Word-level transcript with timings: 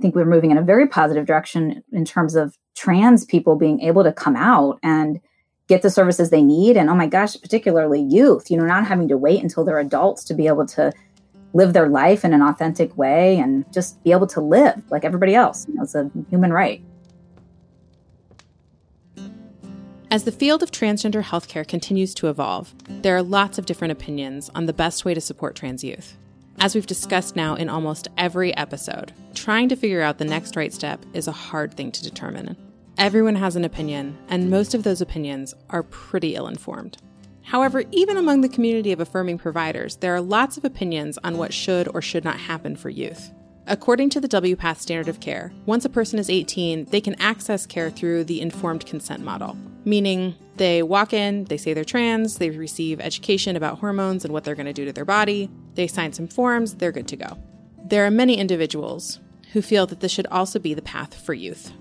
think 0.00 0.14
we're 0.14 0.24
moving 0.24 0.50
in 0.50 0.58
a 0.58 0.62
very 0.62 0.86
positive 0.86 1.26
direction 1.26 1.82
in 1.92 2.04
terms 2.04 2.34
of 2.34 2.56
trans 2.74 3.24
people 3.24 3.56
being 3.56 3.80
able 3.80 4.02
to 4.04 4.12
come 4.12 4.36
out 4.36 4.78
and 4.82 5.20
get 5.68 5.82
the 5.82 5.90
services 5.90 6.30
they 6.30 6.42
need. 6.42 6.76
And 6.76 6.90
oh 6.90 6.94
my 6.94 7.06
gosh, 7.06 7.40
particularly 7.40 8.02
youth, 8.02 8.50
you 8.50 8.56
know, 8.56 8.64
not 8.64 8.86
having 8.86 9.08
to 9.08 9.16
wait 9.16 9.42
until 9.42 9.64
they're 9.64 9.78
adults 9.78 10.24
to 10.24 10.34
be 10.34 10.46
able 10.46 10.66
to 10.66 10.92
live 11.52 11.72
their 11.72 11.88
life 11.88 12.24
in 12.24 12.32
an 12.32 12.42
authentic 12.42 12.96
way 12.96 13.38
and 13.38 13.70
just 13.72 14.02
be 14.02 14.12
able 14.12 14.26
to 14.28 14.40
live 14.40 14.82
like 14.90 15.04
everybody 15.04 15.34
else. 15.34 15.66
You 15.68 15.74
know, 15.74 15.82
it's 15.82 15.94
a 15.94 16.10
human 16.28 16.52
right. 16.52 16.82
As 20.12 20.24
the 20.24 20.32
field 20.32 20.64
of 20.64 20.72
transgender 20.72 21.22
healthcare 21.22 21.66
continues 21.66 22.14
to 22.14 22.28
evolve, 22.28 22.74
there 22.88 23.16
are 23.16 23.22
lots 23.22 23.58
of 23.58 23.66
different 23.66 23.92
opinions 23.92 24.50
on 24.56 24.66
the 24.66 24.72
best 24.72 25.04
way 25.04 25.14
to 25.14 25.20
support 25.20 25.54
trans 25.54 25.84
youth. 25.84 26.16
As 26.62 26.74
we've 26.74 26.86
discussed 26.86 27.36
now 27.36 27.54
in 27.54 27.70
almost 27.70 28.08
every 28.18 28.54
episode, 28.54 29.14
trying 29.34 29.70
to 29.70 29.76
figure 29.76 30.02
out 30.02 30.18
the 30.18 30.26
next 30.26 30.56
right 30.56 30.70
step 30.70 31.02
is 31.14 31.26
a 31.26 31.32
hard 31.32 31.72
thing 31.72 31.90
to 31.90 32.02
determine. 32.02 32.54
Everyone 32.98 33.36
has 33.36 33.56
an 33.56 33.64
opinion, 33.64 34.18
and 34.28 34.50
most 34.50 34.74
of 34.74 34.82
those 34.82 35.00
opinions 35.00 35.54
are 35.70 35.82
pretty 35.84 36.34
ill 36.34 36.46
informed. 36.48 36.98
However, 37.44 37.84
even 37.92 38.18
among 38.18 38.42
the 38.42 38.48
community 38.50 38.92
of 38.92 39.00
affirming 39.00 39.38
providers, 39.38 39.96
there 39.96 40.14
are 40.14 40.20
lots 40.20 40.58
of 40.58 40.66
opinions 40.66 41.18
on 41.24 41.38
what 41.38 41.54
should 41.54 41.88
or 41.94 42.02
should 42.02 42.24
not 42.24 42.38
happen 42.38 42.76
for 42.76 42.90
youth. 42.90 43.32
According 43.66 44.10
to 44.10 44.20
the 44.20 44.28
WPATH 44.28 44.80
standard 44.80 45.08
of 45.08 45.20
care, 45.20 45.54
once 45.64 45.86
a 45.86 45.88
person 45.88 46.18
is 46.18 46.28
18, 46.28 46.86
they 46.90 47.00
can 47.00 47.18
access 47.22 47.64
care 47.64 47.88
through 47.88 48.24
the 48.24 48.42
informed 48.42 48.84
consent 48.84 49.24
model, 49.24 49.56
meaning 49.86 50.34
they 50.56 50.82
walk 50.82 51.14
in, 51.14 51.44
they 51.44 51.56
say 51.56 51.72
they're 51.72 51.84
trans, 51.84 52.36
they 52.36 52.50
receive 52.50 53.00
education 53.00 53.56
about 53.56 53.78
hormones 53.78 54.26
and 54.26 54.34
what 54.34 54.44
they're 54.44 54.54
going 54.54 54.66
to 54.66 54.74
do 54.74 54.84
to 54.84 54.92
their 54.92 55.06
body, 55.06 55.48
they 55.74 55.86
sign 55.86 56.12
some 56.12 56.28
forms, 56.28 56.74
they're 56.74 56.92
good 56.92 57.08
to 57.08 57.16
go. 57.16 57.38
There 57.84 58.06
are 58.06 58.10
many 58.10 58.36
individuals 58.36 59.20
who 59.52 59.62
feel 59.62 59.86
that 59.86 60.00
this 60.00 60.12
should 60.12 60.26
also 60.28 60.58
be 60.58 60.74
the 60.74 60.82
path 60.82 61.14
for 61.14 61.34
youth. 61.34 61.72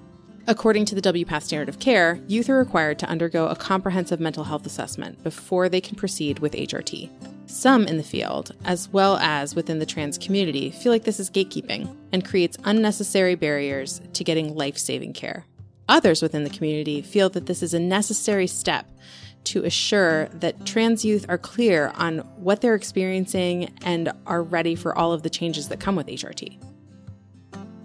According 0.47 0.85
to 0.85 0.95
the 0.95 1.01
WPATH 1.01 1.43
standard 1.43 1.69
of 1.69 1.77
care, 1.77 2.19
youth 2.27 2.49
are 2.49 2.57
required 2.57 2.97
to 2.99 3.09
undergo 3.09 3.47
a 3.47 3.55
comprehensive 3.55 4.19
mental 4.19 4.43
health 4.43 4.65
assessment 4.65 5.23
before 5.23 5.69
they 5.69 5.79
can 5.79 5.95
proceed 5.95 6.39
with 6.39 6.53
HRT. 6.53 7.09
Some 7.45 7.85
in 7.85 7.97
the 7.97 8.03
field, 8.03 8.55
as 8.65 8.89
well 8.89 9.17
as 9.17 9.53
within 9.53 9.77
the 9.77 9.85
trans 9.85 10.17
community, 10.17 10.71
feel 10.71 10.91
like 10.91 11.03
this 11.03 11.19
is 11.19 11.29
gatekeeping 11.29 11.95
and 12.11 12.25
creates 12.25 12.57
unnecessary 12.63 13.35
barriers 13.35 14.01
to 14.13 14.23
getting 14.23 14.55
life 14.55 14.77
saving 14.77 15.13
care. 15.13 15.45
Others 15.87 16.21
within 16.21 16.43
the 16.43 16.49
community 16.49 17.01
feel 17.01 17.29
that 17.29 17.45
this 17.45 17.61
is 17.61 17.73
a 17.73 17.79
necessary 17.79 18.47
step 18.47 18.87
to 19.45 19.63
assure 19.63 20.27
that 20.29 20.65
trans 20.65 21.03
youth 21.03 21.25
are 21.29 21.37
clear 21.37 21.91
on 21.95 22.19
what 22.37 22.61
they're 22.61 22.75
experiencing 22.75 23.73
and 23.83 24.11
are 24.25 24.43
ready 24.43 24.75
for 24.75 24.97
all 24.97 25.13
of 25.13 25.23
the 25.23 25.29
changes 25.29 25.69
that 25.69 25.79
come 25.79 25.95
with 25.95 26.07
HRT. 26.07 26.61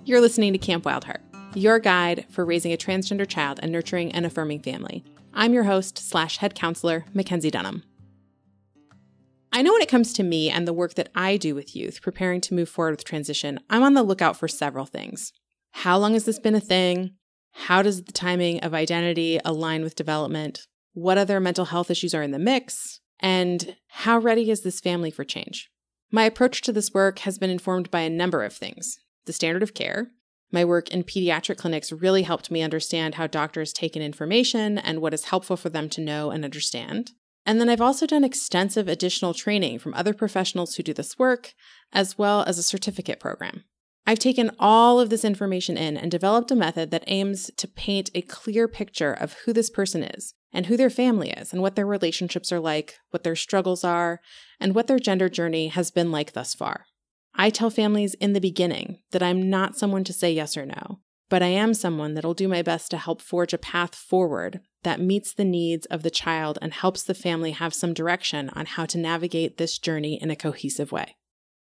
You're 0.04 0.20
listening 0.20 0.52
to 0.52 0.58
Camp 0.58 0.84
Wildheart 0.84 1.20
your 1.56 1.78
guide 1.78 2.26
for 2.30 2.44
raising 2.44 2.72
a 2.72 2.76
transgender 2.76 3.28
child 3.28 3.60
and 3.62 3.70
nurturing 3.70 4.12
an 4.12 4.24
affirming 4.24 4.60
family. 4.60 5.04
I'm 5.32 5.52
your 5.52 5.64
host 5.64 5.98
slash 5.98 6.38
head 6.38 6.54
counselor, 6.54 7.04
Mackenzie 7.14 7.50
Dunham. 7.50 7.84
I 9.52 9.62
know 9.62 9.72
when 9.72 9.82
it 9.82 9.88
comes 9.88 10.12
to 10.14 10.24
me 10.24 10.50
and 10.50 10.66
the 10.66 10.72
work 10.72 10.94
that 10.94 11.10
I 11.14 11.36
do 11.36 11.54
with 11.54 11.76
youth 11.76 12.02
preparing 12.02 12.40
to 12.42 12.54
move 12.54 12.68
forward 12.68 12.92
with 12.92 13.04
transition, 13.04 13.60
I'm 13.70 13.84
on 13.84 13.94
the 13.94 14.02
lookout 14.02 14.36
for 14.36 14.48
several 14.48 14.84
things. 14.84 15.32
How 15.70 15.96
long 15.96 16.14
has 16.14 16.24
this 16.24 16.40
been 16.40 16.56
a 16.56 16.60
thing? 16.60 17.14
How 17.52 17.82
does 17.82 18.02
the 18.02 18.12
timing 18.12 18.60
of 18.60 18.74
identity 18.74 19.38
align 19.44 19.82
with 19.84 19.94
development? 19.94 20.66
What 20.94 21.18
other 21.18 21.38
mental 21.38 21.66
health 21.66 21.90
issues 21.90 22.14
are 22.14 22.22
in 22.22 22.30
the 22.30 22.38
mix? 22.38 23.00
And 23.20 23.76
how 23.88 24.18
ready 24.18 24.50
is 24.50 24.62
this 24.62 24.80
family 24.80 25.10
for 25.10 25.24
change? 25.24 25.70
My 26.10 26.24
approach 26.24 26.62
to 26.62 26.72
this 26.72 26.92
work 26.92 27.20
has 27.20 27.38
been 27.38 27.50
informed 27.50 27.90
by 27.90 28.00
a 28.00 28.10
number 28.10 28.42
of 28.42 28.52
things 28.52 28.98
the 29.26 29.32
standard 29.32 29.62
of 29.62 29.74
care, 29.74 30.10
my 30.54 30.64
work 30.64 30.88
in 30.90 31.02
pediatric 31.02 31.56
clinics 31.56 31.90
really 31.90 32.22
helped 32.22 32.48
me 32.48 32.62
understand 32.62 33.16
how 33.16 33.26
doctors 33.26 33.72
take 33.72 33.96
in 33.96 34.02
information 34.02 34.78
and 34.78 35.00
what 35.00 35.12
is 35.12 35.24
helpful 35.24 35.56
for 35.56 35.68
them 35.68 35.88
to 35.88 36.00
know 36.00 36.30
and 36.30 36.44
understand. 36.44 37.10
And 37.44 37.60
then 37.60 37.68
I've 37.68 37.80
also 37.80 38.06
done 38.06 38.22
extensive 38.22 38.86
additional 38.86 39.34
training 39.34 39.80
from 39.80 39.94
other 39.94 40.14
professionals 40.14 40.76
who 40.76 40.84
do 40.84 40.94
this 40.94 41.18
work, 41.18 41.54
as 41.92 42.16
well 42.16 42.44
as 42.46 42.56
a 42.56 42.62
certificate 42.62 43.18
program. 43.18 43.64
I've 44.06 44.18
taken 44.18 44.50
all 44.58 45.00
of 45.00 45.08
this 45.08 45.24
information 45.24 45.78
in 45.78 45.96
and 45.96 46.10
developed 46.10 46.50
a 46.50 46.56
method 46.56 46.90
that 46.90 47.04
aims 47.06 47.50
to 47.56 47.66
paint 47.66 48.10
a 48.14 48.20
clear 48.22 48.68
picture 48.68 49.12
of 49.12 49.32
who 49.44 49.52
this 49.54 49.70
person 49.70 50.02
is 50.02 50.34
and 50.52 50.66
who 50.66 50.76
their 50.76 50.90
family 50.90 51.30
is 51.30 51.52
and 51.52 51.62
what 51.62 51.74
their 51.74 51.86
relationships 51.86 52.52
are 52.52 52.60
like, 52.60 52.96
what 53.10 53.24
their 53.24 53.34
struggles 53.34 53.82
are, 53.82 54.20
and 54.60 54.74
what 54.74 54.88
their 54.88 54.98
gender 54.98 55.30
journey 55.30 55.68
has 55.68 55.90
been 55.90 56.12
like 56.12 56.32
thus 56.32 56.54
far. 56.54 56.84
I 57.34 57.48
tell 57.48 57.70
families 57.70 58.14
in 58.14 58.34
the 58.34 58.40
beginning 58.40 58.98
that 59.12 59.22
I'm 59.22 59.48
not 59.48 59.76
someone 59.76 60.04
to 60.04 60.12
say 60.12 60.32
yes 60.32 60.56
or 60.56 60.66
no, 60.66 61.00
but 61.30 61.42
I 61.42 61.48
am 61.48 61.72
someone 61.72 62.14
that'll 62.14 62.34
do 62.34 62.46
my 62.46 62.60
best 62.60 62.90
to 62.90 62.98
help 62.98 63.22
forge 63.22 63.54
a 63.54 63.58
path 63.58 63.94
forward 63.94 64.60
that 64.82 65.00
meets 65.00 65.32
the 65.32 65.44
needs 65.46 65.86
of 65.86 66.02
the 66.02 66.10
child 66.10 66.58
and 66.60 66.74
helps 66.74 67.02
the 67.02 67.14
family 67.14 67.52
have 67.52 67.72
some 67.72 67.94
direction 67.94 68.50
on 68.50 68.66
how 68.66 68.84
to 68.84 68.98
navigate 68.98 69.56
this 69.56 69.78
journey 69.78 70.20
in 70.20 70.30
a 70.30 70.36
cohesive 70.36 70.92
way. 70.92 71.16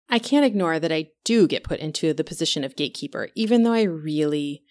I 0.09 0.19
can't 0.19 0.45
ignore 0.45 0.79
that 0.79 0.91
I 0.91 1.09
do 1.23 1.47
get 1.47 1.63
put 1.63 1.79
into 1.79 2.13
the 2.13 2.23
position 2.23 2.63
of 2.63 2.75
gatekeeper, 2.75 3.29
even 3.35 3.63
though 3.63 3.73
I 3.73 3.83
really, 3.83 4.63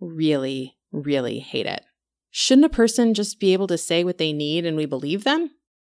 really, 0.00 0.76
really 0.90 1.38
hate 1.38 1.66
it. 1.66 1.84
Shouldn't 2.30 2.64
a 2.64 2.70
person 2.70 3.14
just 3.14 3.38
be 3.38 3.52
able 3.52 3.66
to 3.68 3.78
say 3.78 4.04
what 4.04 4.18
they 4.18 4.32
need 4.32 4.66
and 4.66 4.76
we 4.76 4.86
believe 4.86 5.24
them? 5.24 5.50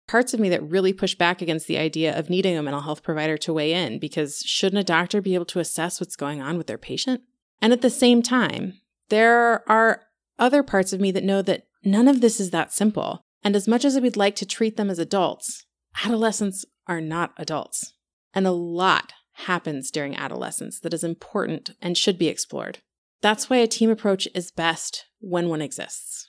parts 0.06 0.32
of 0.32 0.40
me 0.40 0.48
that 0.48 0.62
really 0.62 0.92
push 0.92 1.14
back 1.14 1.42
against 1.42 1.66
the 1.66 1.78
idea 1.78 2.16
of 2.16 2.30
needing 2.30 2.56
a 2.56 2.62
mental 2.62 2.82
health 2.82 3.02
provider 3.02 3.36
to 3.38 3.52
weigh 3.52 3.72
in 3.72 3.98
because 3.98 4.40
shouldn't 4.40 4.80
a 4.80 4.84
doctor 4.84 5.20
be 5.20 5.34
able 5.34 5.44
to 5.46 5.58
assess 5.58 6.00
what's 6.00 6.16
going 6.16 6.40
on 6.40 6.56
with 6.56 6.66
their 6.66 6.78
patient? 6.78 7.22
And 7.60 7.72
at 7.72 7.82
the 7.82 7.90
same 7.90 8.22
time, 8.22 8.74
there 9.08 9.68
are 9.70 10.02
other 10.38 10.62
parts 10.62 10.92
of 10.92 11.00
me 11.00 11.10
that 11.12 11.24
know 11.24 11.42
that 11.42 11.66
none 11.84 12.08
of 12.08 12.20
this 12.20 12.40
is 12.40 12.50
that 12.50 12.72
simple. 12.72 13.22
And 13.42 13.56
as 13.56 13.66
much 13.66 13.84
as 13.84 13.98
we'd 13.98 14.16
like 14.16 14.36
to 14.36 14.46
treat 14.46 14.76
them 14.76 14.90
as 14.90 14.98
adults, 14.98 15.64
adolescents 16.04 16.64
are 16.86 17.00
not 17.00 17.32
adults. 17.36 17.92
And 18.36 18.46
a 18.46 18.52
lot 18.52 19.14
happens 19.32 19.90
during 19.90 20.14
adolescence 20.14 20.78
that 20.80 20.94
is 20.94 21.02
important 21.02 21.70
and 21.82 21.98
should 21.98 22.18
be 22.18 22.28
explored. 22.28 22.78
That's 23.20 23.50
why 23.50 23.56
a 23.56 23.66
team 23.66 23.90
approach 23.90 24.28
is 24.32 24.52
best 24.52 25.06
when 25.18 25.48
one 25.48 25.60
exists. 25.62 26.28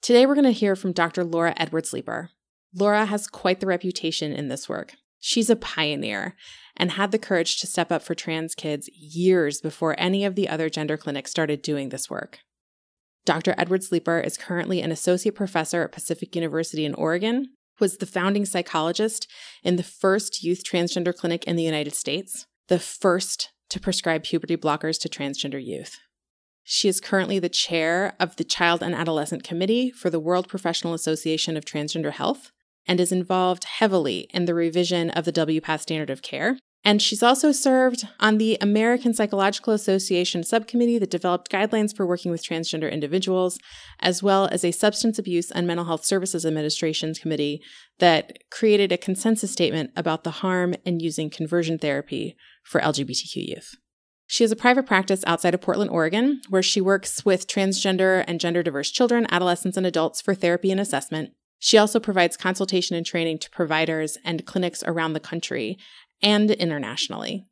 Today, 0.00 0.24
we're 0.24 0.34
going 0.34 0.44
to 0.44 0.52
hear 0.52 0.76
from 0.76 0.92
Dr. 0.92 1.24
Laura 1.24 1.52
Edwards 1.56 1.92
Leeper, 1.92 2.30
Laura 2.74 3.04
has 3.06 3.26
quite 3.26 3.60
the 3.60 3.66
reputation 3.66 4.32
in 4.32 4.48
this 4.48 4.68
work. 4.68 4.94
She's 5.18 5.50
a 5.50 5.56
pioneer 5.56 6.36
and 6.76 6.92
had 6.92 7.10
the 7.10 7.18
courage 7.18 7.58
to 7.60 7.66
step 7.66 7.90
up 7.90 8.02
for 8.02 8.14
trans 8.14 8.54
kids 8.54 8.88
years 8.94 9.60
before 9.60 9.94
any 9.98 10.24
of 10.24 10.34
the 10.34 10.48
other 10.48 10.70
gender 10.70 10.96
clinics 10.96 11.30
started 11.30 11.62
doing 11.62 11.88
this 11.88 12.08
work. 12.08 12.38
Dr. 13.26 13.54
Edwards 13.58 13.92
Leeper 13.92 14.20
is 14.20 14.38
currently 14.38 14.80
an 14.80 14.92
associate 14.92 15.34
professor 15.34 15.82
at 15.82 15.92
Pacific 15.92 16.34
University 16.34 16.84
in 16.84 16.94
Oregon, 16.94 17.50
was 17.80 17.96
the 17.96 18.06
founding 18.06 18.44
psychologist 18.44 19.26
in 19.62 19.76
the 19.76 19.82
first 19.82 20.42
youth 20.42 20.62
transgender 20.64 21.14
clinic 21.14 21.44
in 21.44 21.56
the 21.56 21.62
United 21.62 21.94
States, 21.94 22.46
the 22.68 22.78
first 22.78 23.50
to 23.70 23.80
prescribe 23.80 24.22
puberty 24.22 24.56
blockers 24.56 25.00
to 25.00 25.08
transgender 25.08 25.64
youth. 25.64 25.98
She 26.62 26.88
is 26.88 27.00
currently 27.00 27.38
the 27.38 27.48
chair 27.48 28.14
of 28.20 28.36
the 28.36 28.44
Child 28.44 28.82
and 28.82 28.94
Adolescent 28.94 29.42
Committee 29.42 29.90
for 29.90 30.10
the 30.10 30.20
World 30.20 30.48
Professional 30.48 30.94
Association 30.94 31.56
of 31.56 31.64
Transgender 31.64 32.12
Health 32.12 32.52
and 32.86 33.00
is 33.00 33.12
involved 33.12 33.64
heavily 33.64 34.28
in 34.32 34.44
the 34.44 34.54
revision 34.54 35.10
of 35.10 35.24
the 35.24 35.32
WPATH 35.32 35.80
standard 35.80 36.10
of 36.10 36.22
care. 36.22 36.58
And 36.82 37.02
she's 37.02 37.22
also 37.22 37.52
served 37.52 38.08
on 38.20 38.38
the 38.38 38.56
American 38.60 39.12
Psychological 39.12 39.74
Association 39.74 40.42
subcommittee 40.42 40.98
that 40.98 41.10
developed 41.10 41.50
guidelines 41.50 41.94
for 41.94 42.06
working 42.06 42.30
with 42.30 42.42
transgender 42.42 42.90
individuals, 42.90 43.58
as 44.00 44.22
well 44.22 44.48
as 44.50 44.64
a 44.64 44.70
Substance 44.70 45.18
Abuse 45.18 45.50
and 45.50 45.66
Mental 45.66 45.84
Health 45.84 46.06
Services 46.06 46.46
Administration 46.46 47.12
committee 47.14 47.60
that 47.98 48.38
created 48.50 48.92
a 48.92 48.96
consensus 48.96 49.52
statement 49.52 49.90
about 49.94 50.24
the 50.24 50.30
harm 50.30 50.74
in 50.86 51.00
using 51.00 51.28
conversion 51.28 51.78
therapy 51.78 52.34
for 52.64 52.80
LGBTQ 52.80 53.36
youth. 53.36 53.74
She 54.26 54.44
has 54.44 54.52
a 54.52 54.56
private 54.56 54.86
practice 54.86 55.22
outside 55.26 55.54
of 55.54 55.60
Portland, 55.60 55.90
Oregon, 55.90 56.40
where 56.48 56.62
she 56.62 56.80
works 56.80 57.24
with 57.26 57.46
transgender 57.46 58.24
and 58.26 58.40
gender 58.40 58.62
diverse 58.62 58.90
children, 58.90 59.26
adolescents, 59.28 59.76
and 59.76 59.84
adults 59.84 60.22
for 60.22 60.34
therapy 60.34 60.70
and 60.70 60.80
assessment. 60.80 61.30
She 61.58 61.76
also 61.76 62.00
provides 62.00 62.38
consultation 62.38 62.96
and 62.96 63.04
training 63.04 63.38
to 63.40 63.50
providers 63.50 64.16
and 64.24 64.46
clinics 64.46 64.82
around 64.86 65.12
the 65.12 65.20
country 65.20 65.78
and 66.22 66.50
internationally. 66.50 67.46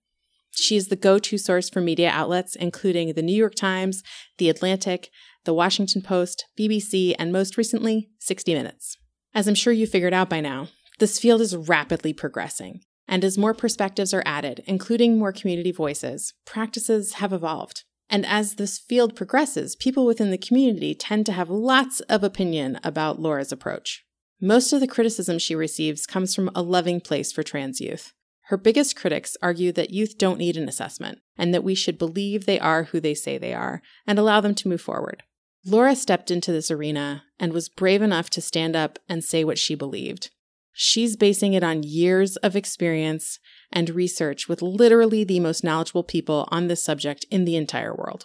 She 0.53 0.77
is 0.77 0.89
the 0.89 0.97
go 0.97 1.19
to 1.19 1.39
source 1.39 1.71
for 1.71 1.81
media 1.81 2.11
outlets, 2.11 2.57
including 2.57 3.13
the 3.13 3.23
New 3.23 3.37
York 3.37 3.55
Times, 3.55 4.03
The 4.39 4.49
Atlantic, 4.49 5.09
The 5.45 5.55
Washington 5.55 6.03
Post, 6.03 6.47
BBC, 6.59 7.15
and 7.19 7.33
most 7.33 7.57
recently, 7.57 8.09
60 8.19 8.55
Minutes. 8.55 8.97
As 9.35 9.47
I'm 9.47 9.55
sure 9.55 9.73
you 9.73 9.87
figured 9.87 10.15
out 10.15 10.29
by 10.29 10.41
now, 10.41 10.69
this 10.99 11.19
field 11.19 11.41
is 11.41 11.57
rapidly 11.57 12.13
progressing. 12.13 12.81
And 13.07 13.25
as 13.25 13.39
more 13.39 13.55
perspectives 13.55 14.13
are 14.13 14.23
added, 14.27 14.63
including 14.67 15.19
more 15.19 15.33
community 15.33 15.73
voices, 15.73 16.35
practices 16.45 17.15
have 17.15 17.33
evolved. 17.33 17.85
And 18.11 18.27
as 18.27 18.55
this 18.55 18.79
field 18.79 19.15
progresses, 19.15 19.77
people 19.77 20.07
within 20.07 20.31
the 20.31 20.39
community 20.39 20.95
tend 20.95 21.25
to 21.27 21.33
have 21.33 21.51
lots 21.51 22.01
of 22.01 22.25
opinion 22.25 22.81
about 22.83 23.21
Laura's 23.21 23.53
approach. 23.53 24.05
Most 24.41 24.73
of 24.73 24.81
the 24.81 24.87
criticism 24.87 25.39
she 25.39 25.55
receives 25.55 26.07
comes 26.07 26.35
from 26.35 26.51
a 26.55 26.63
loving 26.63 27.01
place 27.01 27.33
for 27.33 27.43
trans 27.43 27.81
youth. 27.81 28.13
Her 28.49 28.57
biggest 28.57 28.97
critics 28.97 29.37
argue 29.43 29.73
that 29.73 29.91
youth 29.91 30.17
don't 30.17 30.39
need 30.39 30.57
an 30.57 30.71
assessment 30.71 31.19
and 31.37 31.53
that 31.53 31.63
we 31.63 31.75
should 31.75 31.99
believe 31.99 32.47
they 32.47 32.59
are 32.59 32.85
who 32.85 32.99
they 32.99 33.13
say 33.13 33.37
they 33.37 33.53
are 33.53 33.83
and 34.07 34.19
allow 34.19 34.41
them 34.41 34.55
to 34.55 34.69
move 34.69 34.81
forward. 34.81 35.23
Laura 35.67 35.95
stepped 35.95 36.31
into 36.31 36.51
this 36.51 36.71
arena 36.71 37.25
and 37.39 37.53
was 37.53 37.69
brave 37.69 38.01
enough 38.01 38.31
to 38.31 38.41
stand 38.41 38.75
up 38.75 38.99
and 39.07 39.23
say 39.23 39.45
what 39.45 39.59
she 39.59 39.75
believed. 39.75 40.31
She's 40.73 41.15
basing 41.15 41.53
it 41.53 41.63
on 41.63 41.83
years 41.83 42.37
of 42.37 42.57
experience 42.57 43.39
and 43.71 43.91
research 43.91 44.49
with 44.49 44.63
literally 44.63 45.25
the 45.25 45.41
most 45.41 45.63
knowledgeable 45.63 46.05
people 46.05 46.49
on 46.51 46.69
this 46.69 46.83
subject 46.83 47.27
in 47.31 47.45
the 47.45 47.57
entire 47.57 47.95
world. 47.95 48.25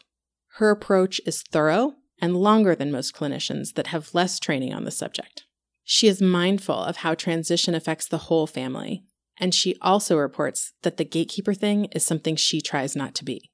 Her 0.54 0.70
approach 0.70 1.20
is 1.26 1.44
thorough 1.52 1.96
and 2.22 2.38
longer 2.38 2.76
than 2.76 2.94
most 2.94 3.14
clinicians 3.14 3.74
that 3.74 3.88
have 3.88 4.16
less 4.16 4.40
training 4.40 4.74
on 4.74 4.86
the 4.86 4.92
subject. 4.92 5.44
She 5.84 6.08
is 6.08 6.22
mindful 6.22 6.78
of 6.78 6.98
how 6.98 7.14
transition 7.14 7.76
affects 7.76 8.08
the 8.08 8.20
whole 8.20 8.48
family, 8.48 9.04
and 9.40 9.54
she 9.54 9.78
also 9.82 10.18
reports 10.18 10.74
that 10.84 10.98
the 10.98 11.06
gatekeeper 11.06 11.54
thing 11.54 11.86
is 11.86 12.06
something 12.06 12.36
she 12.36 12.62
tries 12.62 12.96
not 12.96 13.16
to 13.16 13.26
be. 13.26 13.50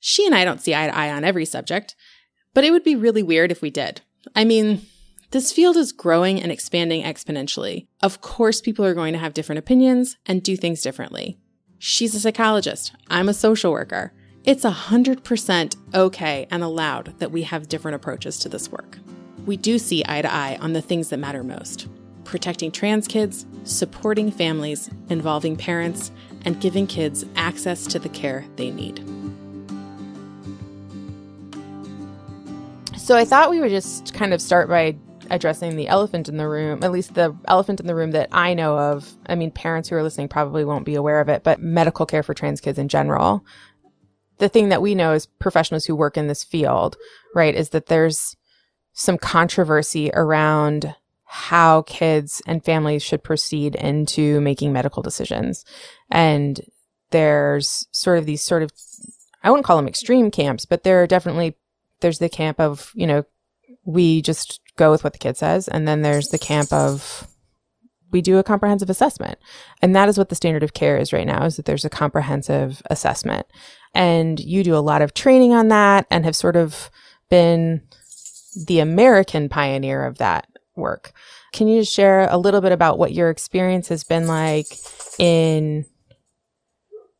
She 0.00 0.26
and 0.26 0.34
I 0.34 0.44
don't 0.44 0.60
see 0.60 0.74
eye 0.74 0.88
to 0.88 0.96
eye 0.96 1.10
on 1.10 1.24
every 1.24 1.44
subject, 1.44 1.94
but 2.54 2.64
it 2.64 2.70
would 2.70 2.84
be 2.84 2.96
really 2.96 3.22
weird 3.22 3.50
if 3.50 3.62
we 3.62 3.70
did. 3.70 4.02
I 4.34 4.44
mean, 4.44 4.82
this 5.30 5.52
field 5.52 5.76
is 5.76 5.92
growing 5.92 6.42
and 6.42 6.52
expanding 6.52 7.02
exponentially. 7.02 7.86
Of 8.02 8.20
course, 8.20 8.60
people 8.60 8.84
are 8.84 8.94
going 8.94 9.12
to 9.14 9.18
have 9.18 9.34
different 9.34 9.60
opinions 9.60 10.16
and 10.26 10.42
do 10.42 10.56
things 10.56 10.82
differently. 10.82 11.38
She's 11.78 12.14
a 12.14 12.20
psychologist. 12.20 12.92
I'm 13.08 13.28
a 13.28 13.34
social 13.34 13.72
worker. 13.72 14.12
It's 14.44 14.64
100% 14.64 15.76
okay 15.94 16.46
and 16.50 16.62
allowed 16.62 17.18
that 17.18 17.30
we 17.30 17.44
have 17.44 17.68
different 17.68 17.94
approaches 17.94 18.38
to 18.40 18.48
this 18.48 18.70
work. 18.70 18.98
We 19.46 19.56
do 19.56 19.78
see 19.78 20.04
eye 20.06 20.22
to 20.22 20.32
eye 20.32 20.58
on 20.60 20.72
the 20.72 20.82
things 20.82 21.08
that 21.08 21.18
matter 21.18 21.42
most 21.42 21.88
protecting 22.32 22.72
trans 22.72 23.06
kids, 23.06 23.46
supporting 23.62 24.30
families, 24.30 24.90
involving 25.10 25.54
parents, 25.54 26.10
and 26.44 26.60
giving 26.60 26.88
kids 26.88 27.24
access 27.36 27.86
to 27.86 28.00
the 28.00 28.08
care 28.08 28.44
they 28.56 28.70
need. 28.70 28.98
So 32.96 33.16
I 33.16 33.26
thought 33.26 33.50
we 33.50 33.60
would 33.60 33.70
just 33.70 34.14
kind 34.14 34.32
of 34.32 34.40
start 34.40 34.68
by 34.68 34.96
addressing 35.28 35.76
the 35.76 35.88
elephant 35.88 36.28
in 36.28 36.38
the 36.38 36.48
room, 36.48 36.82
at 36.82 36.90
least 36.90 37.14
the 37.14 37.36
elephant 37.44 37.80
in 37.80 37.86
the 37.86 37.94
room 37.94 38.12
that 38.12 38.30
I 38.32 38.54
know 38.54 38.78
of. 38.78 39.12
I 39.26 39.34
mean, 39.34 39.50
parents 39.50 39.90
who 39.90 39.96
are 39.96 40.02
listening 40.02 40.28
probably 40.28 40.64
won't 40.64 40.86
be 40.86 40.94
aware 40.94 41.20
of 41.20 41.28
it, 41.28 41.44
but 41.44 41.60
medical 41.60 42.06
care 42.06 42.22
for 42.22 42.32
trans 42.32 42.62
kids 42.62 42.78
in 42.78 42.88
general. 42.88 43.44
The 44.38 44.48
thing 44.48 44.70
that 44.70 44.80
we 44.80 44.94
know 44.94 45.12
as 45.12 45.26
professionals 45.26 45.84
who 45.84 45.94
work 45.94 46.16
in 46.16 46.28
this 46.28 46.42
field, 46.42 46.96
right, 47.34 47.54
is 47.54 47.70
that 47.70 47.86
there's 47.86 48.36
some 48.94 49.18
controversy 49.18 50.10
around 50.14 50.94
how 51.34 51.80
kids 51.82 52.42
and 52.46 52.62
families 52.62 53.02
should 53.02 53.24
proceed 53.24 53.74
into 53.74 54.38
making 54.42 54.70
medical 54.70 55.02
decisions. 55.02 55.64
And 56.10 56.60
there's 57.10 57.86
sort 57.90 58.18
of 58.18 58.26
these 58.26 58.42
sort 58.42 58.62
of, 58.62 58.70
I 59.42 59.50
wouldn't 59.50 59.64
call 59.64 59.78
them 59.78 59.88
extreme 59.88 60.30
camps, 60.30 60.66
but 60.66 60.82
there 60.82 61.02
are 61.02 61.06
definitely 61.06 61.56
there's 62.02 62.18
the 62.18 62.28
camp 62.28 62.60
of, 62.60 62.92
you 62.94 63.06
know, 63.06 63.24
we 63.86 64.20
just 64.20 64.60
go 64.76 64.90
with 64.90 65.04
what 65.04 65.14
the 65.14 65.18
kid 65.18 65.38
says. 65.38 65.68
And 65.68 65.88
then 65.88 66.02
there's 66.02 66.28
the 66.28 66.38
camp 66.38 66.70
of, 66.70 67.26
we 68.10 68.20
do 68.20 68.36
a 68.36 68.44
comprehensive 68.44 68.90
assessment. 68.90 69.38
And 69.80 69.96
that 69.96 70.10
is 70.10 70.18
what 70.18 70.28
the 70.28 70.34
standard 70.34 70.62
of 70.62 70.74
care 70.74 70.98
is 70.98 71.14
right 71.14 71.26
now, 71.26 71.46
is 71.46 71.56
that 71.56 71.64
there's 71.64 71.86
a 71.86 71.90
comprehensive 71.90 72.82
assessment. 72.90 73.46
And 73.94 74.38
you 74.38 74.62
do 74.62 74.76
a 74.76 74.84
lot 74.84 75.00
of 75.00 75.14
training 75.14 75.54
on 75.54 75.68
that 75.68 76.06
and 76.10 76.26
have 76.26 76.36
sort 76.36 76.56
of 76.56 76.90
been 77.30 77.80
the 78.66 78.80
American 78.80 79.48
pioneer 79.48 80.04
of 80.04 80.18
that 80.18 80.46
work. 80.76 81.12
Can 81.52 81.68
you 81.68 81.84
share 81.84 82.28
a 82.30 82.38
little 82.38 82.60
bit 82.60 82.72
about 82.72 82.98
what 82.98 83.12
your 83.12 83.30
experience 83.30 83.88
has 83.88 84.04
been 84.04 84.26
like 84.26 84.66
in 85.18 85.84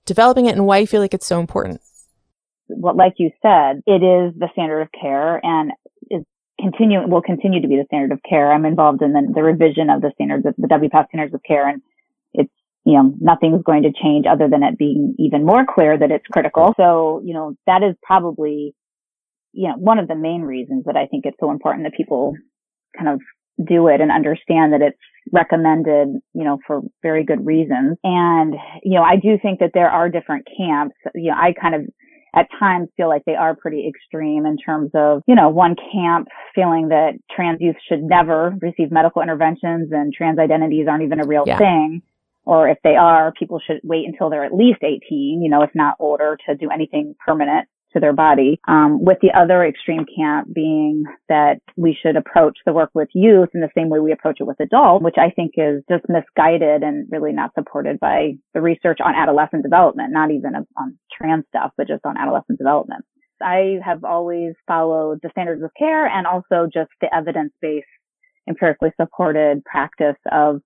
developing 0.07 0.47
it 0.47 0.57
and 0.57 0.67
why 0.67 0.79
you 0.79 0.87
feel 0.87 1.01
like 1.01 1.15
it's 1.15 1.27
so 1.27 1.41
important? 1.41 1.81
what, 2.77 2.97
like 2.97 3.15
you 3.19 3.31
said, 3.43 3.83
it 3.87 4.03
is 4.03 4.35
the 4.39 4.49
standard 4.53 4.83
of 4.83 4.89
care 4.93 5.45
and 5.45 5.73
is 6.11 6.25
continue, 6.61 7.07
will 7.07 7.23
continue 7.23 7.61
to 7.61 7.69
be 7.69 7.77
the 7.77 7.85
standard 7.87 8.13
of 8.13 8.21
care. 8.29 8.53
I'm 8.53 8.65
involved 8.65 9.03
in 9.03 9.13
the, 9.13 9.33
the 9.35 9.43
revision 9.43 9.91
of 9.91 10.01
the 10.01 10.13
standards 10.15 10.47
of 10.47 10.55
the 10.57 10.69
WPATH 10.69 11.09
standards 11.09 11.35
of 11.35 11.43
care 11.47 11.69
and 11.69 11.83
it's, 12.33 12.51
you 12.85 12.95
know, 12.95 13.15
nothing's 13.21 13.63
going 13.63 13.83
to 13.83 13.93
change 13.93 14.27
other 14.27 14.49
than 14.49 14.63
it 14.63 14.79
being 14.79 15.15
even 15.19 15.45
more 15.45 15.65
clear 15.67 15.99
that 15.99 16.11
it's 16.11 16.27
critical. 16.33 16.75
So, 16.77 17.23
you 17.25 17.35
know, 17.35 17.55
that 17.67 17.83
is 17.83 17.95
probably, 18.03 18.75
you 19.53 19.69
know, 19.69 19.75
one 19.77 19.99
of 19.99 20.09
the 20.09 20.17
main 20.17 20.43
reasons 20.43 20.85
that 20.87 20.97
I 20.97 21.07
think 21.07 21.27
it's 21.27 21.39
so 21.39 21.51
important 21.51 21.85
that 21.85 21.97
people 21.97 22.35
kind 22.97 23.09
of 23.09 23.21
do 23.65 23.89
it 23.89 24.01
and 24.01 24.11
understand 24.11 24.73
that 24.73 24.83
it's 24.83 24.99
recommended, 25.31 26.09
you 26.35 26.45
know, 26.45 26.59
for 26.67 26.81
very 27.03 27.25
good 27.25 27.45
reasons. 27.47 27.97
And, 28.03 28.55
you 28.83 28.99
know, 28.99 29.03
I 29.03 29.17
do 29.17 29.39
think 29.41 29.61
that 29.61 29.71
there 29.75 29.91
are 29.91 30.09
different 30.09 30.47
camps. 30.57 30.97
You 31.15 31.31
know, 31.31 31.37
I 31.37 31.53
kind 31.61 31.75
of 31.75 31.83
at 32.35 32.49
times 32.59 32.89
feel 32.97 33.09
like 33.09 33.23
they 33.27 33.35
are 33.35 33.55
pretty 33.55 33.87
extreme 33.87 34.47
in 34.47 34.57
terms 34.57 34.91
of, 34.95 35.23
you 35.27 35.35
know, 35.35 35.51
one 35.51 35.77
camp 35.93 36.29
feeling 36.55 36.89
that 36.89 37.13
trans 37.35 37.61
youth 37.61 37.77
should 37.89 38.03
never 38.03 38.55
receive 38.61 38.91
medical 38.91 39.23
interventions 39.23 39.91
and 39.93 40.13
trans 40.13 40.39
identities 40.39 40.87
aren't 40.89 41.05
even 41.05 41.21
a 41.23 41.27
real 41.27 41.45
yeah. 41.47 41.59
thing. 41.59 42.03
Or 42.45 42.69
if 42.69 42.79
they 42.83 42.97
are, 42.97 43.33
people 43.39 43.61
should 43.65 43.81
wait 43.85 44.07
until 44.07 44.29
they're 44.29 44.45
at 44.45 44.53
least 44.53 44.83
18, 44.83 45.41
you 45.43 45.51
know, 45.51 45.63
if 45.63 45.71
not 45.75 45.95
older 46.01 46.37
to 46.49 46.57
do 46.57 46.71
anything 46.71 47.15
permanent 47.25 47.69
to 47.93 48.01
their 48.01 48.13
body. 48.13 48.61
Um, 48.69 49.05
with 49.05 49.19
the 49.23 49.31
other 49.37 49.65
extreme 49.65 50.05
camp 50.17 50.53
being 50.53 51.05
that 51.29 51.61
we 51.77 51.97
should 52.01 52.17
approach 52.17 52.59
the 52.65 52.73
work 52.73 52.91
with 52.95 53.09
youth 53.15 53.49
in 53.55 53.61
the 53.61 53.71
same 53.77 53.89
way 53.89 54.01
we 54.01 54.13
approach 54.13 54.39
it 54.41 54.47
with 54.47 54.61
adults, 54.61 55.05
which 55.05 55.17
I 55.19 55.31
think 55.31 55.53
is 55.57 55.83
just 55.91 56.05
misguided 56.09 56.83
and 56.83 57.07
really 57.11 57.33
not 57.33 57.55
supported 57.55 58.01
by 58.01 58.33
the 58.55 58.61
research 58.61 58.99
on 59.05 59.15
adolescent 59.15 59.63
development, 59.63 60.13
not 60.13 60.31
even 60.31 60.53
on 60.55 60.99
trans 61.17 61.45
stuff, 61.49 61.73
but 61.77 61.89
just 61.89 62.05
on 62.05 62.17
adolescent 62.17 62.59
development. 62.59 63.05
I 63.43 63.79
have 63.85 64.05
always 64.05 64.55
followed 64.67 65.19
the 65.23 65.31
standards 65.31 65.63
of 65.63 65.71
care 65.79 66.07
and 66.07 66.27
also 66.27 66.69
just 66.73 66.91
the 67.01 67.13
evidence-based, 67.15 67.87
empirically 68.49 68.91
supported 69.01 69.65
practice 69.65 70.17
of, 70.31 70.61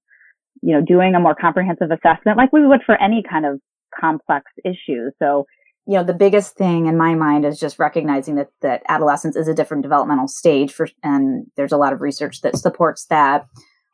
you 0.62 0.75
know, 0.75 0.84
doing 0.84 1.14
a 1.14 1.20
more 1.20 1.34
comprehensive 1.34 1.90
assessment 1.90 2.37
like 2.37 2.52
we 2.52 2.67
would 2.67 2.82
for 2.84 3.00
any 3.00 3.23
kind 3.28 3.46
of 3.46 3.61
complex 3.99 4.44
issue. 4.64 5.11
So 5.19 5.46
you 5.86 5.94
know 5.94 6.04
the 6.04 6.14
biggest 6.14 6.56
thing 6.56 6.86
in 6.86 6.96
my 6.96 7.14
mind 7.14 7.44
is 7.44 7.58
just 7.58 7.78
recognizing 7.78 8.34
that 8.36 8.48
that 8.60 8.82
adolescence 8.88 9.36
is 9.36 9.48
a 9.48 9.54
different 9.54 9.82
developmental 9.82 10.28
stage 10.28 10.72
for 10.72 10.88
and 11.02 11.46
there's 11.56 11.72
a 11.72 11.76
lot 11.76 11.92
of 11.92 12.00
research 12.00 12.40
that 12.40 12.56
supports 12.56 13.06
that. 13.06 13.46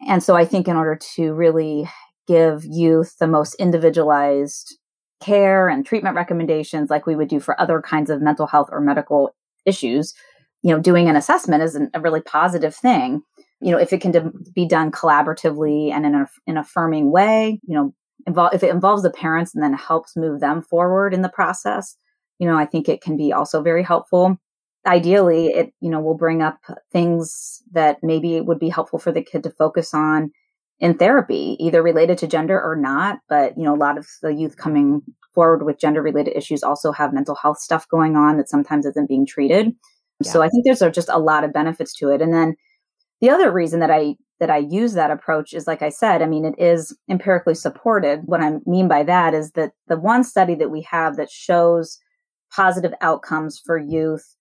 And 0.06 0.22
so 0.22 0.34
i 0.34 0.44
think 0.44 0.68
in 0.68 0.76
order 0.76 0.98
to 1.14 1.32
really 1.32 1.88
give 2.26 2.64
youth 2.64 3.16
the 3.18 3.26
most 3.26 3.54
individualized 3.56 4.78
care 5.20 5.68
and 5.68 5.86
treatment 5.86 6.16
recommendations 6.16 6.90
like 6.90 7.06
we 7.06 7.14
would 7.14 7.28
do 7.28 7.38
for 7.38 7.60
other 7.60 7.80
kinds 7.80 8.10
of 8.10 8.20
mental 8.20 8.46
health 8.46 8.68
or 8.72 8.80
medical 8.80 9.34
issues 9.64 10.14
you 10.62 10.74
know 10.74 10.80
doing 10.80 11.08
an 11.08 11.16
assessment 11.16 11.62
is 11.62 11.78
a 11.94 12.00
really 12.00 12.20
positive 12.20 12.74
thing. 12.74 13.22
You 13.60 13.72
know 13.72 13.78
if 13.78 13.92
it 13.92 14.00
can 14.00 14.32
be 14.54 14.66
done 14.66 14.90
collaboratively 14.90 15.92
and 15.92 16.06
in 16.06 16.14
a, 16.14 16.28
an 16.46 16.56
affirming 16.56 17.12
way 17.12 17.60
you 17.66 17.74
know 17.74 17.94
involve 18.26 18.54
if 18.54 18.62
it 18.62 18.70
involves 18.70 19.02
the 19.02 19.10
parents 19.10 19.54
and 19.54 19.62
then 19.62 19.72
helps 19.72 20.16
move 20.16 20.40
them 20.40 20.62
forward 20.62 21.14
in 21.14 21.22
the 21.22 21.28
process 21.28 21.96
you 22.38 22.46
know 22.46 22.56
i 22.56 22.64
think 22.64 22.88
it 22.88 23.00
can 23.00 23.16
be 23.16 23.32
also 23.32 23.62
very 23.62 23.82
helpful. 23.82 24.36
Ideally 24.84 25.46
it 25.46 25.72
you 25.80 25.90
know 25.90 26.00
will 26.00 26.16
bring 26.16 26.42
up 26.42 26.58
things 26.92 27.62
that 27.70 27.98
maybe 28.02 28.34
it 28.34 28.46
would 28.46 28.58
be 28.58 28.68
helpful 28.68 28.98
for 28.98 29.12
the 29.12 29.22
kid 29.22 29.44
to 29.44 29.50
focus 29.50 29.94
on 29.94 30.32
in 30.80 30.98
therapy 30.98 31.56
either 31.60 31.80
related 31.84 32.18
to 32.18 32.26
gender 32.26 32.60
or 32.60 32.74
not 32.74 33.20
but 33.28 33.56
you 33.56 33.62
know 33.62 33.74
a 33.74 33.78
lot 33.78 33.96
of 33.96 34.08
the 34.22 34.34
youth 34.34 34.56
coming 34.56 35.00
forward 35.34 35.64
with 35.64 35.78
gender 35.78 36.02
related 36.02 36.36
issues 36.36 36.64
also 36.64 36.90
have 36.90 37.12
mental 37.12 37.36
health 37.36 37.60
stuff 37.60 37.88
going 37.88 38.16
on 38.16 38.36
that 38.38 38.48
sometimes 38.48 38.84
isn't 38.84 39.08
being 39.08 39.24
treated. 39.24 39.72
Yeah. 40.20 40.32
so 40.32 40.42
i 40.42 40.48
think 40.48 40.64
there's 40.64 40.82
just 40.92 41.08
a 41.08 41.18
lot 41.18 41.44
of 41.44 41.52
benefits 41.52 41.94
to 41.98 42.08
it. 42.08 42.20
And 42.20 42.34
then 42.34 42.56
the 43.20 43.30
other 43.30 43.52
reason 43.52 43.78
that 43.80 43.90
i 43.90 44.16
that 44.42 44.50
I 44.50 44.56
use 44.56 44.94
that 44.94 45.12
approach 45.12 45.54
is 45.54 45.68
like 45.68 45.82
I 45.82 45.88
said, 45.88 46.20
I 46.20 46.26
mean, 46.26 46.44
it 46.44 46.56
is 46.58 46.98
empirically 47.08 47.54
supported. 47.54 48.22
What 48.24 48.40
I 48.40 48.54
mean 48.66 48.88
by 48.88 49.04
that 49.04 49.34
is 49.34 49.52
that 49.52 49.70
the 49.86 49.96
one 49.96 50.24
study 50.24 50.56
that 50.56 50.68
we 50.68 50.82
have 50.82 51.16
that 51.16 51.30
shows 51.30 52.00
positive 52.52 52.92
outcomes 53.00 53.62
for 53.64 53.78
youth, 53.78 54.34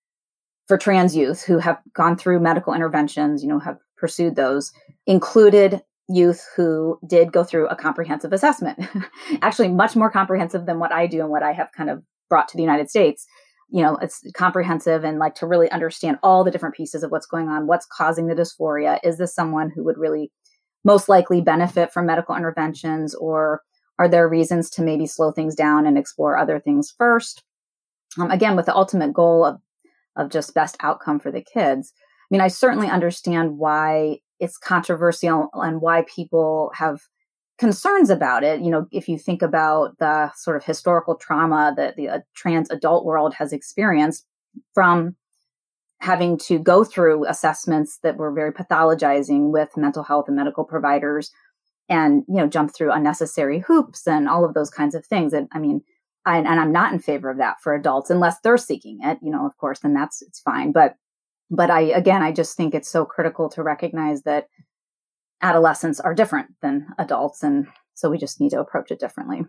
for 0.68 0.76
trans 0.76 1.16
youth 1.16 1.44
who 1.44 1.60
have 1.60 1.78
gone 1.94 2.18
through 2.18 2.40
medical 2.40 2.74
interventions, 2.74 3.44
you 3.44 3.48
know, 3.48 3.60
have 3.60 3.78
pursued 3.96 4.36
those, 4.36 4.72
included 5.06 5.84
youth 6.10 6.50
who 6.56 6.98
did 7.06 7.32
go 7.32 7.44
through 7.44 7.68
a 7.68 7.76
comprehensive 7.76 8.34
assessment. 8.34 8.80
Actually, 9.44 9.68
much 9.68 9.96
more 9.96 10.10
comprehensive 10.10 10.66
than 10.66 10.80
what 10.80 10.92
I 10.92 11.06
do 11.06 11.20
and 11.20 11.30
what 11.30 11.44
I 11.44 11.52
have 11.52 11.72
kind 11.74 11.92
of 11.92 12.02
brought 12.28 12.48
to 12.48 12.58
the 12.58 12.64
United 12.64 12.90
States 12.90 13.28
you 13.72 13.82
know 13.82 13.98
it's 14.02 14.22
comprehensive 14.34 15.04
and 15.04 15.18
like 15.18 15.36
to 15.36 15.48
really 15.48 15.72
understand 15.72 16.20
all 16.22 16.44
the 16.44 16.52
different 16.52 16.76
pieces 16.76 17.04
of 17.04 17.12
what's 17.12 17.26
going 17.26 17.48
on 17.48 17.68
what's 17.68 17.86
causing 17.86 18.28
the 18.28 18.36
dysphoria 18.36 19.00
is 19.04 19.18
this 19.18 19.34
someone 19.34 19.72
who 19.74 19.84
would 19.84 19.98
really 19.98 20.32
most 20.84 21.10
likely 21.10 21.42
benefit 21.42 21.92
from 21.94 22.06
medical 22.06 22.36
interventions 22.36 23.16
or 23.16 23.62
are 24.00 24.08
there 24.08 24.28
reasons 24.28 24.70
to 24.72 24.82
maybe 24.82 25.06
slow 25.06 25.32
things 25.32 25.56
down 25.56 25.86
and 25.86 25.98
explore 25.98 26.38
other 26.38 26.60
things 26.60 26.94
first? 26.98 27.44
Um, 28.20 28.32
again 28.32 28.56
with 28.56 28.66
the 28.66 28.76
ultimate 28.76 29.14
goal 29.14 29.46
of 29.46 29.62
of 30.18 30.30
just 30.30 30.54
best 30.54 30.76
outcome 30.82 31.20
for 31.20 31.32
the 31.32 31.42
kids 31.42 31.94
i 31.96 32.28
mean 32.30 32.42
i 32.42 32.50
certainly 32.50 32.90
understand 32.90 33.58
why 33.58 34.18
it's 34.42 34.58
controversial 34.58 35.50
and 35.54 35.80
why 35.80 36.04
people 36.14 36.72
have 36.76 37.00
concerns 37.58 38.10
about 38.10 38.44
it. 38.44 38.62
You 38.62 38.72
know, 38.72 38.88
if 38.92 39.08
you 39.08 39.18
think 39.18 39.42
about 39.42 39.98
the 40.00 40.32
sort 40.36 40.58
of 40.58 40.64
historical 40.64 41.16
trauma 41.16 41.74
that 41.78 41.96
the 41.96 42.10
uh, 42.10 42.20
trans 42.34 42.70
adult 42.70 43.06
world 43.06 43.34
has 43.36 43.54
experienced 43.54 44.26
from 44.74 45.16
having 46.00 46.36
to 46.36 46.58
go 46.58 46.84
through 46.84 47.28
assessments 47.28 48.00
that 48.02 48.18
were 48.18 48.32
very 48.32 48.52
pathologizing 48.52 49.52
with 49.52 49.78
mental 49.78 50.04
health 50.04 50.28
and 50.28 50.36
medical 50.36 50.64
providers 50.64 51.32
and 51.90 52.24
you 52.28 52.36
know 52.36 52.48
jump 52.48 52.74
through 52.74 52.92
unnecessary 52.92 53.60
hoops 53.60 54.08
and 54.08 54.28
all 54.28 54.44
of 54.44 54.54
those 54.54 54.70
kinds 54.70 54.96
of 54.96 55.06
things 55.06 55.34
and 55.34 55.48
i 55.54 55.60
mean 55.60 55.82
I, 56.26 56.38
and 56.38 56.48
i'm 56.48 56.72
not 56.72 56.92
in 56.92 57.00
favor 57.00 57.30
of 57.30 57.38
that 57.38 57.62
for 57.62 57.76
adults 57.76 58.10
unless 58.10 58.40
they're 58.40 58.58
seeking 58.58 59.00
it 59.04 59.20
you 59.22 59.32
know 59.32 59.46
of 59.46 59.56
course 59.58 59.80
then 59.80 59.94
that's 59.94 60.22
it's 60.22 60.40
fine 60.40 60.72
but 60.72 60.96
but 61.52 61.70
i 61.70 61.82
again 61.82 62.24
i 62.24 62.32
just 62.32 62.58
think 62.58 62.74
it's 62.74 62.90
so 62.90 63.06
critical 63.06 63.50
to 63.50 63.62
recognize 63.62 64.24
that 64.24 64.48
adolescents 65.42 66.00
are 66.00 66.14
different 66.14 66.48
than 66.62 66.88
adults 66.98 67.44
and 67.44 67.68
so 67.94 68.10
we 68.10 68.18
just 68.18 68.40
need 68.40 68.50
to 68.50 68.60
approach 68.60 68.92
it 68.92 69.00
differently 69.00 69.44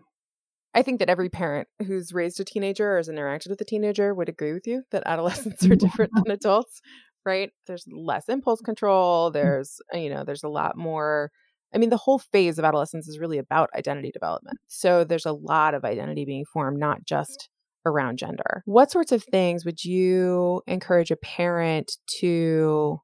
I 0.73 0.81
think 0.81 0.99
that 0.99 1.09
every 1.09 1.29
parent 1.29 1.67
who's 1.85 2.13
raised 2.13 2.39
a 2.39 2.43
teenager 2.43 2.93
or 2.93 2.97
has 2.97 3.09
interacted 3.09 3.49
with 3.49 3.61
a 3.61 3.65
teenager 3.65 4.13
would 4.13 4.29
agree 4.29 4.53
with 4.53 4.65
you 4.65 4.83
that 4.91 5.03
adolescents 5.05 5.65
are 5.65 5.75
different 5.75 6.11
than 6.15 6.31
adults, 6.31 6.81
right? 7.25 7.51
There's 7.67 7.85
less 7.91 8.27
impulse 8.27 8.61
control. 8.61 9.29
Mm. 9.29 9.33
There's, 9.33 9.79
you 9.93 10.09
know, 10.09 10.23
there's 10.23 10.43
a 10.43 10.49
lot 10.49 10.77
more. 10.77 11.31
I 11.73 11.77
mean, 11.77 11.89
the 11.89 11.97
whole 11.97 12.19
phase 12.19 12.59
of 12.59 12.65
adolescence 12.65 13.07
is 13.07 13.19
really 13.19 13.37
about 13.39 13.69
identity 13.75 14.11
development. 14.11 14.59
So 14.67 15.03
there's 15.03 15.25
a 15.25 15.31
lot 15.31 15.73
of 15.73 15.83
identity 15.83 16.25
being 16.25 16.45
formed, 16.45 16.79
not 16.79 17.03
just 17.03 17.49
around 17.85 18.17
gender. 18.17 18.61
What 18.65 18.91
sorts 18.91 19.11
of 19.11 19.23
things 19.23 19.65
would 19.65 19.83
you 19.83 20.61
encourage 20.67 21.11
a 21.11 21.15
parent 21.15 21.91
to 22.19 22.99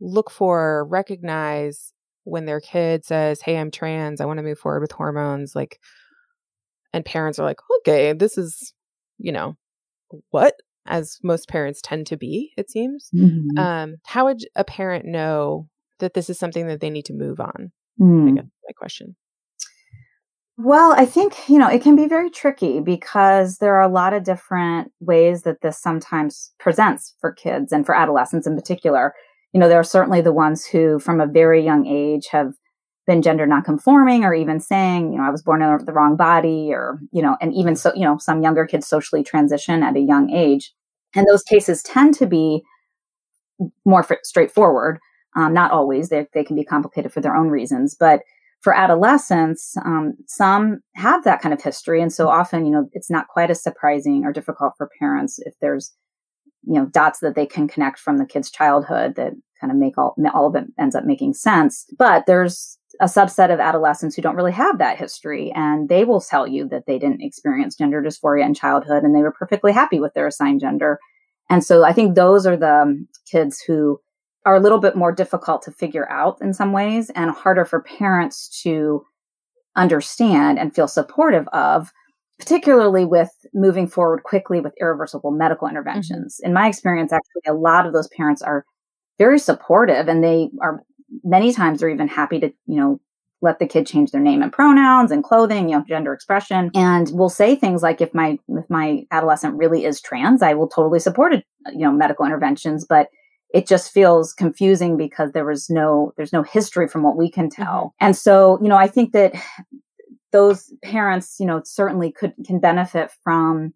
look 0.00 0.30
for, 0.30 0.86
recognize 0.88 1.91
when 2.24 2.46
their 2.46 2.60
kid 2.60 3.04
says, 3.04 3.40
Hey, 3.42 3.58
I'm 3.58 3.70
trans, 3.70 4.20
I 4.20 4.24
want 4.24 4.38
to 4.38 4.42
move 4.42 4.58
forward 4.58 4.80
with 4.80 4.92
hormones? 4.92 5.54
Like, 5.54 5.78
and 6.92 7.04
parents 7.04 7.38
are 7.38 7.44
like, 7.44 7.60
okay, 7.80 8.12
this 8.12 8.36
is, 8.36 8.74
you 9.18 9.32
know, 9.32 9.56
what? 10.30 10.54
As 10.86 11.18
most 11.22 11.48
parents 11.48 11.80
tend 11.82 12.06
to 12.08 12.16
be, 12.16 12.52
it 12.56 12.70
seems. 12.70 13.08
Mm-hmm. 13.14 13.58
Um, 13.58 13.94
how 14.04 14.26
would 14.26 14.40
a 14.56 14.64
parent 14.64 15.04
know 15.06 15.68
that 16.00 16.14
this 16.14 16.28
is 16.28 16.38
something 16.38 16.66
that 16.66 16.80
they 16.80 16.90
need 16.90 17.06
to 17.06 17.14
move 17.14 17.40
on? 17.40 17.72
Mm. 18.00 18.30
I 18.30 18.34
guess 18.34 18.44
my 18.44 18.72
question. 18.76 19.16
Well, 20.58 20.92
I 20.92 21.06
think, 21.06 21.48
you 21.48 21.58
know, 21.58 21.68
it 21.68 21.82
can 21.82 21.96
be 21.96 22.06
very 22.06 22.30
tricky 22.30 22.80
because 22.80 23.56
there 23.58 23.74
are 23.74 23.82
a 23.82 23.92
lot 23.92 24.12
of 24.12 24.22
different 24.22 24.92
ways 25.00 25.42
that 25.42 25.62
this 25.62 25.80
sometimes 25.80 26.52
presents 26.58 27.14
for 27.20 27.32
kids 27.32 27.72
and 27.72 27.86
for 27.86 27.94
adolescents 27.94 28.46
in 28.46 28.54
particular. 28.54 29.14
You 29.52 29.60
know, 29.60 29.68
there 29.68 29.80
are 29.80 29.84
certainly 29.84 30.20
the 30.20 30.32
ones 30.32 30.64
who, 30.64 30.98
from 30.98 31.20
a 31.20 31.26
very 31.26 31.62
young 31.62 31.86
age, 31.86 32.28
have 32.28 32.54
been 33.06 33.20
gender 33.20 33.46
nonconforming 33.46 34.24
or 34.24 34.32
even 34.32 34.60
saying, 34.60 35.12
you 35.12 35.18
know, 35.18 35.24
I 35.24 35.30
was 35.30 35.42
born 35.42 35.60
in 35.60 35.84
the 35.84 35.92
wrong 35.92 36.16
body 36.16 36.70
or, 36.72 36.98
you 37.12 37.20
know, 37.20 37.36
and 37.40 37.52
even 37.52 37.74
so, 37.74 37.92
you 37.94 38.04
know, 38.04 38.16
some 38.18 38.42
younger 38.42 38.64
kids 38.64 38.86
socially 38.86 39.24
transition 39.24 39.82
at 39.82 39.96
a 39.96 40.00
young 40.00 40.30
age. 40.30 40.72
And 41.14 41.26
those 41.26 41.42
cases 41.42 41.82
tend 41.82 42.14
to 42.14 42.26
be 42.26 42.62
more 43.84 44.06
straightforward. 44.22 44.98
Um, 45.36 45.52
not 45.52 45.72
always, 45.72 46.08
they, 46.08 46.26
they 46.32 46.44
can 46.44 46.56
be 46.56 46.64
complicated 46.64 47.12
for 47.12 47.20
their 47.20 47.34
own 47.34 47.48
reasons. 47.48 47.96
But 47.98 48.22
for 48.60 48.72
adolescents, 48.72 49.76
um, 49.84 50.14
some 50.26 50.80
have 50.94 51.24
that 51.24 51.42
kind 51.42 51.52
of 51.52 51.60
history. 51.60 52.00
And 52.00 52.12
so 52.12 52.28
often, 52.28 52.64
you 52.64 52.70
know, 52.70 52.88
it's 52.92 53.10
not 53.10 53.26
quite 53.28 53.50
as 53.50 53.62
surprising 53.62 54.24
or 54.24 54.32
difficult 54.32 54.74
for 54.78 54.88
parents 55.00 55.40
if 55.40 55.54
there's, 55.60 55.92
you 56.64 56.74
know, 56.74 56.86
dots 56.86 57.20
that 57.20 57.34
they 57.34 57.46
can 57.46 57.68
connect 57.68 57.98
from 57.98 58.18
the 58.18 58.26
kid's 58.26 58.50
childhood 58.50 59.14
that 59.16 59.32
kind 59.60 59.70
of 59.70 59.76
make 59.76 59.96
all, 59.98 60.14
all 60.34 60.46
of 60.46 60.54
it 60.54 60.64
ends 60.78 60.94
up 60.94 61.04
making 61.04 61.34
sense. 61.34 61.86
But 61.98 62.26
there's 62.26 62.78
a 63.00 63.06
subset 63.06 63.52
of 63.52 63.60
adolescents 63.60 64.14
who 64.14 64.22
don't 64.22 64.36
really 64.36 64.52
have 64.52 64.78
that 64.78 64.98
history 64.98 65.50
and 65.54 65.88
they 65.88 66.04
will 66.04 66.20
tell 66.20 66.46
you 66.46 66.68
that 66.68 66.84
they 66.86 66.98
didn't 66.98 67.22
experience 67.22 67.76
gender 67.76 68.02
dysphoria 68.02 68.44
in 68.44 68.54
childhood 68.54 69.02
and 69.02 69.14
they 69.14 69.22
were 69.22 69.32
perfectly 69.32 69.72
happy 69.72 69.98
with 69.98 70.14
their 70.14 70.26
assigned 70.26 70.60
gender. 70.60 70.98
And 71.48 71.64
so 71.64 71.84
I 71.84 71.92
think 71.92 72.14
those 72.14 72.46
are 72.46 72.56
the 72.56 72.82
um, 72.82 73.08
kids 73.30 73.60
who 73.66 74.00
are 74.44 74.56
a 74.56 74.60
little 74.60 74.78
bit 74.78 74.96
more 74.96 75.12
difficult 75.12 75.62
to 75.62 75.70
figure 75.70 76.08
out 76.10 76.38
in 76.40 76.52
some 76.52 76.72
ways 76.72 77.10
and 77.10 77.30
harder 77.30 77.64
for 77.64 77.80
parents 77.80 78.60
to 78.62 79.04
understand 79.76 80.58
and 80.58 80.74
feel 80.74 80.88
supportive 80.88 81.48
of, 81.48 81.92
particularly 82.42 83.04
with 83.04 83.30
moving 83.54 83.86
forward 83.86 84.24
quickly 84.24 84.58
with 84.58 84.74
irreversible 84.80 85.30
medical 85.30 85.68
interventions. 85.68 86.38
Mm-hmm. 86.38 86.48
In 86.48 86.54
my 86.54 86.66
experience, 86.66 87.12
actually, 87.12 87.42
a 87.46 87.54
lot 87.54 87.86
of 87.86 87.92
those 87.92 88.08
parents 88.08 88.42
are 88.42 88.64
very 89.16 89.38
supportive 89.38 90.08
and 90.08 90.24
they 90.24 90.50
are 90.60 90.82
many 91.22 91.52
times 91.52 91.78
they're 91.78 91.88
even 91.88 92.08
happy 92.08 92.40
to, 92.40 92.48
you 92.66 92.80
know, 92.80 93.00
let 93.42 93.60
the 93.60 93.66
kid 93.66 93.86
change 93.86 94.10
their 94.10 94.20
name 94.20 94.42
and 94.42 94.52
pronouns 94.52 95.12
and 95.12 95.22
clothing, 95.22 95.68
you 95.68 95.76
know, 95.76 95.84
gender 95.86 96.12
expression. 96.12 96.72
And 96.74 97.10
we'll 97.12 97.28
say 97.28 97.54
things 97.54 97.80
like 97.80 98.00
if 98.00 98.12
my 98.12 98.38
if 98.48 98.68
my 98.68 99.04
adolescent 99.12 99.56
really 99.56 99.84
is 99.84 100.00
trans, 100.00 100.42
I 100.42 100.54
will 100.54 100.68
totally 100.68 100.98
support 100.98 101.32
it, 101.32 101.44
you 101.72 101.80
know, 101.80 101.92
medical 101.92 102.24
interventions, 102.26 102.84
but 102.84 103.08
it 103.54 103.68
just 103.68 103.92
feels 103.92 104.32
confusing 104.32 104.96
because 104.96 105.30
there 105.30 105.44
was 105.44 105.70
no 105.70 106.12
there's 106.16 106.32
no 106.32 106.42
history 106.42 106.88
from 106.88 107.04
what 107.04 107.16
we 107.16 107.30
can 107.30 107.50
tell. 107.50 107.66
Mm-hmm. 107.66 108.06
And 108.06 108.16
so, 108.16 108.58
you 108.60 108.68
know, 108.68 108.76
I 108.76 108.88
think 108.88 109.12
that 109.12 109.32
those 110.32 110.72
parents, 110.82 111.36
you 111.38 111.46
know, 111.46 111.62
certainly 111.64 112.10
could 112.12 112.34
can 112.46 112.58
benefit 112.58 113.10
from 113.22 113.74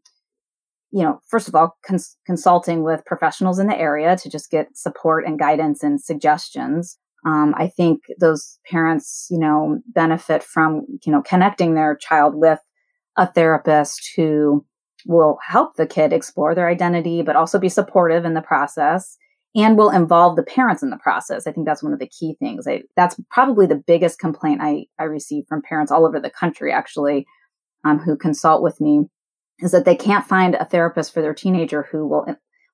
you 0.92 1.02
know, 1.02 1.20
first 1.28 1.48
of 1.48 1.54
all, 1.54 1.76
cons- 1.84 2.16
consulting 2.24 2.82
with 2.82 3.04
professionals 3.04 3.58
in 3.58 3.66
the 3.66 3.78
area 3.78 4.16
to 4.16 4.30
just 4.30 4.50
get 4.50 4.74
support 4.74 5.26
and 5.26 5.38
guidance 5.38 5.82
and 5.82 6.00
suggestions. 6.00 6.96
Um, 7.26 7.54
I 7.58 7.68
think 7.68 8.02
those 8.20 8.58
parents, 8.70 9.26
you 9.28 9.38
know, 9.38 9.80
benefit 9.88 10.42
from, 10.42 10.86
you 11.04 11.12
know, 11.12 11.22
connecting 11.22 11.74
their 11.74 11.96
child 11.96 12.34
with 12.36 12.60
a 13.16 13.26
therapist 13.30 14.10
who 14.16 14.64
will 15.06 15.38
help 15.46 15.76
the 15.76 15.86
kid 15.86 16.12
explore 16.12 16.54
their 16.54 16.68
identity, 16.68 17.22
but 17.22 17.36
also 17.36 17.58
be 17.58 17.68
supportive 17.68 18.24
in 18.24 18.34
the 18.34 18.40
process 18.40 19.18
and 19.56 19.78
will 19.78 19.90
involve 19.90 20.36
the 20.36 20.42
parents 20.42 20.82
in 20.82 20.90
the 20.90 20.98
process. 20.98 21.46
I 21.46 21.52
think 21.52 21.66
that's 21.66 21.82
one 21.82 21.94
of 21.94 21.98
the 21.98 22.08
key 22.08 22.36
things. 22.38 22.68
I, 22.68 22.82
that's 22.94 23.18
probably 23.30 23.66
the 23.66 23.82
biggest 23.86 24.18
complaint 24.18 24.60
I, 24.62 24.84
I 24.98 25.04
receive 25.04 25.44
from 25.48 25.62
parents 25.62 25.90
all 25.90 26.06
over 26.06 26.20
the 26.20 26.30
country, 26.30 26.70
actually, 26.72 27.26
um, 27.82 27.98
who 27.98 28.16
consult 28.16 28.62
with 28.62 28.80
me 28.80 29.06
is 29.60 29.72
that 29.72 29.86
they 29.86 29.96
can't 29.96 30.26
find 30.26 30.54
a 30.54 30.66
therapist 30.66 31.14
for 31.14 31.22
their 31.22 31.32
teenager 31.32 31.88
who 31.90 32.06
will 32.06 32.26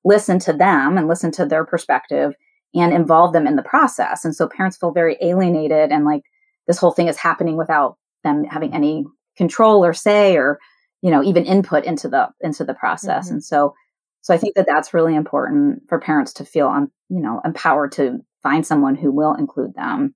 listen 0.04 0.40
to 0.40 0.52
them 0.52 0.98
and 0.98 1.06
listen 1.06 1.30
to 1.30 1.46
their 1.46 1.64
perspective 1.64 2.34
and 2.74 2.92
involve 2.92 3.32
them 3.32 3.46
in 3.46 3.54
the 3.54 3.62
process. 3.62 4.24
And 4.24 4.34
so 4.34 4.48
parents 4.48 4.76
feel 4.76 4.90
very 4.90 5.16
alienated 5.22 5.92
and 5.92 6.04
like 6.04 6.22
this 6.66 6.78
whole 6.78 6.90
thing 6.90 7.06
is 7.06 7.16
happening 7.16 7.56
without 7.56 7.96
them 8.24 8.44
having 8.44 8.74
any 8.74 9.04
control 9.36 9.84
or 9.84 9.92
say 9.94 10.36
or 10.36 10.58
you 11.00 11.10
know 11.10 11.22
even 11.22 11.44
input 11.44 11.84
into 11.84 12.08
the 12.08 12.28
into 12.40 12.64
the 12.64 12.74
process. 12.74 13.26
Mm-hmm. 13.26 13.34
And 13.34 13.44
so 13.44 13.74
so 14.22 14.32
I 14.32 14.38
think 14.38 14.54
that 14.54 14.66
that's 14.66 14.94
really 14.94 15.14
important 15.14 15.82
for 15.88 16.00
parents 16.00 16.32
to 16.34 16.44
feel 16.44 16.68
um, 16.68 16.90
you 17.08 17.20
know 17.20 17.40
empowered 17.44 17.92
to 17.92 18.20
find 18.42 18.66
someone 18.66 18.94
who 18.94 19.12
will 19.12 19.34
include 19.34 19.74
them. 19.74 20.14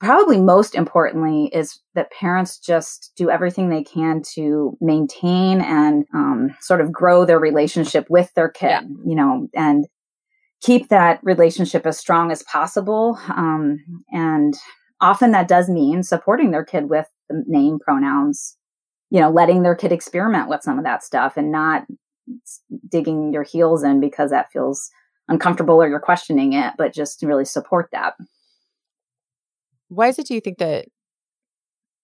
Probably 0.00 0.40
most 0.40 0.76
importantly 0.76 1.50
is 1.52 1.80
that 1.94 2.12
parents 2.12 2.58
just 2.58 3.10
do 3.16 3.30
everything 3.30 3.68
they 3.68 3.82
can 3.82 4.22
to 4.34 4.76
maintain 4.80 5.60
and 5.60 6.04
um, 6.14 6.54
sort 6.60 6.80
of 6.80 6.92
grow 6.92 7.24
their 7.24 7.40
relationship 7.40 8.06
with 8.08 8.32
their 8.34 8.48
kid, 8.48 8.68
yeah. 8.68 8.82
you 9.04 9.16
know, 9.16 9.48
and 9.54 9.88
keep 10.62 10.88
that 10.88 11.18
relationship 11.24 11.84
as 11.84 11.98
strong 11.98 12.30
as 12.30 12.44
possible. 12.44 13.18
Um, 13.28 13.78
and 14.12 14.54
often 15.00 15.32
that 15.32 15.48
does 15.48 15.68
mean 15.68 16.04
supporting 16.04 16.52
their 16.52 16.64
kid 16.64 16.88
with 16.88 17.08
the 17.28 17.42
name 17.48 17.80
pronouns, 17.80 18.56
you 19.10 19.20
know, 19.20 19.30
letting 19.30 19.62
their 19.62 19.74
kid 19.74 19.90
experiment 19.90 20.48
with 20.48 20.62
some 20.62 20.78
of 20.78 20.84
that 20.84 21.02
stuff 21.02 21.36
and 21.36 21.50
not 21.50 21.86
digging 22.88 23.32
your 23.32 23.42
heels 23.42 23.82
in 23.82 24.00
because 24.00 24.30
that 24.30 24.52
feels 24.52 24.90
uncomfortable 25.28 25.82
or 25.82 25.88
you're 25.88 26.00
questioning 26.00 26.52
it, 26.52 26.74
but 26.78 26.92
just 26.92 27.22
really 27.22 27.44
support 27.44 27.88
that. 27.92 28.14
Why 29.88 30.08
is 30.08 30.18
it, 30.18 30.26
do 30.26 30.34
you 30.34 30.40
think 30.40 30.58
that 30.58 30.86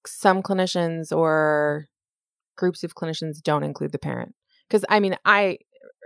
some 0.06 0.42
clinicians 0.42 1.14
or 1.14 1.86
groups 2.56 2.84
of 2.84 2.94
clinicians 2.94 3.42
don't 3.42 3.64
include 3.64 3.92
the 3.92 3.98
parent? 3.98 4.34
Because 4.68 4.84
I 4.88 5.00
mean, 5.00 5.16
I 5.24 5.58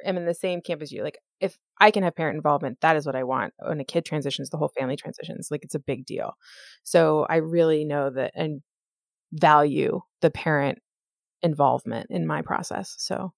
am 0.04 0.16
in 0.16 0.26
the 0.26 0.34
same 0.34 0.60
camp 0.60 0.82
as 0.82 0.92
you. 0.92 1.02
Like, 1.02 1.18
if 1.40 1.56
I 1.80 1.92
can 1.92 2.02
have 2.02 2.16
parent 2.16 2.36
involvement, 2.36 2.80
that 2.80 2.96
is 2.96 3.06
what 3.06 3.14
I 3.14 3.22
want. 3.22 3.54
When 3.64 3.78
a 3.78 3.84
kid 3.84 4.04
transitions, 4.04 4.50
the 4.50 4.56
whole 4.56 4.72
family 4.76 4.96
transitions. 4.96 5.48
Like, 5.50 5.62
it's 5.62 5.76
a 5.76 5.80
big 5.80 6.04
deal. 6.04 6.32
So 6.82 7.26
I 7.28 7.36
really 7.36 7.84
know 7.84 8.10
that 8.10 8.32
and 8.34 8.60
value 9.32 10.00
the 10.20 10.30
parent 10.30 10.78
involvement 11.42 12.08
in 12.10 12.26
my 12.26 12.42
process. 12.42 12.94
So 12.98 13.32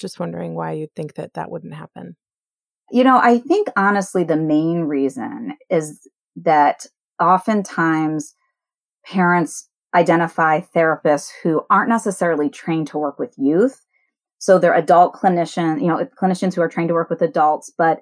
just 0.00 0.18
wondering 0.18 0.54
why 0.54 0.72
you'd 0.72 0.94
think 0.94 1.14
that 1.14 1.34
that 1.34 1.50
wouldn't 1.50 1.74
happen. 1.74 2.16
You 2.90 3.04
know, 3.04 3.18
I 3.18 3.38
think 3.38 3.68
honestly, 3.76 4.24
the 4.24 4.36
main 4.36 4.80
reason 4.80 5.56
is 5.68 6.08
that 6.36 6.86
oftentimes 7.20 8.34
parents 9.06 9.68
identify 9.94 10.60
therapists 10.74 11.30
who 11.42 11.62
aren't 11.70 11.88
necessarily 11.88 12.48
trained 12.48 12.88
to 12.88 12.98
work 12.98 13.18
with 13.18 13.34
youth 13.36 13.80
so 14.40 14.58
they're 14.58 14.74
adult 14.74 15.14
clinician, 15.14 15.80
you 15.82 15.86
know, 15.86 16.00
uh, 16.00 16.06
clinicians 16.20 16.54
who 16.54 16.62
are 16.62 16.68
trained 16.68 16.88
to 16.88 16.94
work 16.94 17.10
with 17.10 17.20
adults, 17.20 17.70
but 17.76 18.00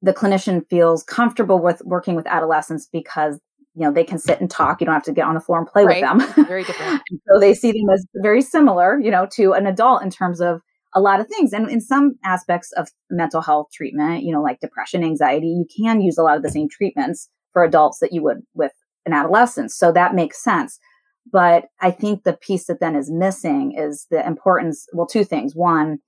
the 0.00 0.14
clinician 0.14 0.66
feels 0.70 1.04
comfortable 1.04 1.58
with 1.58 1.82
working 1.84 2.14
with 2.16 2.26
adolescents 2.26 2.88
because 2.90 3.38
you 3.74 3.82
know 3.82 3.92
they 3.92 4.04
can 4.04 4.18
sit 4.18 4.40
and 4.40 4.50
talk 4.50 4.80
you 4.80 4.84
don't 4.84 4.94
have 4.94 5.02
to 5.02 5.12
get 5.12 5.26
on 5.26 5.34
the 5.34 5.40
floor 5.40 5.58
and 5.58 5.66
play 5.66 5.84
Right. 5.84 6.02
with 6.02 6.34
them 6.34 6.46
Very 6.46 6.62
different. 6.62 7.02
so 7.28 7.40
they 7.40 7.54
see 7.54 7.72
them 7.72 7.88
as 7.92 8.06
very 8.16 8.40
similar 8.40 9.00
you 9.00 9.10
know 9.10 9.26
to 9.32 9.52
an 9.52 9.66
adult 9.66 10.02
in 10.02 10.10
terms 10.10 10.40
of 10.40 10.60
a 10.94 11.00
lot 11.00 11.20
of 11.20 11.26
things. 11.28 11.52
And 11.52 11.68
in 11.70 11.80
some 11.80 12.14
aspects 12.24 12.72
of 12.72 12.88
mental 13.10 13.40
health 13.40 13.68
treatment 13.72 14.22
you 14.22 14.32
know 14.32 14.42
like 14.42 14.60
depression 14.60 15.04
anxiety 15.04 15.48
you 15.48 15.66
can 15.76 16.00
use 16.00 16.18
a 16.18 16.22
lot 16.22 16.36
of 16.36 16.42
the 16.42 16.50
same 16.50 16.68
treatments 16.68 17.28
for 17.52 17.64
adults 17.64 17.98
that 18.00 18.12
you 18.12 18.22
would 18.22 18.42
with 18.54 18.72
an 19.06 19.12
adolescent. 19.12 19.70
So 19.70 19.92
that 19.92 20.14
makes 20.14 20.42
sense. 20.42 20.78
But 21.30 21.66
i 21.80 21.90
think 21.90 22.24
the 22.24 22.34
piece 22.34 22.66
that 22.66 22.80
then 22.80 22.96
is 22.96 23.10
missing 23.10 23.74
is 23.76 24.06
the 24.10 24.26
importance 24.26 24.86
well 24.92 25.06
two 25.06 25.24
things. 25.24 25.54
One 25.54 25.98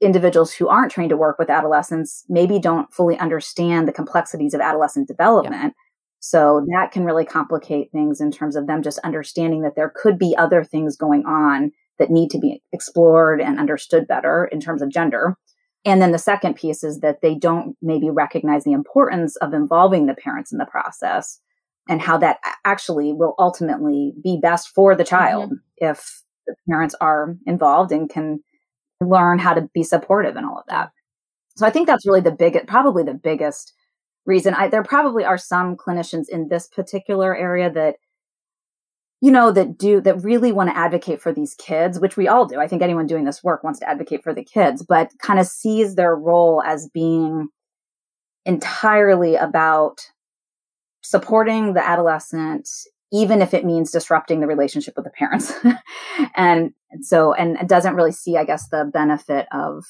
individuals 0.00 0.52
who 0.52 0.68
aren't 0.68 0.92
trained 0.92 1.10
to 1.10 1.16
work 1.16 1.38
with 1.38 1.48
adolescents 1.50 2.24
maybe 2.28 2.58
don't 2.58 2.92
fully 2.92 3.18
understand 3.18 3.88
the 3.88 3.92
complexities 3.92 4.52
of 4.52 4.60
adolescent 4.60 5.08
development. 5.08 5.72
So 6.20 6.66
that 6.72 6.90
can 6.90 7.04
really 7.04 7.24
complicate 7.24 7.92
things 7.92 8.20
in 8.20 8.30
terms 8.30 8.56
of 8.56 8.66
them 8.66 8.82
just 8.82 8.98
understanding 9.04 9.62
that 9.62 9.76
there 9.76 9.92
could 9.94 10.18
be 10.18 10.34
other 10.36 10.64
things 10.64 10.96
going 10.96 11.24
on 11.24 11.72
that 11.98 12.10
need 12.10 12.30
to 12.30 12.38
be 12.38 12.62
explored 12.72 13.40
and 13.40 13.58
understood 13.58 14.06
better 14.06 14.44
in 14.46 14.60
terms 14.60 14.82
of 14.82 14.90
gender. 14.90 15.36
And 15.84 16.02
then 16.02 16.12
the 16.12 16.18
second 16.18 16.56
piece 16.56 16.82
is 16.82 17.00
that 17.00 17.20
they 17.22 17.34
don't 17.34 17.76
maybe 17.80 18.10
recognize 18.10 18.64
the 18.64 18.72
importance 18.72 19.36
of 19.36 19.54
involving 19.54 20.06
the 20.06 20.14
parents 20.14 20.52
in 20.52 20.58
the 20.58 20.66
process 20.66 21.40
and 21.88 22.02
how 22.02 22.18
that 22.18 22.38
actually 22.64 23.12
will 23.12 23.34
ultimately 23.38 24.12
be 24.22 24.38
best 24.40 24.68
for 24.68 24.96
the 24.96 25.04
child 25.04 25.50
mm-hmm. 25.50 25.86
if 25.88 26.22
the 26.46 26.56
parents 26.68 26.94
are 27.00 27.36
involved 27.46 27.92
and 27.92 28.10
can 28.10 28.40
learn 29.00 29.38
how 29.38 29.54
to 29.54 29.68
be 29.74 29.82
supportive 29.82 30.36
and 30.36 30.46
all 30.46 30.58
of 30.58 30.64
that. 30.68 30.90
So 31.56 31.66
I 31.66 31.70
think 31.70 31.86
that's 31.86 32.06
really 32.06 32.20
the 32.20 32.32
biggest, 32.32 32.66
probably 32.66 33.02
the 33.02 33.14
biggest 33.14 33.72
reason. 34.26 34.54
I, 34.54 34.68
there 34.68 34.82
probably 34.82 35.24
are 35.24 35.38
some 35.38 35.76
clinicians 35.76 36.28
in 36.28 36.48
this 36.48 36.66
particular 36.66 37.36
area 37.36 37.70
that 37.72 37.96
you 39.20 39.30
know 39.30 39.50
that 39.50 39.78
do 39.78 40.00
that 40.00 40.22
really 40.22 40.52
want 40.52 40.70
to 40.70 40.76
advocate 40.76 41.20
for 41.20 41.32
these 41.32 41.54
kids 41.54 41.98
which 41.98 42.16
we 42.16 42.28
all 42.28 42.46
do. 42.46 42.60
I 42.60 42.68
think 42.68 42.82
anyone 42.82 43.06
doing 43.06 43.24
this 43.24 43.42
work 43.42 43.64
wants 43.64 43.80
to 43.80 43.88
advocate 43.88 44.22
for 44.22 44.34
the 44.34 44.44
kids 44.44 44.84
but 44.86 45.10
kind 45.20 45.40
of 45.40 45.46
sees 45.46 45.94
their 45.94 46.14
role 46.14 46.62
as 46.62 46.88
being 46.88 47.48
entirely 48.44 49.36
about 49.36 50.00
supporting 51.02 51.74
the 51.74 51.86
adolescent 51.86 52.68
even 53.12 53.40
if 53.40 53.54
it 53.54 53.64
means 53.64 53.92
disrupting 53.92 54.40
the 54.40 54.48
relationship 54.48 54.94
with 54.96 55.04
the 55.04 55.10
parents. 55.10 55.52
And 56.34 56.72
so 57.02 57.32
and 57.32 57.68
doesn't 57.68 57.94
really 57.94 58.12
see 58.12 58.36
i 58.36 58.44
guess 58.44 58.68
the 58.68 58.88
benefit 58.92 59.46
of 59.52 59.84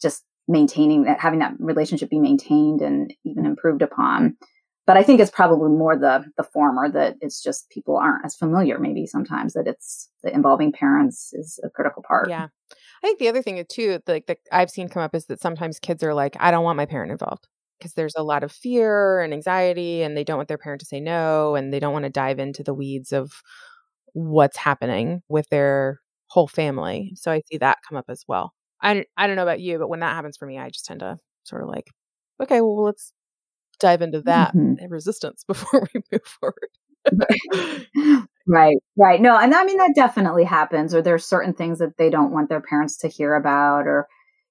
just 0.00 0.24
maintaining 0.48 1.04
that 1.04 1.20
having 1.20 1.38
that 1.40 1.54
relationship 1.58 2.10
be 2.10 2.18
maintained 2.18 2.82
and 2.82 3.12
even 3.24 3.46
improved 3.46 3.82
upon 3.82 4.36
but 4.86 4.96
I 4.96 5.02
think 5.02 5.20
it's 5.20 5.30
probably 5.30 5.70
more 5.70 5.96
the 5.96 6.24
the 6.36 6.42
former 6.42 6.90
that 6.90 7.16
it's 7.20 7.42
just 7.42 7.70
people 7.70 7.96
aren't 7.96 8.24
as 8.24 8.34
familiar 8.34 8.78
maybe 8.78 9.06
sometimes 9.06 9.52
that 9.54 9.66
it's 9.66 10.08
the 10.22 10.32
involving 10.34 10.72
parents 10.72 11.32
is 11.32 11.60
a 11.64 11.70
critical 11.70 12.02
part. 12.02 12.28
Yeah. 12.28 12.48
I 13.02 13.06
think 13.06 13.18
the 13.18 13.28
other 13.28 13.42
thing 13.42 13.64
too, 13.68 14.00
like 14.06 14.26
that 14.26 14.38
I've 14.52 14.70
seen 14.70 14.88
come 14.88 15.02
up 15.02 15.14
is 15.14 15.26
that 15.26 15.40
sometimes 15.40 15.78
kids 15.78 16.02
are 16.02 16.14
like, 16.14 16.36
I 16.38 16.50
don't 16.50 16.64
want 16.64 16.76
my 16.76 16.86
parent 16.86 17.12
involved 17.12 17.48
because 17.78 17.94
there's 17.94 18.14
a 18.16 18.22
lot 18.22 18.44
of 18.44 18.52
fear 18.52 19.20
and 19.20 19.32
anxiety 19.32 20.02
and 20.02 20.16
they 20.16 20.24
don't 20.24 20.36
want 20.36 20.48
their 20.48 20.58
parent 20.58 20.80
to 20.80 20.86
say 20.86 21.00
no 21.00 21.54
and 21.54 21.72
they 21.72 21.80
don't 21.80 21.94
want 21.94 22.04
to 22.04 22.10
dive 22.10 22.38
into 22.38 22.62
the 22.62 22.74
weeds 22.74 23.12
of 23.12 23.32
what's 24.12 24.56
happening 24.58 25.22
with 25.28 25.48
their 25.48 26.00
whole 26.26 26.48
family. 26.48 27.12
So 27.16 27.32
I 27.32 27.40
see 27.50 27.58
that 27.58 27.78
come 27.88 27.96
up 27.96 28.06
as 28.08 28.24
well. 28.28 28.52
I, 28.82 29.04
I 29.16 29.26
don't 29.26 29.36
know 29.36 29.42
about 29.42 29.60
you, 29.60 29.78
but 29.78 29.88
when 29.88 30.00
that 30.00 30.14
happens 30.14 30.36
for 30.36 30.46
me, 30.46 30.58
I 30.58 30.68
just 30.68 30.84
tend 30.84 31.00
to 31.00 31.16
sort 31.44 31.62
of 31.62 31.68
like, 31.68 31.86
okay, 32.42 32.60
well, 32.60 32.84
let's 32.84 33.12
dive 33.80 34.02
into 34.02 34.22
that 34.22 34.54
Mhm. 34.54 34.78
resistance 34.88 35.44
before 35.48 35.88
we 35.94 36.02
move 36.12 36.22
forward. 36.24 36.70
right, 38.46 38.76
right. 38.96 39.20
No, 39.20 39.36
and 39.38 39.54
I 39.54 39.64
mean 39.64 39.78
that 39.78 39.94
definitely 39.94 40.44
happens 40.44 40.94
or 40.94 41.02
there's 41.02 41.24
certain 41.24 41.54
things 41.54 41.78
that 41.78 41.96
they 41.98 42.10
don't 42.10 42.32
want 42.32 42.48
their 42.48 42.60
parents 42.60 42.96
to 42.98 43.08
hear 43.08 43.34
about 43.34 43.86
or 43.86 44.08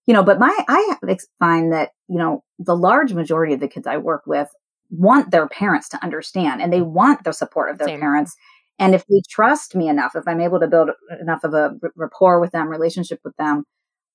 you 0.08 0.14
know, 0.14 0.24
but 0.24 0.40
my 0.40 0.56
I 0.68 0.98
find 1.40 1.72
that, 1.72 1.92
you 2.08 2.18
know, 2.18 2.44
the 2.58 2.76
large 2.76 3.14
majority 3.14 3.54
of 3.54 3.60
the 3.60 3.68
kids 3.68 3.86
I 3.88 3.98
work 3.98 4.24
with 4.26 4.50
want 4.90 5.30
their 5.32 5.48
parents 5.48 5.88
to 5.90 6.04
understand 6.04 6.62
and 6.62 6.74
they 6.74 6.82
want 6.82 7.24
the 7.24 7.32
support 7.32 7.70
of 7.70 7.78
their 7.78 7.90
Same. 7.90 8.00
parents. 8.00 8.36
And 8.80 8.96
if 8.96 9.06
they 9.08 9.22
trust 9.30 9.76
me 9.76 9.88
enough, 9.88 10.16
if 10.16 10.28
I'm 10.28 10.42
able 10.42 10.60
to 10.62 10.68
build 10.68 10.90
enough 11.22 11.44
of 11.44 11.54
a 11.54 11.76
rapport 11.96 12.40
with 12.40 12.52
them, 12.52 12.70
relationship 12.70 13.20
with 13.24 13.36
them, 13.38 13.66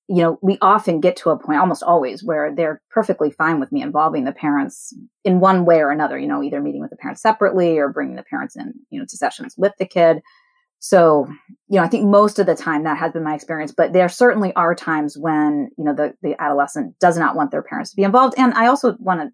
you 0.07 0.17
know, 0.17 0.37
we 0.41 0.57
often 0.61 0.99
get 0.99 1.15
to 1.17 1.31
a 1.31 1.39
point, 1.39 1.59
almost 1.59 1.81
always, 1.81 2.23
where 2.23 2.53
they're 2.55 2.81
perfectly 2.91 3.31
fine 3.31 3.59
with 3.59 3.71
me 3.71 3.81
involving 3.81 4.23
the 4.23 4.31
parents 4.31 4.93
in 5.23 5.39
one 5.39 5.65
way 5.65 5.79
or 5.79 5.89
another, 5.89 6.17
you 6.17 6.27
know, 6.27 6.43
either 6.43 6.61
meeting 6.61 6.81
with 6.81 6.91
the 6.91 6.97
parents 6.97 7.21
separately 7.21 7.77
or 7.77 7.89
bringing 7.89 8.15
the 8.15 8.23
parents 8.23 8.55
in, 8.55 8.73
you 8.89 8.99
know, 8.99 9.05
to 9.09 9.17
sessions 9.17 9.55
with 9.57 9.73
the 9.79 9.85
kid. 9.85 10.21
So, 10.79 11.25
you 11.67 11.77
know, 11.77 11.83
I 11.83 11.87
think 11.87 12.05
most 12.05 12.37
of 12.37 12.45
the 12.45 12.53
time 12.53 12.83
that 12.83 12.97
has 12.97 13.13
been 13.13 13.23
my 13.23 13.33
experience, 13.33 13.73
but 13.75 13.93
there 13.93 14.09
certainly 14.09 14.53
are 14.53 14.75
times 14.75 15.17
when, 15.17 15.71
you 15.77 15.83
know, 15.83 15.95
the, 15.95 16.13
the 16.21 16.39
adolescent 16.39 16.99
does 16.99 17.17
not 17.17 17.35
want 17.35 17.49
their 17.49 17.63
parents 17.63 17.89
to 17.89 17.95
be 17.95 18.03
involved. 18.03 18.35
And 18.37 18.53
I 18.53 18.67
also 18.67 18.95
want 18.99 19.21
to 19.21 19.29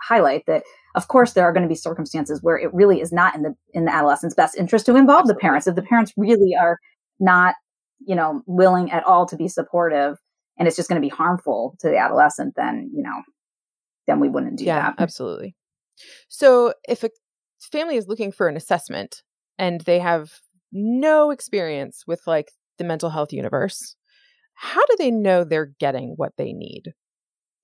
highlight 0.00 0.44
that 0.46 0.62
of 0.94 1.08
course 1.08 1.32
there 1.32 1.44
are 1.44 1.52
going 1.52 1.62
to 1.62 1.68
be 1.68 1.74
circumstances 1.74 2.42
where 2.42 2.58
it 2.58 2.72
really 2.74 3.00
is 3.00 3.12
not 3.12 3.34
in 3.34 3.42
the 3.42 3.54
in 3.72 3.84
the 3.86 3.94
adolescent's 3.94 4.34
best 4.34 4.56
interest 4.56 4.86
to 4.86 4.96
involve 4.96 5.26
the 5.26 5.34
parents 5.34 5.66
if 5.66 5.74
the 5.74 5.82
parents 5.82 6.12
really 6.16 6.54
are 6.58 6.78
not 7.18 7.54
you 8.00 8.14
know 8.14 8.42
willing 8.46 8.90
at 8.90 9.04
all 9.04 9.26
to 9.26 9.36
be 9.36 9.48
supportive 9.48 10.18
and 10.58 10.66
it's 10.66 10.76
just 10.76 10.88
going 10.88 11.00
to 11.00 11.06
be 11.06 11.14
harmful 11.14 11.76
to 11.80 11.88
the 11.88 11.96
adolescent 11.96 12.54
then 12.56 12.90
you 12.94 13.02
know 13.02 13.22
then 14.08 14.18
we 14.18 14.28
wouldn't 14.28 14.58
do 14.58 14.64
yeah, 14.64 14.80
that 14.80 14.94
absolutely. 14.98 15.54
So 16.28 16.72
if 16.88 17.04
a 17.04 17.10
family 17.60 17.96
is 17.96 18.08
looking 18.08 18.32
for 18.32 18.48
an 18.48 18.56
assessment 18.56 19.22
and 19.58 19.80
they 19.82 20.00
have 20.00 20.32
no 20.72 21.30
experience 21.30 22.04
with 22.06 22.22
like 22.26 22.50
the 22.78 22.84
mental 22.84 23.10
health 23.10 23.32
universe, 23.32 23.96
how 24.54 24.84
do 24.86 24.96
they 24.98 25.10
know 25.10 25.44
they're 25.44 25.72
getting 25.78 26.14
what 26.16 26.32
they 26.36 26.52
need? 26.52 26.94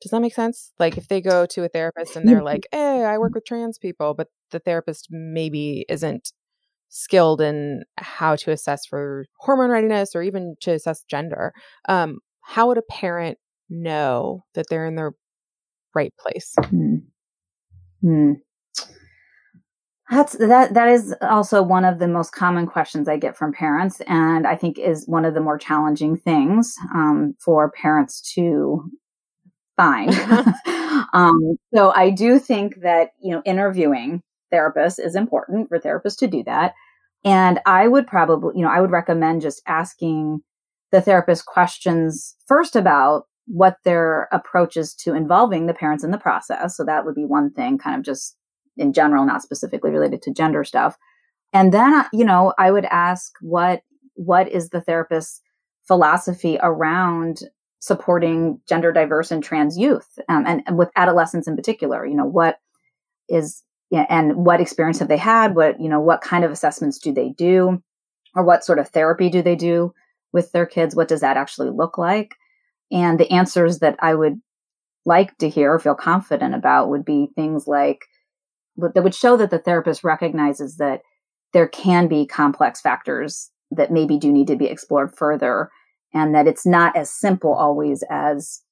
Does 0.00 0.10
that 0.10 0.20
make 0.20 0.34
sense? 0.34 0.72
Like 0.78 0.98
if 0.98 1.08
they 1.08 1.20
go 1.20 1.46
to 1.46 1.64
a 1.64 1.68
therapist 1.68 2.14
and 2.14 2.28
they're 2.28 2.36
mm-hmm. 2.36 2.44
like, 2.44 2.66
"Hey, 2.70 3.04
I 3.04 3.16
work 3.16 3.34
with 3.34 3.46
trans 3.46 3.78
people," 3.78 4.12
but 4.12 4.28
the 4.50 4.58
therapist 4.58 5.08
maybe 5.10 5.86
isn't 5.88 6.32
skilled 6.94 7.40
in 7.40 7.82
how 7.98 8.36
to 8.36 8.52
assess 8.52 8.86
for 8.86 9.26
hormone 9.38 9.70
readiness 9.70 10.14
or 10.14 10.22
even 10.22 10.54
to 10.60 10.72
assess 10.72 11.02
gender. 11.02 11.52
Um, 11.88 12.20
how 12.40 12.68
would 12.68 12.78
a 12.78 12.82
parent 12.82 13.36
know 13.68 14.44
that 14.54 14.66
they're 14.70 14.86
in 14.86 14.94
the 14.94 15.10
right 15.94 16.14
place? 16.18 16.54
Hmm. 16.68 16.96
Hmm. 18.00 18.32
That's 20.10 20.34
that. 20.34 20.74
That 20.74 20.88
is 20.88 21.14
also 21.22 21.62
one 21.62 21.84
of 21.84 21.98
the 21.98 22.06
most 22.06 22.32
common 22.32 22.66
questions 22.66 23.08
I 23.08 23.16
get 23.16 23.36
from 23.36 23.52
parents, 23.52 24.02
and 24.06 24.46
I 24.46 24.54
think 24.54 24.78
is 24.78 25.08
one 25.08 25.24
of 25.24 25.32
the 25.32 25.40
more 25.40 25.58
challenging 25.58 26.18
things 26.18 26.76
um, 26.94 27.34
for 27.40 27.70
parents 27.70 28.20
to 28.34 28.84
find. 29.76 30.14
um, 31.14 31.56
so 31.74 31.90
I 31.96 32.10
do 32.10 32.38
think 32.38 32.82
that 32.82 33.12
you 33.20 33.34
know 33.34 33.42
interviewing 33.46 34.22
therapists 34.52 35.04
is 35.04 35.16
important 35.16 35.68
for 35.68 35.78
therapists 35.78 36.18
to 36.18 36.26
do 36.26 36.42
that, 36.44 36.74
and 37.24 37.60
I 37.66 37.88
would 37.88 38.06
probably 38.06 38.52
you 38.56 38.62
know 38.62 38.70
I 38.70 38.80
would 38.80 38.90
recommend 38.90 39.42
just 39.42 39.62
asking 39.66 40.40
the 40.92 41.00
therapist 41.00 41.46
questions 41.46 42.36
first 42.46 42.76
about 42.76 43.24
what 43.46 43.76
their 43.84 44.28
approach 44.32 44.76
is 44.76 44.94
to 44.94 45.14
involving 45.14 45.66
the 45.66 45.74
parents 45.74 46.04
in 46.04 46.10
the 46.10 46.18
process. 46.18 46.76
So 46.76 46.84
that 46.84 47.04
would 47.04 47.14
be 47.14 47.24
one 47.24 47.52
thing, 47.52 47.78
kind 47.78 47.98
of 47.98 48.04
just 48.04 48.36
in 48.76 48.92
general, 48.92 49.24
not 49.26 49.42
specifically 49.42 49.90
related 49.90 50.22
to 50.22 50.32
gender 50.32 50.64
stuff. 50.64 50.96
And 51.52 51.72
then, 51.72 51.94
uh, 51.94 52.08
you 52.12 52.24
know, 52.24 52.52
I 52.58 52.70
would 52.70 52.86
ask 52.86 53.32
what 53.40 53.82
what 54.14 54.48
is 54.48 54.70
the 54.70 54.80
therapist's 54.80 55.40
philosophy 55.86 56.58
around 56.62 57.40
supporting 57.80 58.60
gender 58.68 58.92
diverse 58.92 59.30
and 59.30 59.42
trans 59.42 59.76
youth, 59.76 60.08
um, 60.28 60.44
and, 60.46 60.62
and 60.66 60.78
with 60.78 60.90
adolescents 60.96 61.46
in 61.46 61.56
particular. 61.56 62.06
You 62.06 62.16
know, 62.16 62.26
what 62.26 62.58
is 63.28 63.62
and 63.94 64.34
what 64.36 64.60
experience 64.60 64.98
have 64.98 65.08
they 65.08 65.16
had? 65.16 65.54
What 65.54 65.80
you 65.80 65.88
know, 65.88 66.00
what 66.00 66.20
kind 66.20 66.44
of 66.44 66.50
assessments 66.50 66.98
do 66.98 67.12
they 67.12 67.30
do, 67.30 67.82
or 68.34 68.44
what 68.44 68.64
sort 68.64 68.78
of 68.78 68.88
therapy 68.88 69.28
do 69.28 69.42
they 69.42 69.56
do 69.56 69.92
with 70.32 70.52
their 70.52 70.66
kids? 70.66 70.94
What 70.94 71.08
does 71.08 71.20
that 71.20 71.36
actually 71.36 71.70
look 71.70 71.98
like? 71.98 72.34
And 72.90 73.18
the 73.18 73.30
answers 73.30 73.78
that 73.80 73.96
I 74.00 74.14
would 74.14 74.40
like 75.06 75.36
to 75.38 75.48
hear 75.48 75.74
or 75.74 75.78
feel 75.78 75.94
confident 75.94 76.54
about 76.54 76.88
would 76.88 77.04
be 77.04 77.28
things 77.34 77.66
like 77.66 78.00
that 78.76 79.02
would 79.02 79.14
show 79.14 79.36
that 79.36 79.50
the 79.50 79.58
therapist 79.58 80.02
recognizes 80.02 80.76
that 80.78 81.02
there 81.52 81.68
can 81.68 82.08
be 82.08 82.26
complex 82.26 82.80
factors 82.80 83.50
that 83.70 83.92
maybe 83.92 84.18
do 84.18 84.32
need 84.32 84.48
to 84.48 84.56
be 84.56 84.66
explored 84.66 85.14
further 85.16 85.70
and 86.12 86.34
that 86.34 86.46
it's 86.46 86.66
not 86.66 86.96
as 86.96 87.10
simple 87.10 87.52
always 87.52 88.02
as 88.10 88.62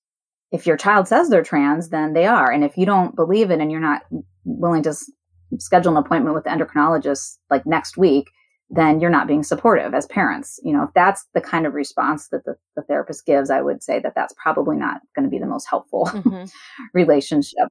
if 0.52 0.66
your 0.66 0.76
child 0.76 1.08
says 1.08 1.28
they're 1.28 1.42
trans 1.42 1.88
then 1.90 2.12
they 2.12 2.26
are 2.26 2.50
and 2.50 2.64
if 2.64 2.76
you 2.76 2.86
don't 2.86 3.16
believe 3.16 3.50
it 3.50 3.60
and 3.60 3.70
you're 3.70 3.80
not 3.80 4.02
willing 4.44 4.82
to 4.82 4.90
s- 4.90 5.10
schedule 5.58 5.92
an 5.92 5.96
appointment 6.04 6.34
with 6.34 6.44
the 6.44 6.50
endocrinologist 6.50 7.38
like 7.50 7.64
next 7.66 7.96
week 7.96 8.26
then 8.74 9.00
you're 9.00 9.10
not 9.10 9.26
being 9.26 9.42
supportive 9.42 9.92
as 9.94 10.06
parents 10.06 10.58
you 10.62 10.72
know 10.72 10.82
if 10.84 10.90
that's 10.94 11.26
the 11.34 11.40
kind 11.40 11.66
of 11.66 11.74
response 11.74 12.28
that 12.28 12.44
the, 12.44 12.54
the 12.76 12.82
therapist 12.82 13.26
gives 13.26 13.50
i 13.50 13.60
would 13.60 13.82
say 13.82 13.98
that 14.00 14.14
that's 14.14 14.34
probably 14.42 14.76
not 14.76 15.00
going 15.14 15.24
to 15.24 15.30
be 15.30 15.38
the 15.38 15.46
most 15.46 15.66
helpful 15.68 16.06
Mhm. 16.12 16.50
relationship 16.94 17.68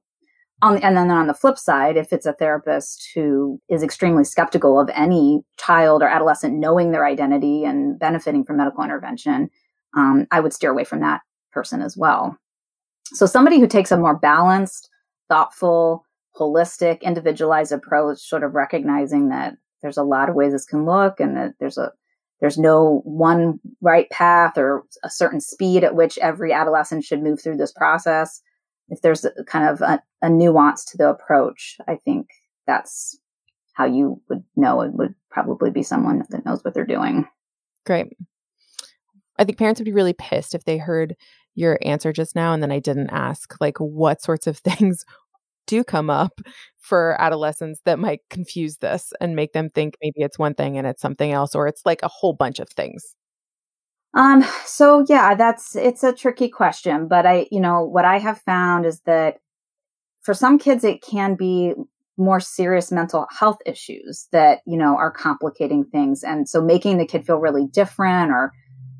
on, 0.60 0.78
and 0.78 0.96
then 0.96 1.10
on 1.10 1.26
the 1.26 1.34
flip 1.34 1.58
side, 1.58 1.96
if 1.96 2.12
it's 2.12 2.24
a 2.24 2.34
therapist 2.34 3.08
who 3.16 3.60
is 3.68 3.82
extremely 3.82 4.22
skeptical 4.22 4.78
of 4.78 4.88
any 4.94 5.40
child 5.58 6.02
or 6.02 6.06
adolescent 6.08 6.54
knowing 6.54 6.92
their 6.92 7.04
identity 7.04 7.64
and 7.64 7.98
benefiting 7.98 8.44
from 8.44 8.58
medical 8.58 8.84
intervention, 8.84 9.50
um, 9.96 10.28
I 10.30 10.38
would 10.38 10.52
steer 10.52 10.70
away 10.70 10.84
from 10.84 11.00
that 11.00 11.22
person 11.50 11.82
as 11.82 11.96
well. 11.96 12.36
So 13.14 13.26
somebody 13.26 13.60
who 13.60 13.66
takes 13.66 13.92
a 13.92 13.96
more 13.96 14.16
balanced, 14.16 14.88
thoughtful, 15.28 16.04
holistic, 16.36 17.02
individualized 17.02 17.72
approach, 17.72 18.18
sort 18.18 18.42
of 18.42 18.54
recognizing 18.54 19.28
that 19.28 19.54
there's 19.82 19.96
a 19.96 20.02
lot 20.02 20.28
of 20.28 20.34
ways 20.34 20.52
this 20.52 20.64
can 20.64 20.86
look 20.86 21.20
and 21.20 21.36
that 21.36 21.54
there's 21.58 21.78
a 21.78 21.92
there's 22.40 22.58
no 22.58 23.02
one 23.04 23.60
right 23.80 24.10
path 24.10 24.58
or 24.58 24.82
a 25.04 25.10
certain 25.10 25.40
speed 25.40 25.84
at 25.84 25.94
which 25.94 26.18
every 26.18 26.52
adolescent 26.52 27.04
should 27.04 27.22
move 27.22 27.40
through 27.40 27.56
this 27.56 27.70
process. 27.70 28.42
If 28.88 29.00
there's 29.00 29.24
a, 29.24 29.44
kind 29.44 29.68
of 29.68 29.80
a, 29.80 30.02
a 30.22 30.28
nuance 30.28 30.84
to 30.86 30.96
the 30.96 31.08
approach, 31.08 31.76
I 31.86 31.96
think 32.04 32.30
that's 32.66 33.16
how 33.74 33.84
you 33.84 34.20
would 34.28 34.42
know 34.56 34.80
it 34.80 34.92
would 34.92 35.14
probably 35.30 35.70
be 35.70 35.84
someone 35.84 36.24
that 36.30 36.44
knows 36.44 36.64
what 36.64 36.74
they're 36.74 36.84
doing. 36.84 37.28
Great. 37.86 38.08
I 39.38 39.44
think 39.44 39.56
parents 39.56 39.78
would 39.78 39.86
be 39.86 39.92
really 39.92 40.12
pissed 40.12 40.54
if 40.54 40.64
they 40.64 40.78
heard 40.78 41.16
your 41.54 41.78
answer 41.82 42.12
just 42.12 42.34
now 42.34 42.52
and 42.52 42.62
then 42.62 42.72
I 42.72 42.78
didn't 42.78 43.10
ask 43.10 43.54
like 43.60 43.78
what 43.78 44.22
sorts 44.22 44.46
of 44.46 44.58
things 44.58 45.04
do 45.66 45.84
come 45.84 46.10
up 46.10 46.40
for 46.78 47.16
adolescents 47.20 47.80
that 47.84 47.98
might 47.98 48.20
confuse 48.28 48.78
this 48.78 49.12
and 49.20 49.36
make 49.36 49.52
them 49.52 49.68
think 49.68 49.94
maybe 50.02 50.22
it's 50.22 50.38
one 50.38 50.54
thing 50.54 50.76
and 50.76 50.86
it's 50.86 51.00
something 51.00 51.30
else 51.30 51.54
or 51.54 51.68
it's 51.68 51.86
like 51.86 52.02
a 52.02 52.08
whole 52.08 52.32
bunch 52.32 52.58
of 52.58 52.68
things? 52.68 53.14
Um 54.14 54.44
so 54.64 55.04
yeah 55.08 55.34
that's 55.34 55.76
it's 55.76 56.04
a 56.04 56.12
tricky 56.12 56.48
question 56.48 57.08
but 57.08 57.24
i 57.24 57.46
you 57.50 57.60
know 57.60 57.82
what 57.82 58.04
i 58.04 58.18
have 58.18 58.38
found 58.42 58.84
is 58.84 59.00
that 59.06 59.38
for 60.20 60.34
some 60.34 60.58
kids 60.58 60.84
it 60.84 61.00
can 61.00 61.34
be 61.34 61.72
more 62.18 62.40
serious 62.40 62.92
mental 62.92 63.26
health 63.30 63.58
issues 63.64 64.28
that 64.32 64.60
you 64.66 64.76
know 64.76 64.96
are 64.96 65.10
complicating 65.10 65.84
things 65.84 66.22
and 66.22 66.48
so 66.48 66.60
making 66.60 66.98
the 66.98 67.06
kid 67.06 67.24
feel 67.24 67.38
really 67.38 67.66
different 67.66 68.30
or 68.30 68.52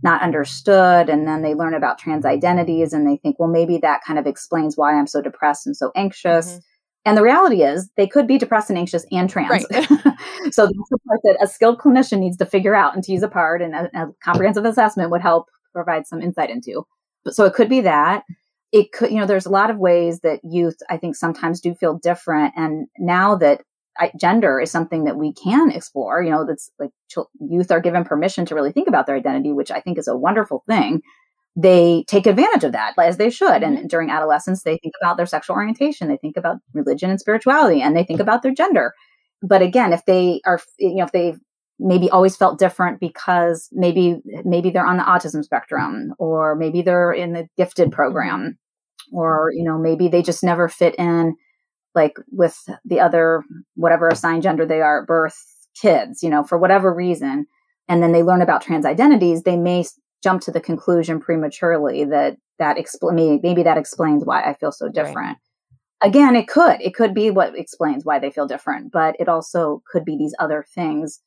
not 0.02 0.22
understood 0.22 1.08
and 1.08 1.26
then 1.26 1.42
they 1.42 1.54
learn 1.54 1.74
about 1.74 1.98
trans 1.98 2.24
identities 2.24 2.92
and 2.92 3.06
they 3.06 3.16
think 3.16 3.38
well 3.38 3.48
maybe 3.48 3.78
that 3.78 4.00
kind 4.06 4.18
of 4.18 4.26
explains 4.26 4.76
why 4.76 4.98
i'm 4.98 5.06
so 5.06 5.20
depressed 5.20 5.66
and 5.66 5.76
so 5.76 5.90
anxious 5.94 6.52
mm-hmm. 6.52 6.58
and 7.04 7.16
the 7.16 7.22
reality 7.22 7.62
is 7.62 7.88
they 7.96 8.06
could 8.06 8.26
be 8.26 8.38
depressed 8.38 8.70
and 8.70 8.78
anxious 8.78 9.06
and 9.10 9.30
trans 9.30 9.50
right. 9.50 9.64
so 10.50 10.66
that's 10.66 10.90
the 10.90 10.98
part 11.06 11.20
that 11.24 11.38
a 11.42 11.46
skilled 11.46 11.78
clinician 11.78 12.18
needs 12.18 12.36
to 12.36 12.46
figure 12.46 12.74
out 12.74 12.94
and 12.94 13.04
tease 13.04 13.22
apart 13.22 13.62
and 13.62 13.74
a, 13.74 13.90
a 13.94 14.08
comprehensive 14.22 14.64
assessment 14.64 15.10
would 15.10 15.22
help 15.22 15.48
provide 15.72 16.06
some 16.06 16.20
insight 16.20 16.50
into 16.50 16.84
But, 17.24 17.34
so 17.34 17.44
it 17.44 17.54
could 17.54 17.68
be 17.68 17.80
that 17.82 18.24
it 18.72 18.92
could 18.92 19.10
you 19.10 19.18
know 19.18 19.26
there's 19.26 19.46
a 19.46 19.50
lot 19.50 19.70
of 19.70 19.78
ways 19.78 20.20
that 20.20 20.40
youth 20.42 20.76
i 20.90 20.96
think 20.96 21.16
sometimes 21.16 21.60
do 21.60 21.74
feel 21.74 21.94
different 21.94 22.54
and 22.56 22.88
now 22.98 23.36
that 23.36 23.62
gender 24.18 24.60
is 24.60 24.70
something 24.70 25.04
that 25.04 25.16
we 25.16 25.32
can 25.32 25.70
explore. 25.70 26.22
You 26.22 26.30
know, 26.30 26.46
that's 26.46 26.70
like 26.78 26.90
ch- 27.10 27.28
youth 27.40 27.70
are 27.70 27.80
given 27.80 28.04
permission 28.04 28.46
to 28.46 28.54
really 28.54 28.72
think 28.72 28.88
about 28.88 29.06
their 29.06 29.16
identity, 29.16 29.52
which 29.52 29.70
I 29.70 29.80
think 29.80 29.98
is 29.98 30.08
a 30.08 30.16
wonderful 30.16 30.64
thing. 30.68 31.02
They 31.54 32.04
take 32.08 32.26
advantage 32.26 32.64
of 32.64 32.72
that 32.72 32.94
as 32.98 33.18
they 33.18 33.28
should. 33.28 33.62
And 33.62 33.76
mm-hmm. 33.76 33.86
during 33.88 34.10
adolescence, 34.10 34.62
they 34.62 34.78
think 34.78 34.94
about 35.00 35.18
their 35.18 35.26
sexual 35.26 35.56
orientation, 35.56 36.08
they 36.08 36.16
think 36.16 36.36
about 36.36 36.58
religion 36.72 37.10
and 37.10 37.20
spirituality, 37.20 37.82
and 37.82 37.96
they 37.96 38.04
think 38.04 38.20
about 38.20 38.42
their 38.42 38.54
gender. 38.54 38.94
But 39.42 39.60
again, 39.60 39.92
if 39.92 40.04
they 40.06 40.40
are, 40.46 40.60
you 40.78 40.96
know, 40.96 41.04
if 41.04 41.12
they've 41.12 41.38
maybe 41.78 42.08
always 42.10 42.36
felt 42.36 42.58
different 42.58 43.00
because 43.00 43.68
maybe 43.72 44.20
maybe 44.44 44.70
they're 44.70 44.86
on 44.86 44.96
the 44.96 45.02
autism 45.02 45.42
spectrum 45.42 46.14
or 46.18 46.54
maybe 46.54 46.80
they're 46.80 47.12
in 47.12 47.32
the 47.32 47.46
gifted 47.56 47.88
mm-hmm. 47.88 47.96
program 47.96 48.58
or 49.12 49.50
you 49.54 49.64
know 49.64 49.78
maybe 49.78 50.08
they 50.08 50.22
just 50.22 50.44
never 50.44 50.68
fit 50.68 50.94
in 50.96 51.34
like 51.94 52.16
with 52.30 52.58
the 52.84 53.00
other 53.00 53.42
whatever 53.74 54.08
assigned 54.08 54.42
gender 54.42 54.66
they 54.66 54.80
are 54.80 55.02
at 55.02 55.06
birth 55.06 55.36
kids 55.80 56.22
you 56.22 56.30
know 56.30 56.44
for 56.44 56.58
whatever 56.58 56.92
reason 56.92 57.46
and 57.88 58.02
then 58.02 58.12
they 58.12 58.22
learn 58.22 58.42
about 58.42 58.62
trans 58.62 58.86
identities 58.86 59.42
they 59.42 59.56
may 59.56 59.84
jump 60.22 60.40
to 60.42 60.50
the 60.50 60.60
conclusion 60.60 61.20
prematurely 61.20 62.04
that 62.04 62.36
that 62.58 62.76
expl- 62.76 63.12
maybe, 63.12 63.40
maybe 63.42 63.62
that 63.62 63.78
explains 63.78 64.24
why 64.24 64.42
i 64.42 64.54
feel 64.54 64.72
so 64.72 64.88
different. 64.88 65.16
Right. 65.16 66.08
again 66.08 66.36
it 66.36 66.48
could 66.48 66.80
it 66.80 66.94
could 66.94 67.14
be 67.14 67.30
what 67.30 67.56
explains 67.56 68.04
why 68.04 68.18
they 68.18 68.30
feel 68.30 68.46
different 68.46 68.92
but 68.92 69.16
it 69.18 69.28
also 69.28 69.82
could 69.90 70.04
be 70.04 70.16
these 70.16 70.34
other 70.38 70.64
things 70.74 71.20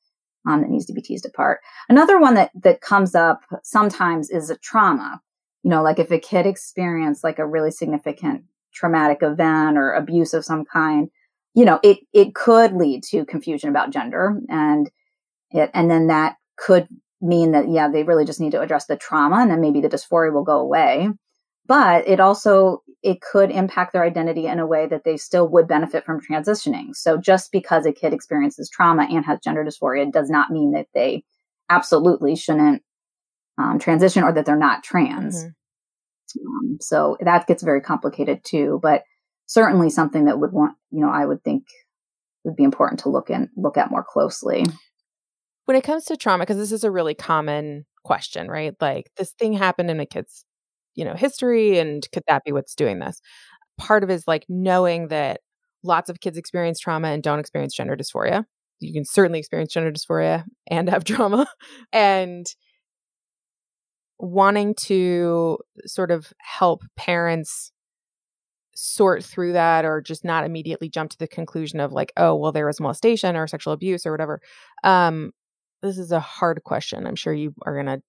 um, 0.46 0.62
that 0.62 0.70
needs 0.70 0.86
to 0.86 0.94
be 0.94 1.02
teased 1.02 1.26
apart. 1.26 1.62
Another 1.90 2.20
one 2.20 2.36
that 2.36 2.52
that 2.64 2.82
comes 2.82 3.16
up 3.16 3.42
sometimes 3.64 4.30
is 4.30 4.50
a 4.50 4.58
trauma. 4.58 5.22
You 5.64 5.72
know 5.72 5.82
like 5.82 6.00
if 6.00 6.12
a 6.12 6.20
kid 6.20 6.46
experienced 6.46 7.24
like 7.24 7.40
a 7.40 7.48
really 7.48 7.72
significant 7.72 8.44
traumatic 8.76 9.20
event 9.22 9.78
or 9.78 9.94
abuse 9.94 10.34
of 10.34 10.46
some 10.46 10.66
kind, 10.66 11.10
you 11.54 11.66
know, 11.66 11.80
it 11.84 12.00
it 12.14 12.36
could 12.36 12.74
lead 12.74 13.04
to 13.06 13.26
confusion 13.26 13.70
about 13.70 13.92
gender 13.92 14.40
and 14.50 14.90
it 15.52 15.72
and 15.74 15.90
then 15.90 16.08
that 16.08 16.36
could 16.58 16.88
mean 17.22 17.52
that 17.52 17.70
yeah, 17.70 17.88
they 17.90 18.04
really 18.04 18.26
just 18.26 18.40
need 18.40 18.52
to 18.52 18.62
address 18.62 18.86
the 18.86 18.98
trauma 18.98 19.38
and 19.38 19.50
then 19.50 19.62
maybe 19.62 19.82
the 19.82 19.90
dysphoria 19.90 20.34
will 20.34 20.44
go 20.44 20.60
away. 20.60 21.10
But 21.68 22.08
it 22.08 22.20
also 22.20 22.84
it 23.02 23.22
could 23.22 23.52
impact 23.52 23.94
their 23.94 24.04
identity 24.04 24.48
in 24.48 24.60
a 24.60 24.68
way 24.68 24.88
that 24.88 25.04
they 25.04 25.18
still 25.18 25.48
would 25.48 25.68
benefit 25.68 26.06
from 26.06 26.20
transitioning. 26.20 26.96
So 26.96 27.18
just 27.18 27.52
because 27.52 27.86
a 27.86 27.94
kid 27.94 28.14
experiences 28.14 28.70
trauma 28.70 29.08
and 29.10 29.26
has 29.26 29.40
gender 29.44 29.64
dysphoria 29.64 30.12
does 30.12 30.30
not 30.30 30.52
mean 30.52 30.72
that 30.72 30.88
they 30.94 31.24
absolutely 31.70 32.36
shouldn't 32.36 32.82
um, 33.58 33.80
transition 33.80 34.24
or 34.24 34.34
that 34.34 34.46
they're 34.46 34.56
not 34.56 34.84
trans. 34.84 35.44
Mm-hmm. 35.44 35.50
Um, 36.46 36.78
so 36.82 37.18
that 37.22 37.48
gets 37.48 37.64
very 37.64 37.82
complicated 37.82 38.42
too, 38.44 38.80
but 38.82 39.04
certainly 39.48 39.90
something 39.90 40.26
that 40.26 40.40
would 40.40 40.52
want, 40.52 40.76
you 40.92 41.02
know, 41.02 41.10
I 41.10 41.26
would 41.26 41.44
think 41.44 41.64
would 42.44 42.56
be 42.56 42.64
important 42.64 43.00
to 43.02 43.10
look 43.10 43.30
in, 43.30 43.50
look 43.56 43.78
at 43.78 43.92
more 43.92 44.06
closely. 44.08 44.66
When 45.66 45.76
it 45.76 45.84
comes 45.84 46.06
to 46.06 46.18
trauma, 46.18 46.44
because 46.44 46.58
this 46.58 46.72
is 46.72 46.84
a 46.84 46.92
really 46.92 47.16
common 47.16 47.86
question, 48.04 48.48
right? 48.48 48.74
Like 48.80 49.10
this 49.18 49.34
thing 49.34 49.54
happened 49.54 49.90
in 49.90 50.00
a 50.00 50.06
kid's, 50.06 50.46
you 50.94 51.04
know, 51.04 51.16
history, 51.16 51.80
and 51.80 52.08
could 52.14 52.24
that 52.28 52.44
be 52.46 52.52
what's 52.52 52.76
doing 52.76 53.00
this? 53.00 53.20
Part 53.78 54.04
of 54.04 54.10
it 54.10 54.14
is 54.14 54.28
like 54.28 54.46
knowing 54.48 55.08
that 55.10 55.42
lots 55.84 56.10
of 56.10 56.20
kids 56.20 56.38
experience 56.38 56.80
trauma 56.80 57.10
and 57.10 57.24
don't 57.24 57.40
experience 57.40 57.76
gender 57.76 57.96
dysphoria. 57.96 58.46
You 58.80 58.94
can 58.94 59.06
certainly 59.06 59.40
experience 59.40 59.74
gender 59.74 59.92
dysphoria 59.92 60.44
and 60.68 60.90
have 60.90 61.04
trauma. 61.06 61.48
and 61.92 62.46
wanting 64.20 64.76
to 64.76 65.58
sort 65.86 66.12
of 66.12 66.32
help 66.40 66.84
parents 66.96 67.72
sort 68.76 69.24
through 69.24 69.54
that 69.54 69.86
or 69.86 70.02
just 70.02 70.26
not 70.26 70.44
immediately 70.44 70.90
jump 70.90 71.10
to 71.10 71.18
the 71.18 71.28
conclusion 71.28 71.80
of 71.80 71.94
like 71.94 72.12
oh 72.18 72.36
well 72.36 72.52
there 72.52 72.66
was 72.66 72.80
molestation 72.82 73.36
or 73.38 73.48
sexual 73.48 73.72
abuse 73.74 74.06
or 74.06 74.12
whatever 74.12 74.42
um 74.84 75.32
this 75.82 75.98
is 76.00 76.12
a 76.12 76.20
hard 76.20 76.64
question. 76.64 77.06
I'm 77.06 77.16
sure 77.16 77.34
you 77.34 77.54
are 77.66 77.74
going 77.74 77.86
to 77.86 78.02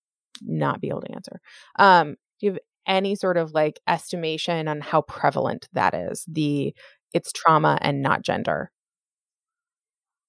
not 0.42 0.80
be 0.80 0.88
able 0.88 1.02
to 1.02 1.12
answer. 1.12 1.40
Um 1.78 2.16
do 2.40 2.46
you 2.46 2.50
have 2.52 2.60
any 2.86 3.14
sort 3.16 3.36
of 3.36 3.52
like 3.52 3.80
estimation 3.88 4.68
on 4.68 4.80
how 4.80 5.02
prevalent 5.02 5.68
that 5.72 5.94
is 5.94 6.24
the 6.28 6.74
it's 7.14 7.32
trauma 7.32 7.78
and 7.80 8.02
not 8.02 8.22
gender 8.22 8.70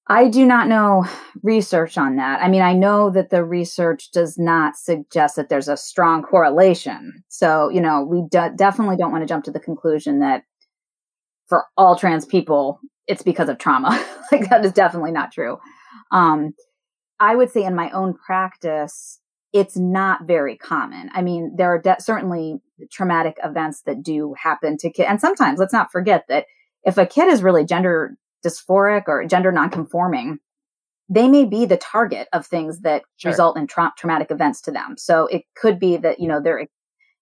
I 0.10 0.30
do 0.30 0.46
not 0.46 0.68
know 0.68 1.06
research 1.44 1.98
on 1.98 2.16
that. 2.16 2.42
I 2.42 2.48
mean, 2.48 2.62
I 2.62 2.74
know 2.74 3.10
that 3.10 3.30
the 3.30 3.44
research 3.44 4.12
does 4.12 4.38
not 4.38 4.78
suggest 4.78 5.36
that 5.36 5.50
there's 5.50 5.68
a 5.68 5.76
strong 5.76 6.24
correlation. 6.24 7.24
So, 7.28 7.70
you 7.70 7.82
know, 7.82 8.04
we 8.04 8.24
de- 8.30 8.54
definitely 8.56 8.96
don't 8.96 9.12
want 9.12 9.24
to 9.24 9.28
jump 9.28 9.44
to 9.46 9.52
the 9.52 9.60
conclusion 9.60 10.20
that 10.20 10.44
for 11.48 11.66
all 11.76 11.96
trans 11.96 12.26
people, 12.26 12.80
it's 13.08 13.22
because 13.22 13.50
of 13.50 13.58
trauma. 13.58 14.04
like, 14.32 14.50
that 14.50 14.64
is 14.64 14.72
definitely 14.72 15.12
not 15.12 15.32
true. 15.32 15.58
Um, 16.12 16.54
I 17.20 17.36
would 17.36 17.52
say 17.52 17.64
in 17.64 17.76
my 17.76 17.90
own 17.92 18.14
practice, 18.14 19.20
it's 19.52 19.76
not 19.76 20.26
very 20.26 20.56
common. 20.56 21.10
I 21.14 21.22
mean, 21.22 21.54
there 21.58 21.74
are 21.74 21.82
de- 21.82 22.00
certainly 22.00 22.62
traumatic 22.92 23.38
events 23.44 23.82
that 23.82 24.04
do 24.04 24.36
happen 24.38 24.78
to 24.78 24.90
kids. 24.90 25.08
And 25.10 25.20
sometimes 25.20 25.60
let's 25.60 25.74
not 25.74 25.92
forget 25.92 26.26
that 26.30 26.46
if 26.84 26.98
a 26.98 27.06
kid 27.06 27.28
is 27.28 27.44
really 27.44 27.66
gender 27.66 28.16
dysphoric 28.46 29.04
or 29.08 29.26
gender 29.26 29.52
nonconforming, 29.52 30.40
they 31.10 31.28
may 31.28 31.46
be 31.46 31.66
the 31.66 31.78
target 31.78 32.28
of 32.34 32.46
things 32.46 32.82
that 32.82 33.04
sure. 33.18 33.32
result 33.32 33.58
in 33.58 33.68
tra- 33.68 33.94
traumatic 33.98 34.30
events 34.32 34.62
to 34.62 34.72
them. 34.72 34.96
So 34.98 35.28
it 35.28 35.44
could 35.56 35.80
be 35.80 35.98
that, 35.98 36.20
you 36.20 36.28
know, 36.28 36.42
they're, 36.42 36.68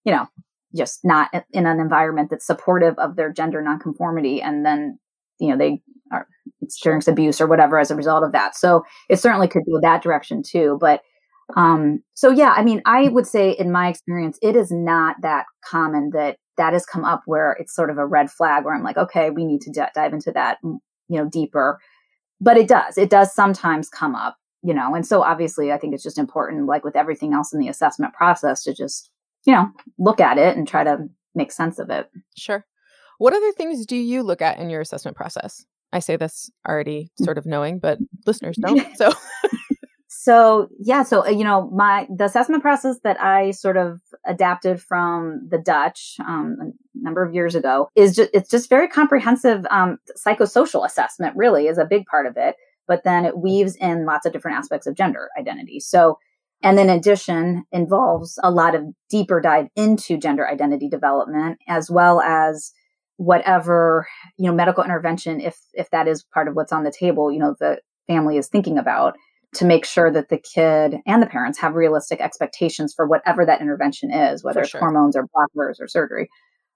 you 0.04 0.12
know, 0.12 0.26
just 0.74 1.00
not 1.04 1.30
in 1.52 1.66
an 1.66 1.80
environment 1.80 2.30
that's 2.30 2.46
supportive 2.46 2.98
of 2.98 3.16
their 3.16 3.32
gender 3.32 3.62
nonconformity. 3.62 4.42
And 4.42 4.66
then, 4.66 4.98
you 5.38 5.48
know, 5.48 5.56
they 5.56 5.80
are 6.12 6.26
experiencing 6.62 7.12
abuse 7.12 7.40
or 7.40 7.46
whatever 7.46 7.78
as 7.78 7.90
a 7.90 7.96
result 7.96 8.24
of 8.24 8.32
that. 8.32 8.56
So 8.56 8.84
it 9.08 9.20
certainly 9.20 9.48
could 9.48 9.62
go 9.64 9.80
that 9.80 10.02
direction 10.02 10.42
too. 10.42 10.78
But, 10.80 11.02
um, 11.56 12.02
so 12.14 12.30
yeah, 12.30 12.54
I 12.56 12.64
mean, 12.64 12.82
I 12.86 13.08
would 13.08 13.26
say 13.26 13.52
in 13.52 13.70
my 13.70 13.88
experience, 13.88 14.36
it 14.42 14.56
is 14.56 14.72
not 14.72 15.16
that 15.22 15.46
common 15.64 16.10
that 16.12 16.38
that 16.56 16.72
has 16.72 16.84
come 16.84 17.04
up 17.04 17.22
where 17.26 17.52
it's 17.60 17.74
sort 17.74 17.90
of 17.90 17.98
a 17.98 18.06
red 18.06 18.30
flag 18.30 18.64
where 18.64 18.74
I'm 18.74 18.82
like, 18.82 18.96
okay, 18.96 19.30
we 19.30 19.44
need 19.44 19.60
to 19.62 19.70
d- 19.70 19.82
dive 19.94 20.12
into 20.12 20.32
that 20.32 20.58
you 21.08 21.16
know, 21.18 21.28
deeper. 21.28 21.78
But 22.40 22.56
it 22.56 22.68
does. 22.68 22.98
It 22.98 23.10
does 23.10 23.34
sometimes 23.34 23.88
come 23.88 24.14
up, 24.14 24.36
you 24.62 24.74
know. 24.74 24.94
And 24.94 25.06
so 25.06 25.22
obviously 25.22 25.72
I 25.72 25.78
think 25.78 25.94
it's 25.94 26.02
just 26.02 26.18
important, 26.18 26.66
like 26.66 26.84
with 26.84 26.96
everything 26.96 27.32
else 27.32 27.52
in 27.52 27.60
the 27.60 27.68
assessment 27.68 28.12
process, 28.14 28.62
to 28.64 28.74
just, 28.74 29.10
you 29.44 29.52
know, 29.54 29.68
look 29.98 30.20
at 30.20 30.36
it 30.38 30.56
and 30.56 30.66
try 30.68 30.84
to 30.84 31.08
make 31.34 31.52
sense 31.52 31.78
of 31.78 31.88
it. 31.90 32.10
Sure. 32.36 32.64
What 33.18 33.32
other 33.32 33.52
things 33.52 33.86
do 33.86 33.96
you 33.96 34.22
look 34.22 34.42
at 34.42 34.58
in 34.58 34.68
your 34.68 34.82
assessment 34.82 35.16
process? 35.16 35.64
I 35.92 36.00
say 36.00 36.16
this 36.16 36.50
already 36.68 37.10
Mm. 37.20 37.24
sort 37.24 37.38
of 37.38 37.46
knowing, 37.46 37.78
but 37.78 37.98
listeners 38.26 38.56
don't. 38.60 38.84
So 38.96 39.12
So 40.18 40.68
yeah, 40.80 41.02
so 41.02 41.26
uh, 41.26 41.28
you 41.28 41.44
know, 41.44 41.70
my 41.70 42.06
the 42.14 42.24
assessment 42.24 42.62
process 42.62 42.98
that 43.04 43.20
I 43.22 43.50
sort 43.50 43.76
of 43.76 44.00
adapted 44.26 44.80
from 44.80 45.46
the 45.48 45.58
Dutch 45.58 46.16
um, 46.26 46.56
a 46.60 46.72
number 46.94 47.22
of 47.22 47.34
years 47.34 47.54
ago 47.54 47.88
is 47.94 48.16
just 48.16 48.30
it's 48.32 48.50
just 48.50 48.70
very 48.70 48.88
comprehensive. 48.88 49.66
Um, 49.70 49.98
psychosocial 50.16 50.86
assessment 50.86 51.36
really 51.36 51.66
is 51.66 51.78
a 51.78 51.84
big 51.84 52.06
part 52.06 52.26
of 52.26 52.36
it, 52.36 52.56
but 52.88 53.04
then 53.04 53.26
it 53.26 53.38
weaves 53.38 53.76
in 53.76 54.06
lots 54.06 54.26
of 54.26 54.32
different 54.32 54.56
aspects 54.56 54.86
of 54.86 54.96
gender 54.96 55.28
identity. 55.38 55.80
So, 55.80 56.18
and 56.62 56.78
then 56.78 56.88
in 56.88 56.96
addition, 56.98 57.64
involves 57.70 58.38
a 58.42 58.50
lot 58.50 58.74
of 58.74 58.84
deeper 59.10 59.40
dive 59.40 59.66
into 59.76 60.16
gender 60.16 60.48
identity 60.48 60.88
development 60.88 61.58
as 61.68 61.90
well 61.90 62.20
as 62.22 62.72
whatever 63.18 64.06
you 64.38 64.46
know 64.46 64.54
medical 64.54 64.84
intervention 64.84 65.40
if 65.40 65.58
if 65.72 65.88
that 65.90 66.08
is 66.08 66.24
part 66.34 66.48
of 66.48 66.54
what's 66.54 66.72
on 66.72 66.84
the 66.84 66.92
table 66.92 67.32
you 67.32 67.38
know 67.38 67.54
the 67.58 67.78
family 68.06 68.36
is 68.36 68.48
thinking 68.48 68.76
about 68.76 69.16
to 69.54 69.64
make 69.64 69.84
sure 69.86 70.10
that 70.10 70.28
the 70.28 70.38
kid 70.38 70.96
and 71.06 71.22
the 71.22 71.26
parents 71.26 71.58
have 71.58 71.74
realistic 71.74 72.20
expectations 72.20 72.92
for 72.94 73.06
whatever 73.06 73.46
that 73.46 73.60
intervention 73.60 74.10
is, 74.12 74.44
whether 74.44 74.60
For 74.60 74.64
it's 74.64 74.72
hormones 74.72 75.16
or 75.16 75.26
blockers 75.28 75.80
or 75.80 75.88
surgery. 75.88 76.28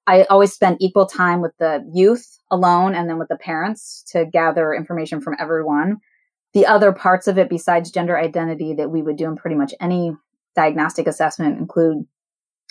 I 0.06 0.22
always 0.24 0.52
spend 0.52 0.78
equal 0.80 1.06
time 1.06 1.40
with 1.40 1.56
the 1.58 1.84
youth 1.92 2.26
alone 2.50 2.94
and 2.94 3.08
then 3.08 3.18
with 3.18 3.28
the 3.28 3.36
parents 3.36 4.02
to 4.12 4.24
gather 4.24 4.72
information 4.72 5.20
from 5.20 5.36
everyone. 5.38 5.98
The 6.54 6.66
other 6.66 6.92
parts 6.92 7.28
of 7.28 7.38
it, 7.38 7.48
besides 7.48 7.90
gender 7.90 8.18
identity, 8.18 8.74
that 8.74 8.90
we 8.90 9.02
would 9.02 9.16
do 9.16 9.26
in 9.26 9.36
pretty 9.36 9.56
much 9.56 9.74
any 9.80 10.16
diagnostic 10.56 11.06
assessment 11.06 11.58
include, 11.58 12.06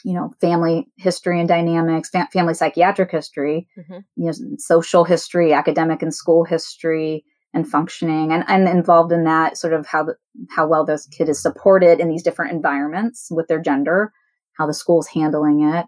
you 0.04 0.14
know, 0.14 0.34
family 0.42 0.88
history 0.98 1.40
and 1.40 1.48
dynamics, 1.48 2.10
fa- 2.10 2.28
family 2.34 2.54
psychiatric 2.54 3.12
history, 3.12 3.68
Mhm. 3.78 4.04
you 4.16 4.26
know, 4.26 4.34
social 4.58 5.04
history, 5.04 5.54
academic 5.54 6.02
and 6.02 6.14
school 6.14 6.44
history, 6.44 7.24
and 7.54 7.68
functioning 7.68 8.32
and, 8.32 8.44
and 8.48 8.68
involved 8.68 9.12
in 9.12 9.24
that 9.24 9.58
sort 9.58 9.74
of 9.74 9.86
how 9.88 10.04
the, 10.04 10.16
how 10.50 10.68
well 10.68 10.86
this 10.86 11.08
kid 11.08 11.30
is 11.30 11.42
supported 11.42 12.00
in 12.00 12.08
these 12.10 12.24
different 12.24 12.52
environments 12.52 13.28
with 13.32 13.48
their 13.48 13.62
gender 13.62 14.12
how 14.58 14.68
the 14.68 14.74
school's 14.74 15.08
handling 15.08 15.62
it 15.64 15.86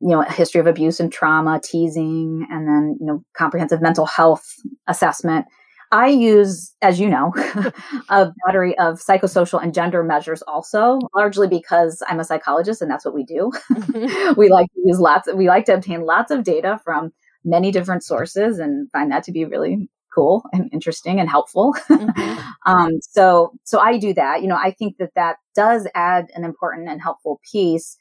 you 0.00 0.08
know 0.08 0.22
a 0.22 0.30
history 0.30 0.60
of 0.60 0.66
abuse 0.66 1.00
and 1.00 1.12
trauma 1.12 1.60
teasing 1.64 2.46
and 2.50 2.68
then 2.68 2.96
you 3.00 3.06
know 3.06 3.22
comprehensive 3.36 3.80
mental 3.80 4.06
health 4.06 4.44
assessment 4.86 5.46
i 5.90 6.06
use 6.08 6.74
as 6.82 7.00
you 7.00 7.08
know 7.08 7.32
a 8.10 8.30
battery 8.46 8.76
of 8.78 9.00
psychosocial 9.00 9.62
and 9.62 9.72
gender 9.74 10.04
measures 10.04 10.42
also 10.42 10.98
largely 11.16 11.48
because 11.48 12.02
i'm 12.08 12.20
a 12.20 12.24
psychologist 12.24 12.82
and 12.82 12.90
that's 12.90 13.04
what 13.04 13.14
we 13.14 13.24
do 13.24 13.50
Mhm. 13.72 14.36
we 14.36 14.50
like 14.50 14.66
to 14.74 14.80
use 14.84 15.00
lots 15.00 15.28
we 15.34 15.48
like 15.48 15.64
to 15.64 15.74
obtain 15.74 16.02
lots 16.02 16.30
of 16.30 16.44
data 16.44 16.78
from 16.84 17.12
many 17.44 17.70
different 17.72 18.02
sources 18.04 18.58
and 18.58 18.90
find 18.92 19.10
that 19.10 19.22
to 19.24 19.32
be 19.32 19.44
really 19.46 19.88
cool 20.18 20.44
and 20.52 20.68
interesting 20.72 21.20
and 21.20 21.28
helpful. 21.28 21.74
Mhm. 21.88 22.42
um, 22.66 22.92
so 23.02 23.52
so 23.64 23.78
i 23.78 23.98
do 23.98 24.12
that. 24.14 24.42
You 24.42 24.48
know 24.48 24.56
i 24.56 24.70
think 24.70 24.96
that 24.98 25.10
that 25.14 25.36
does 25.54 25.86
add 25.94 26.26
an 26.34 26.44
important 26.44 26.88
and 26.88 27.00
helpful 27.00 27.40
piece 27.50 27.96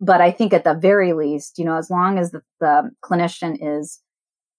but 0.00 0.20
i 0.20 0.30
think 0.30 0.52
at 0.52 0.64
the 0.64 0.74
very 0.74 1.12
least 1.12 1.58
you 1.58 1.64
know 1.64 1.76
as 1.76 1.90
long 1.90 2.18
as 2.18 2.30
the, 2.32 2.42
the 2.60 2.90
clinician 3.04 3.56
is 3.60 4.00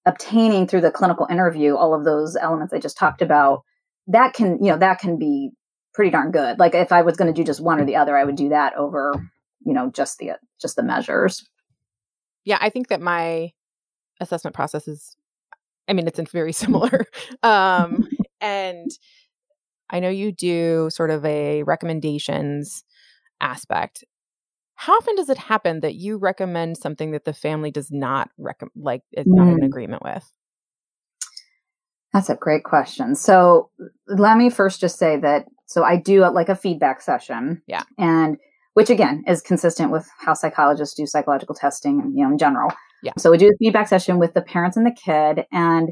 obtaining 0.05 0.67
through 0.67 0.81
the 0.81 0.91
clinical 0.91 1.27
interview 1.29 1.75
all 1.75 1.93
of 1.93 2.05
those 2.05 2.35
elements 2.35 2.73
i 2.73 2.79
just 2.79 2.97
talked 2.97 3.21
about 3.21 3.61
that 4.07 4.33
can 4.33 4.63
you 4.63 4.69
know 4.71 4.77
that 4.77 4.99
can 4.99 5.17
be 5.17 5.49
pretty 5.93 6.11
darn 6.11 6.31
good. 6.31 6.59
Like 6.59 6.73
if 6.75 6.91
i 6.91 7.01
was 7.01 7.17
going 7.17 7.33
to 7.33 7.39
do 7.39 7.45
just 7.45 7.61
one 7.61 7.79
or 7.79 7.85
the 7.85 7.95
other 7.95 8.17
i 8.17 8.23
would 8.23 8.35
do 8.35 8.49
that 8.49 8.75
over 8.75 9.13
you 9.65 9.73
know 9.73 9.89
just 9.91 10.17
the 10.17 10.31
just 10.61 10.75
the 10.75 10.83
measures. 10.83 11.47
Yeah, 12.45 12.57
I 12.59 12.69
think 12.69 12.89
that 12.89 13.01
my 13.01 13.51
assessment 14.19 14.55
process 14.55 14.87
is, 14.87 15.15
I 15.87 15.93
mean, 15.93 16.07
it's 16.07 16.19
very 16.31 16.53
similar. 16.53 17.05
um, 17.43 18.07
and 18.41 18.89
I 19.89 19.99
know 19.99 20.09
you 20.09 20.31
do 20.31 20.89
sort 20.91 21.11
of 21.11 21.25
a 21.25 21.63
recommendations 21.63 22.83
aspect. 23.41 24.03
How 24.75 24.93
often 24.93 25.15
does 25.15 25.29
it 25.29 25.37
happen 25.37 25.81
that 25.81 25.95
you 25.95 26.17
recommend 26.17 26.77
something 26.77 27.11
that 27.11 27.25
the 27.25 27.33
family 27.33 27.69
does 27.71 27.91
not 27.91 28.29
recommend, 28.37 28.71
like, 28.75 29.01
is 29.11 29.27
not 29.27 29.47
in 29.47 29.59
Mm. 29.59 29.65
agreement 29.65 30.03
with? 30.03 30.29
That's 32.11 32.29
a 32.29 32.35
great 32.35 32.63
question. 32.63 33.15
So 33.15 33.69
let 34.07 34.37
me 34.37 34.49
first 34.49 34.79
just 34.81 34.97
say 34.99 35.17
that 35.17 35.45
so 35.65 35.83
I 35.83 35.95
do 35.95 36.21
like 36.27 36.49
a 36.49 36.55
feedback 36.55 37.01
session. 37.01 37.61
Yeah. 37.65 37.83
And 37.97 38.37
which 38.73 38.89
again 38.89 39.23
is 39.27 39.41
consistent 39.41 39.91
with 39.91 40.07
how 40.19 40.33
psychologists 40.33 40.95
do 40.95 41.05
psychological 41.05 41.55
testing 41.55 41.99
and 42.01 42.17
you 42.17 42.23
know 42.23 42.31
in 42.31 42.37
general. 42.37 42.71
Yeah. 43.01 43.11
So 43.17 43.31
we 43.31 43.37
do 43.37 43.47
a 43.47 43.57
feedback 43.59 43.87
session 43.87 44.19
with 44.19 44.33
the 44.33 44.41
parents 44.41 44.77
and 44.77 44.85
the 44.85 44.91
kid 44.91 45.45
and 45.51 45.89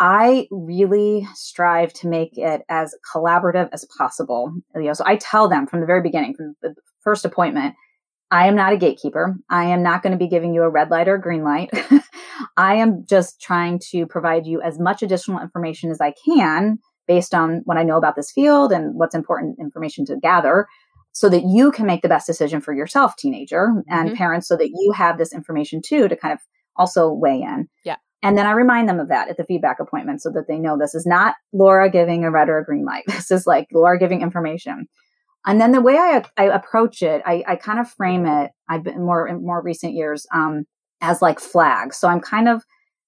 I 0.00 0.46
really 0.50 1.26
strive 1.34 1.92
to 1.94 2.08
make 2.08 2.38
it 2.38 2.62
as 2.68 2.94
collaborative 3.12 3.68
as 3.72 3.84
possible. 3.96 4.52
You 4.74 4.82
know, 4.82 4.92
so 4.92 5.04
I 5.06 5.16
tell 5.16 5.48
them 5.48 5.66
from 5.66 5.80
the 5.80 5.86
very 5.86 6.02
beginning, 6.02 6.34
from 6.34 6.54
the 6.62 6.74
first 7.00 7.24
appointment, 7.24 7.74
I 8.30 8.46
am 8.46 8.54
not 8.54 8.72
a 8.72 8.76
gatekeeper. 8.76 9.36
I 9.50 9.64
am 9.64 9.82
not 9.82 10.02
going 10.02 10.12
to 10.12 10.18
be 10.18 10.28
giving 10.28 10.54
you 10.54 10.62
a 10.62 10.68
red 10.68 10.90
light 10.90 11.08
or 11.08 11.14
a 11.14 11.20
green 11.20 11.42
light. 11.42 11.70
I 12.56 12.76
am 12.76 13.04
just 13.08 13.40
trying 13.40 13.80
to 13.90 14.06
provide 14.06 14.46
you 14.46 14.60
as 14.60 14.78
much 14.78 15.02
additional 15.02 15.40
information 15.40 15.90
as 15.90 16.00
I 16.00 16.14
can 16.24 16.78
based 17.08 17.34
on 17.34 17.62
what 17.64 17.78
I 17.78 17.82
know 17.82 17.96
about 17.96 18.16
this 18.16 18.30
field 18.30 18.70
and 18.70 18.94
what's 18.94 19.14
important 19.14 19.58
information 19.58 20.04
to 20.06 20.16
gather 20.16 20.66
so 21.18 21.28
that 21.28 21.42
you 21.48 21.72
can 21.72 21.84
make 21.84 22.02
the 22.02 22.08
best 22.08 22.28
decision 22.28 22.60
for 22.60 22.72
yourself, 22.72 23.16
teenager 23.16 23.82
and 23.88 24.10
Mhm. 24.10 24.14
parents, 24.16 24.46
so 24.46 24.56
that 24.56 24.68
you 24.68 24.92
have 24.94 25.18
this 25.18 25.32
information 25.32 25.82
too 25.84 26.06
to 26.06 26.14
kind 26.14 26.32
of 26.32 26.38
also 26.76 27.12
weigh 27.12 27.42
in. 27.42 27.66
Yeah. 27.84 27.96
And 28.22 28.38
then 28.38 28.46
I 28.46 28.52
remind 28.52 28.88
them 28.88 29.00
of 29.00 29.08
that 29.08 29.28
at 29.28 29.36
the 29.36 29.42
feedback 29.42 29.80
appointment 29.80 30.22
so 30.22 30.30
that 30.30 30.46
they 30.46 30.60
know 30.60 30.78
this 30.78 30.94
is 30.94 31.04
not 31.06 31.34
Laura 31.52 31.90
giving 31.90 32.22
a 32.24 32.30
red 32.30 32.48
or 32.48 32.58
a 32.58 32.64
green 32.64 32.84
light. 32.84 33.02
This 33.26 33.32
is 33.32 33.48
like 33.48 33.66
Laura 33.72 33.98
giving 33.98 34.22
information. 34.22 34.86
And 35.44 35.60
then 35.60 35.72
the 35.72 35.80
way 35.80 35.96
I, 35.96 36.22
I 36.36 36.44
approach 36.44 37.02
it, 37.02 37.20
I, 37.26 37.42
I 37.48 37.56
kind 37.56 37.80
of 37.80 37.90
frame 37.90 38.24
it. 38.24 38.52
I've 38.68 38.84
been 38.84 39.04
more 39.04 39.26
in 39.26 39.44
more 39.44 39.60
recent 39.60 39.94
years 39.94 40.24
um, 40.32 40.66
as 41.00 41.20
like 41.20 41.40
flags. 41.40 41.96
So 41.96 42.06
I'm 42.06 42.20
kind 42.20 42.48
of 42.48 42.62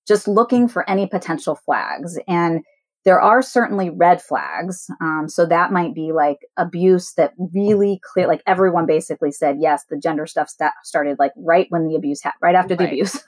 just 0.08 0.26
looking 0.26 0.66
for 0.66 0.88
any 0.90 1.06
potential 1.06 1.54
flags, 1.64 2.18
and 2.26 2.60
there 3.04 3.20
are 3.20 3.40
certainly 3.42 3.88
red 3.90 4.20
flags. 4.20 4.86
Um, 5.00 5.26
so 5.28 5.46
that 5.46 5.72
might 5.72 5.94
be 5.94 6.12
like 6.12 6.38
abuse 6.58 7.14
that 7.14 7.32
really 7.54 8.00
clear. 8.12 8.26
Like 8.28 8.42
everyone 8.46 8.84
basically 8.86 9.32
said 9.32 9.56
yes, 9.58 9.84
the 9.88 9.96
gender 9.98 10.26
stuff 10.26 10.48
sta- 10.50 10.72
started 10.84 11.18
like 11.18 11.32
right 11.36 11.66
when 11.70 11.86
the 11.88 11.94
abuse 11.96 12.22
happened, 12.22 12.42
right 12.42 12.54
after 12.54 12.76
the 12.76 12.84
Right. 12.84 12.92
abuse, 12.92 13.22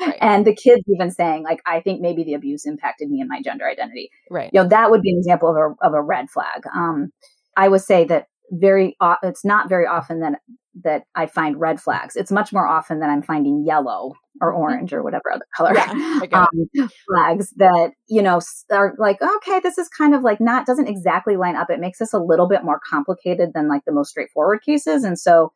Right. 0.00 0.18
and 0.20 0.46
the 0.46 0.54
kids 0.54 0.82
even 0.88 1.10
saying 1.10 1.42
like 1.42 1.60
I 1.66 1.80
think 1.80 2.00
maybe 2.00 2.22
the 2.24 2.34
abuse 2.34 2.66
impacted 2.66 3.08
me 3.10 3.20
and 3.20 3.28
my 3.28 3.40
gender 3.42 3.66
identity 3.66 4.10
right. 4.30 4.50
you 4.52 4.62
know 4.62 4.68
that 4.68 4.90
would 4.90 5.00
be 5.02 5.10
an 5.10 5.18
example 5.18 5.48
of 5.50 5.56
a, 5.56 5.86
of 5.86 5.94
a 5.94 6.02
red 6.02 6.28
flag 6.28 6.62
um, 6.74 7.10
i 7.56 7.66
would 7.68 7.80
say 7.80 8.04
that 8.04 8.26
very 8.50 8.96
it's 9.22 9.44
not 9.44 9.68
very 9.68 9.86
often 9.86 10.20
that 10.20 10.40
that 10.84 11.04
i 11.14 11.26
find 11.26 11.58
red 11.58 11.80
flags. 11.80 12.16
It's 12.16 12.30
much 12.30 12.52
more 12.52 12.66
often 12.66 13.00
that 13.00 13.10
i'm 13.10 13.22
finding 13.22 13.64
yellow 13.66 14.14
or 14.40 14.52
orange 14.52 14.92
or 14.92 15.02
whatever 15.02 15.32
other 15.32 15.46
color 15.56 15.72
Yeah, 15.74 15.86
I 15.90 16.26
get 16.26 16.48
it. 16.52 16.80
um, 16.82 16.90
flags 17.08 17.50
that 17.56 17.92
you 18.08 18.20
know 18.22 18.40
are 18.70 18.94
like 18.98 19.18
okay 19.22 19.60
this 19.60 19.78
is 19.78 19.88
kind 19.88 20.14
of 20.14 20.22
like 20.22 20.40
not 20.40 20.66
doesn't 20.66 20.88
exactly 20.88 21.36
line 21.36 21.56
up. 21.56 21.70
It 21.70 21.80
makes 21.80 21.98
this 21.98 22.12
a 22.12 22.18
little 22.18 22.46
bit 22.48 22.62
more 22.64 22.78
complicated 22.88 23.52
than 23.54 23.68
like 23.68 23.82
the 23.86 23.92
most 23.92 24.10
straightforward 24.10 24.60
cases. 24.62 25.04
And 25.04 25.18
so 25.18 25.52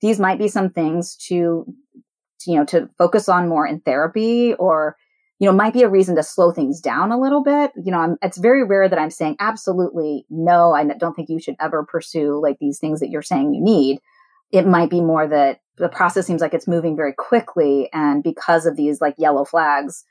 these 0.00 0.18
might 0.18 0.38
be 0.38 0.48
some 0.48 0.70
things 0.70 1.16
to, 1.28 1.66
to 2.40 2.50
you 2.50 2.56
know 2.56 2.64
to 2.66 2.88
focus 2.98 3.28
on 3.28 3.48
more 3.48 3.66
in 3.66 3.80
therapy 3.80 4.54
or 4.54 4.96
you 5.42 5.48
know 5.48 5.52
might 5.52 5.72
be 5.72 5.82
a 5.82 5.88
reason 5.88 6.14
to 6.14 6.22
slow 6.22 6.52
things 6.52 6.80
down 6.80 7.10
a 7.10 7.18
little 7.18 7.42
bit. 7.42 7.72
You 7.74 7.90
know 7.90 7.98
I'm, 7.98 8.16
it's 8.22 8.38
very 8.38 8.62
rare 8.64 8.88
that 8.88 8.98
i'm 8.98 9.10
saying 9.10 9.34
absolutely 9.40 10.24
no 10.30 10.72
i 10.72 10.84
don't 10.84 11.14
think 11.14 11.28
you 11.28 11.40
should 11.40 11.56
ever 11.60 11.84
pursue 11.84 12.40
like 12.40 12.58
these 12.60 12.78
things 12.78 13.00
that 13.00 13.10
you're 13.10 13.22
saying 13.22 13.52
you 13.52 13.60
need. 13.60 13.98
It 14.52 14.66
might 14.66 14.88
be 14.88 15.00
more 15.00 15.26
that 15.26 15.58
the 15.78 15.88
process 15.88 16.26
seems 16.26 16.42
like 16.42 16.54
it's 16.54 16.68
moving 16.68 16.94
very 16.94 17.12
quickly 17.12 17.88
and 17.92 18.22
because 18.22 18.66
of 18.66 18.76
these 18.76 19.00
like 19.00 19.16
yellow 19.18 19.44
flags 19.44 20.04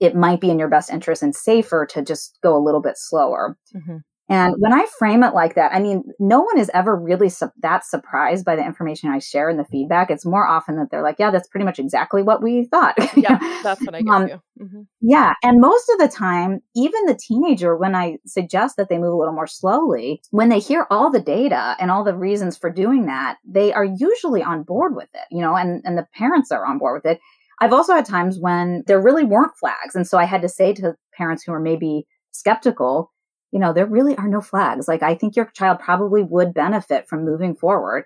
it 0.00 0.14
might 0.14 0.40
be 0.40 0.48
in 0.48 0.58
your 0.58 0.68
best 0.68 0.90
interest 0.90 1.22
and 1.22 1.34
safer 1.36 1.84
to 1.90 2.02
just 2.02 2.38
go 2.40 2.56
a 2.56 2.64
little 2.64 2.80
bit 2.80 2.96
slower. 2.96 3.58
Mhm. 3.76 4.04
And 4.28 4.54
when 4.58 4.72
I 4.72 4.86
frame 4.98 5.22
it 5.22 5.34
like 5.34 5.54
that, 5.54 5.72
I 5.74 5.80
mean, 5.80 6.04
no 6.18 6.40
one 6.42 6.58
is 6.58 6.70
ever 6.74 6.94
really 6.94 7.28
su- 7.30 7.50
that 7.62 7.84
surprised 7.84 8.44
by 8.44 8.56
the 8.56 8.64
information 8.64 9.10
I 9.10 9.20
share 9.20 9.48
in 9.48 9.56
the 9.56 9.64
feedback. 9.64 10.10
It's 10.10 10.26
more 10.26 10.46
often 10.46 10.76
that 10.76 10.88
they're 10.90 11.02
like, 11.02 11.16
yeah, 11.18 11.30
that's 11.30 11.48
pretty 11.48 11.64
much 11.64 11.78
exactly 11.78 12.22
what 12.22 12.42
we 12.42 12.64
thought. 12.64 12.94
Yeah, 13.16 13.38
that's 13.62 13.84
what 13.84 13.94
I 13.94 14.02
get 14.02 14.12
Um. 14.12 14.28
Mhm. 14.60 14.86
yeah. 15.00 15.34
And 15.42 15.60
most 15.60 15.88
of 15.90 15.98
the 15.98 16.08
time, 16.08 16.60
even 16.74 17.06
the 17.06 17.14
teenager, 17.16 17.76
when 17.76 17.94
I 17.94 18.18
suggest 18.26 18.76
that 18.76 18.88
they 18.88 18.98
move 18.98 19.12
a 19.12 19.16
little 19.16 19.34
more 19.34 19.46
slowly, 19.46 20.20
when 20.30 20.48
they 20.48 20.58
hear 20.58 20.86
all 20.90 21.10
the 21.10 21.20
data 21.20 21.76
and 21.80 21.90
all 21.90 22.04
the 22.04 22.16
reasons 22.16 22.56
for 22.56 22.68
doing 22.70 23.06
that, 23.06 23.38
they 23.44 23.72
are 23.72 23.84
usually 23.84 24.42
on 24.42 24.62
board 24.64 24.94
with 24.96 25.08
it, 25.14 25.26
you 25.30 25.40
know, 25.40 25.54
and, 25.56 25.80
and 25.84 25.96
the 25.96 26.06
parents 26.14 26.50
are 26.52 26.66
on 26.66 26.78
board 26.78 27.00
with 27.02 27.12
it. 27.12 27.20
I've 27.60 27.72
also 27.72 27.94
had 27.94 28.04
times 28.04 28.38
when 28.38 28.84
there 28.86 29.00
really 29.00 29.24
weren't 29.24 29.56
flags. 29.58 29.94
And 29.94 30.06
so 30.06 30.18
I 30.18 30.24
had 30.24 30.42
to 30.42 30.48
say 30.48 30.72
to 30.74 30.94
parents 31.16 31.42
who 31.44 31.52
are 31.52 31.60
maybe 31.60 32.06
skeptical, 32.32 33.12
you 33.52 33.58
know, 33.58 33.72
there 33.72 33.86
really 33.86 34.16
are 34.16 34.28
no 34.28 34.40
flags. 34.40 34.88
Like, 34.88 35.02
I 35.02 35.14
think 35.14 35.36
your 35.36 35.46
child 35.46 35.78
probably 35.80 36.22
would 36.22 36.54
benefit 36.54 37.08
from 37.08 37.24
moving 37.24 37.54
forward. 37.54 38.04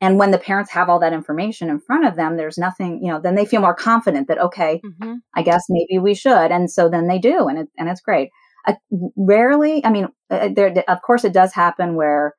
And 0.00 0.18
when 0.18 0.30
the 0.30 0.38
parents 0.38 0.70
have 0.72 0.88
all 0.88 1.00
that 1.00 1.12
information 1.12 1.70
in 1.70 1.80
front 1.80 2.06
of 2.06 2.16
them, 2.16 2.36
there's 2.36 2.58
nothing, 2.58 3.00
you 3.02 3.10
know, 3.10 3.20
then 3.20 3.34
they 3.34 3.46
feel 3.46 3.60
more 3.60 3.74
confident 3.74 4.28
that, 4.28 4.38
okay, 4.38 4.80
mm-hmm. 4.84 5.14
I 5.34 5.42
guess 5.42 5.64
maybe 5.68 5.98
we 5.98 6.14
should. 6.14 6.50
And 6.50 6.70
so 6.70 6.88
then 6.88 7.06
they 7.08 7.18
do. 7.18 7.48
And, 7.48 7.60
it, 7.60 7.68
and 7.78 7.88
it's 7.88 8.00
great. 8.00 8.30
I, 8.66 8.76
rarely, 9.16 9.84
I 9.84 9.90
mean, 9.90 10.08
uh, 10.30 10.34
uh, 10.34 10.48
there, 10.54 10.84
of 10.88 11.02
course, 11.02 11.24
it 11.24 11.32
does 11.32 11.52
happen 11.52 11.96
where, 11.96 12.34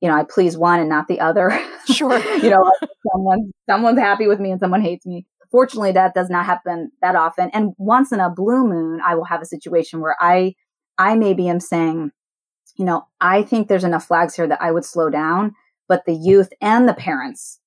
you 0.00 0.08
know, 0.08 0.14
I 0.14 0.24
please 0.24 0.56
one 0.56 0.80
and 0.80 0.88
not 0.88 1.08
the 1.08 1.20
other. 1.20 1.58
Sure. 1.86 2.18
you 2.42 2.50
know, 2.50 2.72
someone, 3.12 3.50
someone's 3.68 3.98
happy 3.98 4.26
with 4.26 4.40
me 4.40 4.50
and 4.50 4.60
someone 4.60 4.82
hates 4.82 5.06
me. 5.06 5.26
Fortunately, 5.50 5.92
that 5.92 6.14
does 6.14 6.30
not 6.30 6.46
happen 6.46 6.90
that 7.00 7.14
often. 7.14 7.50
And 7.52 7.74
once 7.78 8.10
in 8.10 8.20
a 8.20 8.30
blue 8.30 8.66
moon, 8.66 9.00
I 9.06 9.14
will 9.14 9.26
have 9.26 9.42
a 9.42 9.46
situation 9.46 10.00
where 10.00 10.16
I, 10.18 10.54
I 10.98 11.16
maybe 11.16 11.48
am 11.48 11.60
saying, 11.60 12.10
you 12.76 12.84
know, 12.84 13.06
I 13.20 13.42
think 13.42 13.68
there's 13.68 13.84
enough 13.84 14.06
flags 14.06 14.34
here 14.34 14.46
that 14.46 14.62
I 14.62 14.72
would 14.72 14.84
slow 14.84 15.10
down, 15.10 15.54
but 15.88 16.04
the 16.06 16.14
youth 16.14 16.50
and 16.60 16.88
the 16.88 16.94
parents 16.94 17.60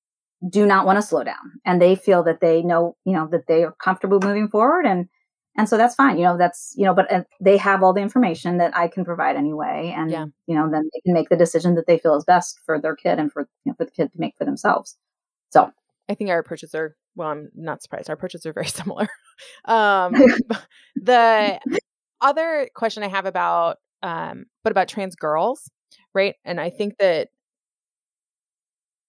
do 0.48 0.66
not 0.66 0.86
want 0.86 0.96
to 0.96 1.02
slow 1.02 1.24
down. 1.24 1.60
And 1.64 1.82
they 1.82 1.94
feel 1.96 2.22
that 2.24 2.40
they 2.40 2.62
know, 2.62 2.96
you 3.04 3.12
know, 3.12 3.26
that 3.32 3.46
they 3.48 3.64
are 3.64 3.74
comfortable 3.82 4.20
moving 4.20 4.48
forward 4.48 4.86
and 4.86 5.08
and 5.58 5.68
so 5.68 5.76
that's 5.76 5.94
fine 5.94 6.16
you 6.16 6.24
know 6.24 6.38
that's 6.38 6.72
you 6.76 6.84
know 6.84 6.94
but 6.94 7.12
uh, 7.12 7.24
they 7.40 7.58
have 7.58 7.82
all 7.82 7.92
the 7.92 8.00
information 8.00 8.56
that 8.56 8.74
i 8.74 8.88
can 8.88 9.04
provide 9.04 9.36
anyway 9.36 9.92
and 9.94 10.10
yeah. 10.10 10.24
you 10.46 10.54
know 10.54 10.70
then 10.70 10.88
they 10.94 11.00
can 11.04 11.12
make 11.12 11.28
the 11.28 11.36
decision 11.36 11.74
that 11.74 11.86
they 11.86 11.98
feel 11.98 12.16
is 12.16 12.24
best 12.24 12.60
for 12.64 12.80
their 12.80 12.96
kid 12.96 13.18
and 13.18 13.30
for 13.30 13.42
you 13.64 13.72
know, 13.72 13.74
for 13.76 13.84
the 13.84 13.90
kid 13.90 14.10
to 14.12 14.20
make 14.20 14.34
for 14.38 14.44
themselves. 14.46 14.96
So. 15.50 15.70
I 16.10 16.14
think 16.14 16.30
our 16.30 16.38
approaches 16.38 16.74
are 16.74 16.96
well 17.16 17.28
i'm 17.28 17.50
not 17.54 17.82
surprised 17.82 18.08
our 18.08 18.14
approaches 18.14 18.46
are 18.46 18.52
very 18.54 18.66
similar. 18.80 19.08
Um 19.66 20.14
the 20.96 21.60
other 22.20 22.68
question 22.74 23.02
i 23.02 23.08
have 23.08 23.26
about 23.26 23.78
um, 24.02 24.46
but 24.62 24.70
about 24.70 24.88
trans 24.88 25.16
girls, 25.16 25.70
right? 26.14 26.34
And 26.44 26.60
I 26.60 26.70
think 26.70 26.98
that, 26.98 27.28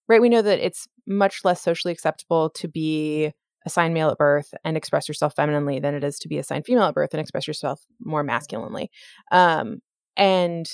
right, 0.08 0.20
we 0.20 0.28
know 0.28 0.42
that 0.42 0.58
it's 0.64 0.86
much 1.06 1.44
less 1.44 1.60
socially 1.62 1.92
acceptable 1.92 2.50
to 2.50 2.68
be 2.68 3.32
assigned 3.66 3.94
male 3.94 4.10
at 4.10 4.18
birth 4.18 4.54
and 4.64 4.76
express 4.76 5.06
yourself 5.06 5.34
femininely 5.36 5.80
than 5.80 5.94
it 5.94 6.02
is 6.02 6.18
to 6.18 6.28
be 6.28 6.38
assigned 6.38 6.64
female 6.64 6.84
at 6.84 6.94
birth 6.94 7.10
and 7.12 7.20
express 7.20 7.46
yourself 7.46 7.82
more 8.00 8.22
masculinely. 8.22 8.90
Um, 9.30 9.80
and 10.16 10.66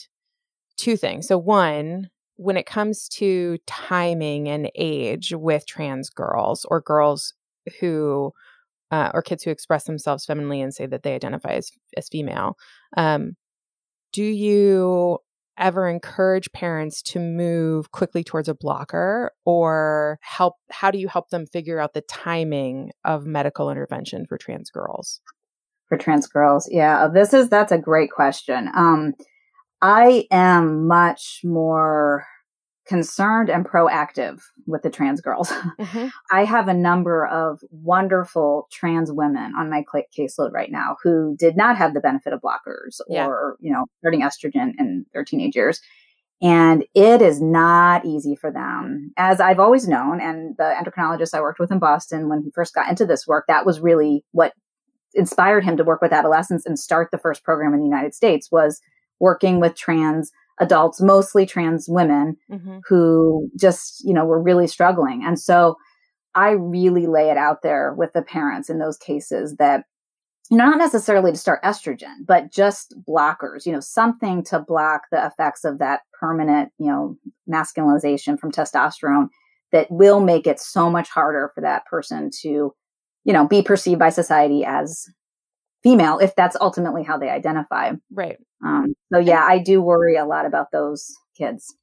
two 0.76 0.96
things. 0.96 1.28
So, 1.28 1.38
one, 1.38 2.08
when 2.36 2.56
it 2.56 2.66
comes 2.66 3.08
to 3.08 3.58
timing 3.66 4.48
and 4.48 4.70
age 4.74 5.32
with 5.34 5.66
trans 5.66 6.10
girls 6.10 6.66
or 6.70 6.80
girls 6.80 7.34
who 7.80 8.32
uh, 8.90 9.10
or 9.14 9.22
kids 9.22 9.42
who 9.42 9.50
express 9.50 9.84
themselves 9.84 10.24
femininely 10.24 10.60
and 10.60 10.74
say 10.74 10.86
that 10.86 11.02
they 11.02 11.14
identify 11.14 11.50
as, 11.50 11.70
as 11.96 12.08
female 12.08 12.56
um, 12.96 13.32
do 14.12 14.24
you 14.24 15.18
ever 15.58 15.88
encourage 15.88 16.52
parents 16.52 17.00
to 17.02 17.18
move 17.18 17.90
quickly 17.90 18.22
towards 18.22 18.48
a 18.48 18.54
blocker 18.54 19.32
or 19.44 20.18
help 20.22 20.54
how 20.70 20.90
do 20.90 20.98
you 20.98 21.08
help 21.08 21.30
them 21.30 21.46
figure 21.46 21.80
out 21.80 21.94
the 21.94 22.02
timing 22.02 22.90
of 23.04 23.24
medical 23.24 23.70
intervention 23.70 24.26
for 24.28 24.36
trans 24.36 24.70
girls? 24.70 25.20
For 25.88 25.96
trans 25.96 26.26
girls 26.26 26.68
yeah 26.70 27.08
this 27.08 27.32
is 27.32 27.48
that's 27.48 27.72
a 27.72 27.78
great 27.78 28.10
question 28.10 28.68
um 28.74 29.14
i 29.80 30.26
am 30.30 30.86
much 30.86 31.40
more 31.44 32.26
concerned 32.86 33.50
and 33.50 33.66
proactive 33.66 34.42
with 34.66 34.82
the 34.82 34.90
trans 34.90 35.20
girls. 35.20 35.52
Mm-hmm. 35.76 36.08
I 36.30 36.44
have 36.44 36.68
a 36.68 36.74
number 36.74 37.26
of 37.26 37.60
wonderful 37.70 38.66
trans 38.72 39.12
women 39.12 39.52
on 39.58 39.68
my 39.68 39.84
caseload 40.16 40.52
right 40.52 40.70
now 40.70 40.96
who 41.02 41.36
did 41.38 41.56
not 41.56 41.76
have 41.76 41.92
the 41.92 42.00
benefit 42.00 42.32
of 42.32 42.40
blockers 42.40 43.00
yeah. 43.08 43.26
or, 43.26 43.56
you 43.60 43.72
know, 43.72 43.84
starting 43.98 44.22
estrogen 44.22 44.72
in 44.78 45.04
their 45.12 45.22
teenage 45.22 45.54
years. 45.54 45.80
And 46.40 46.84
it 46.94 47.20
is 47.20 47.40
not 47.42 48.06
easy 48.06 48.36
for 48.36 48.50
them. 48.50 49.12
As 49.16 49.40
I've 49.40 49.60
always 49.60 49.86
known, 49.86 50.20
and 50.20 50.56
the 50.56 50.74
endocrinologist 50.82 51.34
I 51.34 51.40
worked 51.40 51.60
with 51.60 51.70
in 51.70 51.78
Boston 51.78 52.28
when 52.28 52.42
he 52.42 52.50
first 52.50 52.74
got 52.74 52.88
into 52.88 53.04
this 53.04 53.26
work, 53.26 53.44
that 53.48 53.66
was 53.66 53.80
really 53.80 54.24
what 54.32 54.52
inspired 55.14 55.64
him 55.64 55.76
to 55.76 55.84
work 55.84 56.00
with 56.00 56.12
adolescents 56.12 56.64
and 56.64 56.78
start 56.78 57.10
the 57.10 57.18
first 57.18 57.44
program 57.44 57.74
in 57.74 57.80
the 57.80 57.86
United 57.86 58.14
States 58.14 58.50
was 58.50 58.80
working 59.20 59.60
with 59.60 59.74
trans 59.74 60.32
adults, 60.58 61.00
mostly 61.00 61.46
trans 61.46 61.88
women 61.88 62.36
mm-hmm. 62.50 62.78
who 62.88 63.50
just, 63.58 64.04
you 64.04 64.14
know, 64.14 64.24
were 64.24 64.42
really 64.42 64.66
struggling. 64.66 65.22
And 65.24 65.38
so 65.38 65.76
I 66.34 66.50
really 66.50 67.06
lay 67.06 67.30
it 67.30 67.36
out 67.36 67.62
there 67.62 67.94
with 67.94 68.12
the 68.12 68.22
parents 68.22 68.68
in 68.68 68.78
those 68.78 68.96
cases 68.96 69.56
that, 69.56 69.84
you 70.50 70.56
know, 70.56 70.66
not 70.66 70.78
necessarily 70.78 71.32
to 71.32 71.38
start 71.38 71.62
estrogen, 71.62 72.14
but 72.26 72.52
just 72.52 72.94
blockers, 73.08 73.66
you 73.66 73.72
know, 73.72 73.80
something 73.80 74.44
to 74.44 74.60
block 74.60 75.02
the 75.10 75.26
effects 75.26 75.64
of 75.64 75.78
that 75.78 76.00
permanent, 76.18 76.70
you 76.78 76.86
know, 76.86 77.16
masculinization 77.50 78.38
from 78.38 78.52
testosterone 78.52 79.28
that 79.72 79.90
will 79.90 80.20
make 80.20 80.46
it 80.46 80.60
so 80.60 80.88
much 80.90 81.08
harder 81.08 81.50
for 81.54 81.62
that 81.62 81.84
person 81.86 82.30
to, 82.42 82.72
you 83.24 83.32
know, 83.32 83.46
be 83.46 83.62
perceived 83.62 83.98
by 83.98 84.10
society 84.10 84.64
as 84.64 85.06
female 85.82 86.18
if 86.18 86.34
that's 86.36 86.56
ultimately 86.60 87.02
how 87.02 87.18
they 87.18 87.28
identify. 87.28 87.92
Right. 88.12 88.38
Um, 88.64 88.94
so 89.12 89.18
yeah, 89.18 89.44
I 89.46 89.58
do 89.58 89.80
worry 89.80 90.16
a 90.16 90.24
lot 90.24 90.46
about 90.46 90.70
those 90.72 91.14
kids. 91.36 91.74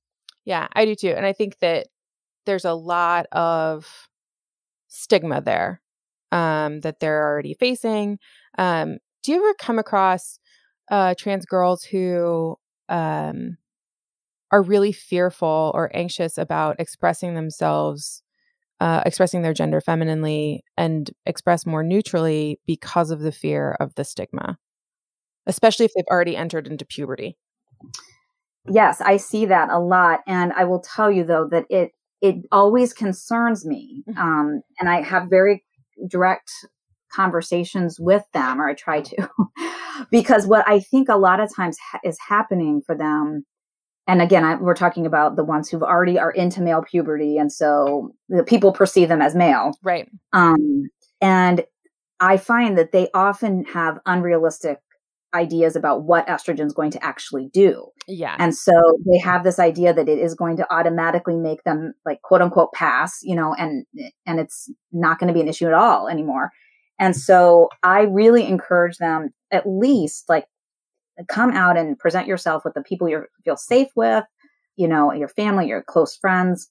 Yeah, 0.46 0.68
I 0.74 0.86
do 0.86 0.96
too. 0.96 1.14
And 1.16 1.26
I 1.26 1.34
think 1.34 1.60
that 1.60 1.88
there's 2.46 2.66
a 2.66 2.74
lot 2.74 3.28
of 3.32 3.88
stigma 4.88 5.42
there 5.42 5.82
um, 6.32 6.82
that 6.82 7.00
they're 7.00 7.24
already 7.24 7.54
facing. 7.54 8.20
Um, 8.58 8.98
do 9.24 9.32
you 9.32 9.38
ever 9.38 9.54
come 9.60 9.80
across 9.80 10.40
uh, 10.92 11.16
trans 11.18 11.46
girls 11.46 11.84
who 11.84 12.58
um, 12.90 13.58
are 14.52 14.62
really 14.62 14.92
fearful 14.92 15.72
or 15.74 15.90
anxious 15.96 16.38
about 16.38 16.80
expressing 16.80 17.36
themselves 17.36 18.24
uh, 18.80 19.02
expressing 19.06 19.44
their 19.44 19.54
gender 19.54 19.80
femininely 19.80 20.62
and 20.76 21.12
express 21.26 21.66
more 21.66 21.84
neutrally 21.84 22.60
because 22.66 23.12
of 23.12 23.22
the 23.22 23.32
fear 23.32 23.78
of 23.80 23.96
the 23.96 24.04
stigma, 24.04 24.58
especially 25.46 25.86
if 25.86 25.92
they've 25.96 26.06
already 26.10 26.36
entered 26.36 26.68
into 26.68 26.86
puberty. 26.86 27.38
Yes, 28.70 29.02
I 29.02 29.18
see 29.18 29.46
that 29.46 29.70
a 29.70 29.80
lot, 29.80 30.22
and 30.26 30.54
I 30.54 30.64
will 30.64 30.80
tell 30.82 31.12
you 31.12 31.24
though 31.24 31.48
that 31.52 31.66
it 31.70 31.92
it 32.22 32.46
always 32.52 32.94
concerns 32.94 33.66
me, 33.66 34.04
mm-hmm. 34.08 34.18
um, 34.18 34.62
and 34.80 34.90
I 34.90 35.02
have 35.02 35.30
very 35.30 35.64
direct 36.08 36.50
conversations 37.14 37.98
with 38.00 38.24
them, 38.34 38.62
or 38.62 38.70
I 38.70 38.74
try 38.74 39.02
to, 39.02 39.30
because 40.12 40.48
what 40.48 40.68
I 40.68 40.80
think 40.80 41.10
a 41.10 41.18
lot 41.18 41.42
of 41.42 41.54
times 41.54 41.78
ha- 41.92 42.00
is 42.04 42.18
happening 42.30 42.82
for 42.86 42.96
them 42.96 43.46
and 44.08 44.22
again, 44.22 44.44
I, 44.44 44.56
we're 44.56 44.76
talking 44.76 45.06
about 45.06 45.36
the 45.36 45.46
ones 45.46 45.70
who've 45.70 45.84
already 45.84 46.20
are 46.20 46.32
into 46.32 46.62
male 46.62 46.82
puberty, 46.82 47.38
and 47.38 47.52
so 47.52 48.12
the 48.28 48.44
people 48.44 48.74
perceive 48.74 49.08
them 49.08 49.22
as 49.22 49.36
male, 49.36 49.72
right? 49.82 50.10
Um, 50.34 50.90
and 51.22 51.64
I 52.20 52.38
find 52.38 52.78
that 52.78 52.92
they 52.92 53.10
often 53.14 53.64
have 53.66 54.00
unrealistic 54.06 54.80
ideas 55.34 55.76
about 55.76 56.04
what 56.04 56.28
estrogen 56.28 56.66
is 56.66 56.74
going 56.74 56.92
to 56.92 57.04
actually 57.04 57.50
do. 57.54 57.88
Yeah. 58.08 58.36
And 58.40 58.56
so 58.56 58.74
they 59.06 59.18
have 59.20 59.44
this 59.44 59.60
idea 59.60 59.94
that 59.94 60.08
it 60.10 60.20
is 60.20 60.36
going 60.36 60.58
to 60.58 60.74
automatically 60.74 61.38
make 61.38 61.64
them 61.64 61.94
like 62.06 62.22
quote 62.22 62.42
unquote 62.42 62.74
pass, 62.74 63.20
you 63.24 63.36
know, 63.36 63.54
and 63.54 63.86
and 64.26 64.40
it's 64.40 64.70
not 64.92 65.20
going 65.20 65.28
to 65.28 65.34
be 65.34 65.42
an 65.42 65.48
issue 65.48 65.68
at 65.68 65.74
all 65.74 66.08
anymore. 66.08 66.52
And 67.00 67.16
so 67.16 67.70
I 67.82 68.02
really 68.02 68.46
encourage 68.48 68.98
them 68.98 69.30
at 69.52 69.68
least 69.68 70.26
like 70.30 70.46
come 71.28 71.52
out 71.52 71.78
and 71.78 71.98
present 71.98 72.28
yourself 72.28 72.64
with 72.66 72.74
the 72.74 72.82
people 72.82 73.10
you 73.10 73.26
feel 73.44 73.58
safe 73.58 73.90
with, 73.96 74.24
you 74.76 74.88
know, 74.88 75.12
your 75.14 75.28
family, 75.28 75.68
your 75.68 75.84
close 75.84 76.16
friends. 76.16 76.70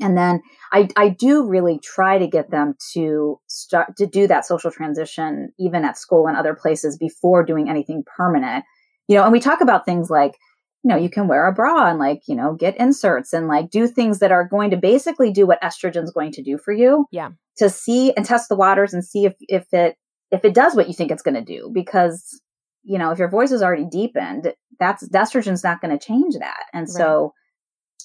And 0.00 0.16
then 0.16 0.42
I, 0.72 0.88
I 0.96 1.08
do 1.08 1.46
really 1.46 1.78
try 1.78 2.18
to 2.18 2.26
get 2.26 2.50
them 2.50 2.74
to 2.92 3.38
start 3.46 3.96
to 3.96 4.06
do 4.06 4.26
that 4.26 4.46
social 4.46 4.70
transition, 4.70 5.52
even 5.58 5.84
at 5.84 5.98
school 5.98 6.26
and 6.26 6.36
other 6.36 6.54
places 6.54 6.96
before 6.96 7.44
doing 7.44 7.68
anything 7.68 8.04
permanent. 8.16 8.64
You 9.08 9.16
know, 9.16 9.24
and 9.24 9.32
we 9.32 9.40
talk 9.40 9.60
about 9.60 9.84
things 9.84 10.10
like, 10.10 10.36
you 10.82 10.88
know, 10.88 10.96
you 10.96 11.10
can 11.10 11.28
wear 11.28 11.46
a 11.46 11.52
bra 11.52 11.90
and 11.90 11.98
like, 11.98 12.22
you 12.26 12.34
know, 12.34 12.54
get 12.54 12.76
inserts 12.78 13.32
and 13.32 13.48
like 13.48 13.70
do 13.70 13.86
things 13.86 14.20
that 14.20 14.32
are 14.32 14.48
going 14.48 14.70
to 14.70 14.76
basically 14.76 15.32
do 15.32 15.46
what 15.46 15.60
estrogen 15.62 16.04
is 16.04 16.12
going 16.12 16.32
to 16.32 16.42
do 16.42 16.58
for 16.58 16.72
you. 16.72 17.06
Yeah. 17.10 17.30
To 17.58 17.68
see 17.68 18.12
and 18.14 18.24
test 18.24 18.48
the 18.48 18.56
waters 18.56 18.94
and 18.94 19.04
see 19.04 19.26
if, 19.26 19.34
if 19.40 19.66
it, 19.72 19.96
if 20.30 20.44
it 20.44 20.54
does 20.54 20.74
what 20.74 20.88
you 20.88 20.94
think 20.94 21.10
it's 21.10 21.22
going 21.22 21.34
to 21.34 21.44
do 21.44 21.70
because 21.74 22.40
you 22.82 22.98
know, 22.98 23.10
if 23.10 23.18
your 23.18 23.28
voice 23.28 23.52
is 23.52 23.62
already 23.62 23.84
deepened, 23.84 24.52
that's 24.78 25.06
estrogen's 25.08 25.64
not 25.64 25.80
going 25.80 25.96
to 25.96 26.04
change 26.04 26.34
that. 26.38 26.64
And 26.72 26.82
right. 26.82 26.88
so, 26.88 27.34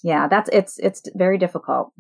yeah, 0.03 0.27
that's 0.27 0.49
it's 0.51 0.77
it's 0.79 1.01
very 1.15 1.37
difficult. 1.37 1.91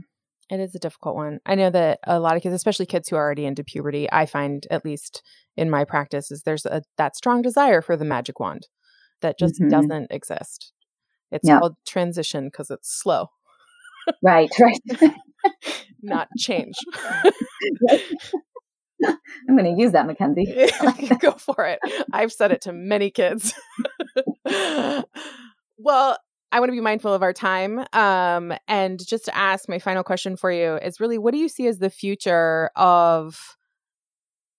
It 0.49 0.59
is 0.59 0.75
a 0.75 0.79
difficult 0.79 1.15
one. 1.15 1.39
I 1.45 1.55
know 1.55 1.71
that 1.71 1.99
a 2.05 2.19
lot 2.19 2.37
of 2.37 2.43
kids, 2.43 2.53
especially 2.53 2.85
kids 2.85 3.09
who 3.09 3.15
are 3.15 3.23
already 3.23 3.45
into 3.45 3.63
puberty, 3.63 4.07
I 4.11 4.27
find 4.27 4.65
at 4.69 4.85
least 4.85 5.23
in 5.57 5.69
my 5.69 5.85
practice 5.85 6.29
is 6.29 6.43
there's 6.43 6.65
a 6.65 6.83
that 6.97 7.15
strong 7.15 7.41
desire 7.41 7.81
for 7.81 7.97
the 7.97 8.05
magic 8.05 8.39
wand 8.39 8.67
that 9.21 9.39
just 9.39 9.55
mm-hmm. 9.55 9.69
doesn't 9.69 10.11
exist. 10.11 10.71
It's 11.31 11.49
called 11.49 11.75
transition 11.87 12.45
because 12.45 12.69
it's 12.69 13.01
slow. 13.01 13.27
right, 14.21 14.51
right. 14.59 14.79
Not 16.01 16.27
change. 16.37 16.75
I'm 19.03 19.57
going 19.57 19.75
to 19.75 19.81
use 19.81 19.91
that, 19.91 20.07
Mackenzie. 20.07 20.69
Go 21.19 21.31
for 21.31 21.65
it. 21.65 21.79
I've 22.13 22.31
said 22.31 22.51
it 22.51 22.61
to 22.61 22.73
many 22.73 23.11
kids. 23.11 23.53
well, 25.77 26.17
I 26.55 26.59
want 26.61 26.69
to 26.69 26.75
be 26.75 26.79
mindful 26.79 27.13
of 27.13 27.21
our 27.21 27.33
time. 27.33 27.85
Um, 27.91 28.53
and 28.69 29.05
just 29.05 29.25
to 29.25 29.35
ask 29.35 29.67
my 29.67 29.77
final 29.77 30.03
question 30.03 30.37
for 30.37 30.49
you 30.49 30.77
is 30.77 31.01
really 31.01 31.17
what 31.17 31.33
do 31.33 31.37
you 31.37 31.49
see 31.49 31.67
as 31.67 31.79
the 31.79 31.89
future 31.89 32.69
of 32.77 33.57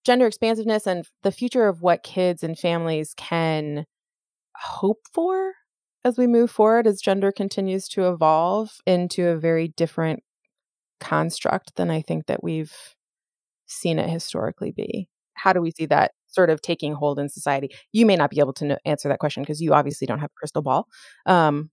gender 0.05 0.27
expansiveness 0.27 0.85
and 0.85 1.05
the 1.23 1.31
future 1.31 1.67
of 1.67 1.81
what 1.81 2.03
kids 2.03 2.43
and 2.43 2.55
families 2.55 3.15
can 3.17 3.87
hope 4.55 4.99
for 5.11 5.53
as 6.05 6.19
we 6.19 6.27
move 6.27 6.51
forward 6.51 6.85
as 6.85 7.01
gender 7.01 7.31
continues 7.31 7.87
to 7.87 8.07
evolve 8.07 8.69
into 8.85 9.29
a 9.29 9.35
very 9.35 9.69
different 9.69 10.21
construct 10.99 11.77
than 11.77 11.89
I 11.89 12.03
think 12.03 12.27
that 12.27 12.43
we've 12.43 12.75
seen 13.65 13.97
it 13.97 14.07
historically 14.07 14.69
be? 14.69 15.09
How 15.33 15.51
do 15.51 15.61
we 15.61 15.71
see 15.71 15.87
that 15.87 16.11
sort 16.27 16.51
of 16.51 16.61
taking 16.61 16.93
hold 16.93 17.17
in 17.17 17.27
society? 17.27 17.71
You 17.91 18.05
may 18.05 18.15
not 18.15 18.29
be 18.29 18.39
able 18.39 18.53
to 18.53 18.65
know, 18.65 18.77
answer 18.85 19.09
that 19.09 19.17
question 19.17 19.41
because 19.41 19.61
you 19.61 19.73
obviously 19.73 20.05
don't 20.05 20.19
have 20.19 20.29
a 20.29 20.39
crystal 20.39 20.61
ball. 20.61 20.85
Um, 21.25 21.71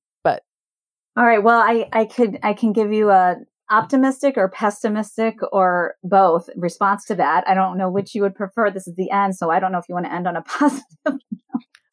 all 1.16 1.24
right, 1.24 1.42
well, 1.42 1.60
I 1.60 1.88
I 1.92 2.04
could 2.06 2.38
I 2.42 2.54
can 2.54 2.72
give 2.72 2.92
you 2.92 3.10
a 3.10 3.36
optimistic 3.70 4.36
or 4.36 4.50
pessimistic 4.50 5.36
or 5.52 5.94
both 6.02 6.48
response 6.56 7.04
to 7.06 7.14
that. 7.14 7.44
I 7.48 7.54
don't 7.54 7.78
know 7.78 7.90
which 7.90 8.14
you 8.14 8.22
would 8.22 8.34
prefer. 8.34 8.70
This 8.70 8.86
is 8.86 8.96
the 8.96 9.10
end, 9.10 9.36
so 9.36 9.50
I 9.50 9.60
don't 9.60 9.72
know 9.72 9.78
if 9.78 9.88
you 9.88 9.94
want 9.94 10.06
to 10.06 10.12
end 10.12 10.26
on 10.26 10.36
a 10.36 10.42
positive 10.58 10.84
note. 11.06 11.20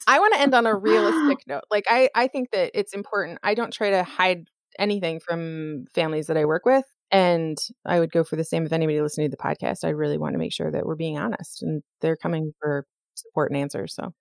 I 0.07 0.19
want 0.19 0.33
to 0.33 0.41
end 0.41 0.55
on 0.55 0.65
a 0.65 0.75
realistic 0.75 1.39
note. 1.47 1.63
Like 1.69 1.85
I 1.87 2.09
I 2.15 2.27
think 2.27 2.51
that 2.51 2.71
it's 2.73 2.93
important. 2.93 3.39
I 3.43 3.53
don't 3.53 3.71
try 3.71 3.91
to 3.91 4.03
hide 4.03 4.47
anything 4.79 5.19
from 5.19 5.85
families 5.93 6.27
that 6.27 6.37
I 6.37 6.45
work 6.45 6.65
with. 6.65 6.85
And 7.11 7.57
I 7.85 7.99
would 7.99 8.11
go 8.11 8.23
for 8.23 8.37
the 8.37 8.43
same 8.43 8.65
if 8.65 8.71
anybody 8.71 9.01
listening 9.01 9.29
to 9.29 9.35
the 9.35 9.43
podcast. 9.43 9.83
I 9.83 9.89
really 9.89 10.17
want 10.17 10.33
to 10.33 10.39
make 10.39 10.53
sure 10.53 10.71
that 10.71 10.85
we're 10.85 10.95
being 10.95 11.17
honest 11.17 11.61
and 11.61 11.83
they're 11.99 12.15
coming 12.15 12.53
for 12.61 12.85
support 13.15 13.51
and 13.51 13.59
answers. 13.59 13.93
So 13.93 14.13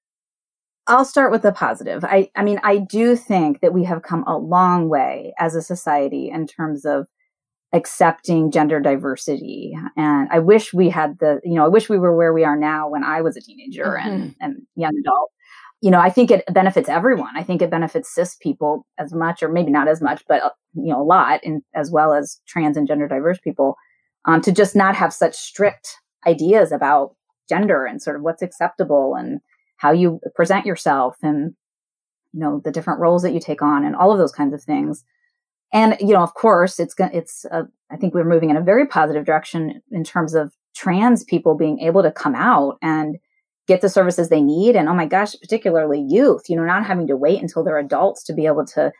I'll 0.90 1.04
start 1.04 1.30
with 1.30 1.42
the 1.42 1.52
positive. 1.52 2.04
I, 2.04 2.30
I 2.34 2.42
mean, 2.42 2.60
I 2.64 2.78
do 2.78 3.14
think 3.14 3.60
that 3.60 3.72
we 3.72 3.84
have 3.84 4.02
come 4.02 4.24
a 4.26 4.36
long 4.36 4.88
way 4.88 5.32
as 5.38 5.54
a 5.54 5.62
society 5.62 6.30
in 6.30 6.48
terms 6.48 6.84
of 6.84 7.06
accepting 7.72 8.50
gender 8.50 8.80
diversity. 8.80 9.72
And 9.96 10.28
I 10.32 10.40
wish 10.40 10.74
we 10.74 10.90
had 10.90 11.20
the, 11.20 11.40
you 11.44 11.54
know, 11.54 11.64
I 11.64 11.68
wish 11.68 11.88
we 11.88 11.98
were 12.00 12.16
where 12.16 12.32
we 12.32 12.44
are 12.44 12.56
now 12.56 12.88
when 12.88 13.04
I 13.04 13.22
was 13.22 13.36
a 13.36 13.40
teenager 13.40 13.84
mm-hmm. 13.84 14.08
and, 14.08 14.34
and 14.40 14.56
young 14.74 14.92
adult. 14.98 15.30
You 15.80 15.92
know, 15.92 16.00
I 16.00 16.10
think 16.10 16.32
it 16.32 16.44
benefits 16.52 16.88
everyone. 16.88 17.36
I 17.36 17.44
think 17.44 17.62
it 17.62 17.70
benefits 17.70 18.12
cis 18.12 18.34
people 18.34 18.84
as 18.98 19.14
much, 19.14 19.44
or 19.44 19.48
maybe 19.48 19.70
not 19.70 19.86
as 19.86 20.02
much, 20.02 20.24
but, 20.28 20.42
you 20.74 20.92
know, 20.92 21.00
a 21.00 21.04
lot, 21.04 21.40
and 21.44 21.62
as 21.74 21.90
well 21.90 22.12
as 22.12 22.40
trans 22.48 22.76
and 22.76 22.88
gender 22.88 23.06
diverse 23.06 23.38
people, 23.38 23.76
um, 24.24 24.40
to 24.40 24.50
just 24.50 24.74
not 24.74 24.96
have 24.96 25.12
such 25.12 25.36
strict 25.36 25.96
ideas 26.26 26.72
about 26.72 27.14
gender 27.48 27.86
and 27.86 28.02
sort 28.02 28.16
of 28.16 28.22
what's 28.22 28.42
acceptable 28.42 29.14
and 29.14 29.40
how 29.80 29.92
you 29.92 30.20
present 30.34 30.66
yourself 30.66 31.16
and, 31.22 31.54
you 32.32 32.40
know, 32.40 32.60
the 32.62 32.70
different 32.70 33.00
roles 33.00 33.22
that 33.22 33.32
you 33.32 33.40
take 33.40 33.62
on 33.62 33.84
and 33.84 33.96
all 33.96 34.12
of 34.12 34.18
those 34.18 34.32
kinds 34.32 34.52
of 34.52 34.62
things. 34.62 35.04
And 35.72 35.96
you 36.00 36.08
know 36.08 36.22
of 36.22 36.34
course 36.34 36.80
it's 36.80 36.94
going 36.94 37.12
it's 37.12 37.44
uh, 37.52 37.62
i 37.92 37.96
think 37.96 38.12
we're 38.12 38.24
moving 38.24 38.50
in 38.50 38.56
a 38.56 38.60
very 38.60 38.86
positive 38.86 39.24
direction 39.24 39.80
in 39.92 40.02
terms 40.02 40.34
of 40.34 40.52
trans 40.74 41.22
people 41.22 41.56
being 41.56 41.78
able 41.78 42.02
to 42.02 42.10
come 42.10 42.34
out 42.34 42.76
and 42.82 43.18
get 43.68 43.80
the 43.80 43.88
services 43.88 44.28
they 44.28 44.40
need 44.40 44.74
and 44.74 44.88
oh 44.88 44.94
my 44.94 45.06
gosh 45.06 45.36
particularly 45.40 46.00
youth 46.00 46.42
you 46.48 46.56
know 46.56 46.64
not 46.64 46.84
having 46.84 47.06
to 47.06 47.16
wait 47.16 47.40
until 47.40 47.62
they're 47.62 47.78
adults 47.78 48.24
to 48.24 48.32
be 48.32 48.46
able 48.46 48.66
to 48.66 48.90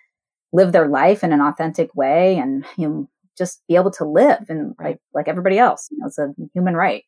live 0.53 0.71
their 0.71 0.87
life 0.87 1.25
in 1.25 1.33
an 1.33 1.41
authentic 1.41 1.93
way 1.97 2.39
and 2.39 2.65
you 2.77 2.89
know 2.89 3.09
just 3.37 3.63
be 3.67 3.75
able 3.75 3.91
to 3.91 4.05
live 4.05 4.45
and 4.49 4.75
like 4.79 5.01
like 5.13 5.27
everybody 5.27 5.59
else 5.59 5.89
you 5.91 5.99
know 5.99 6.07
it's 6.07 6.19
a 6.19 6.33
human 6.55 6.77
right. 6.77 7.03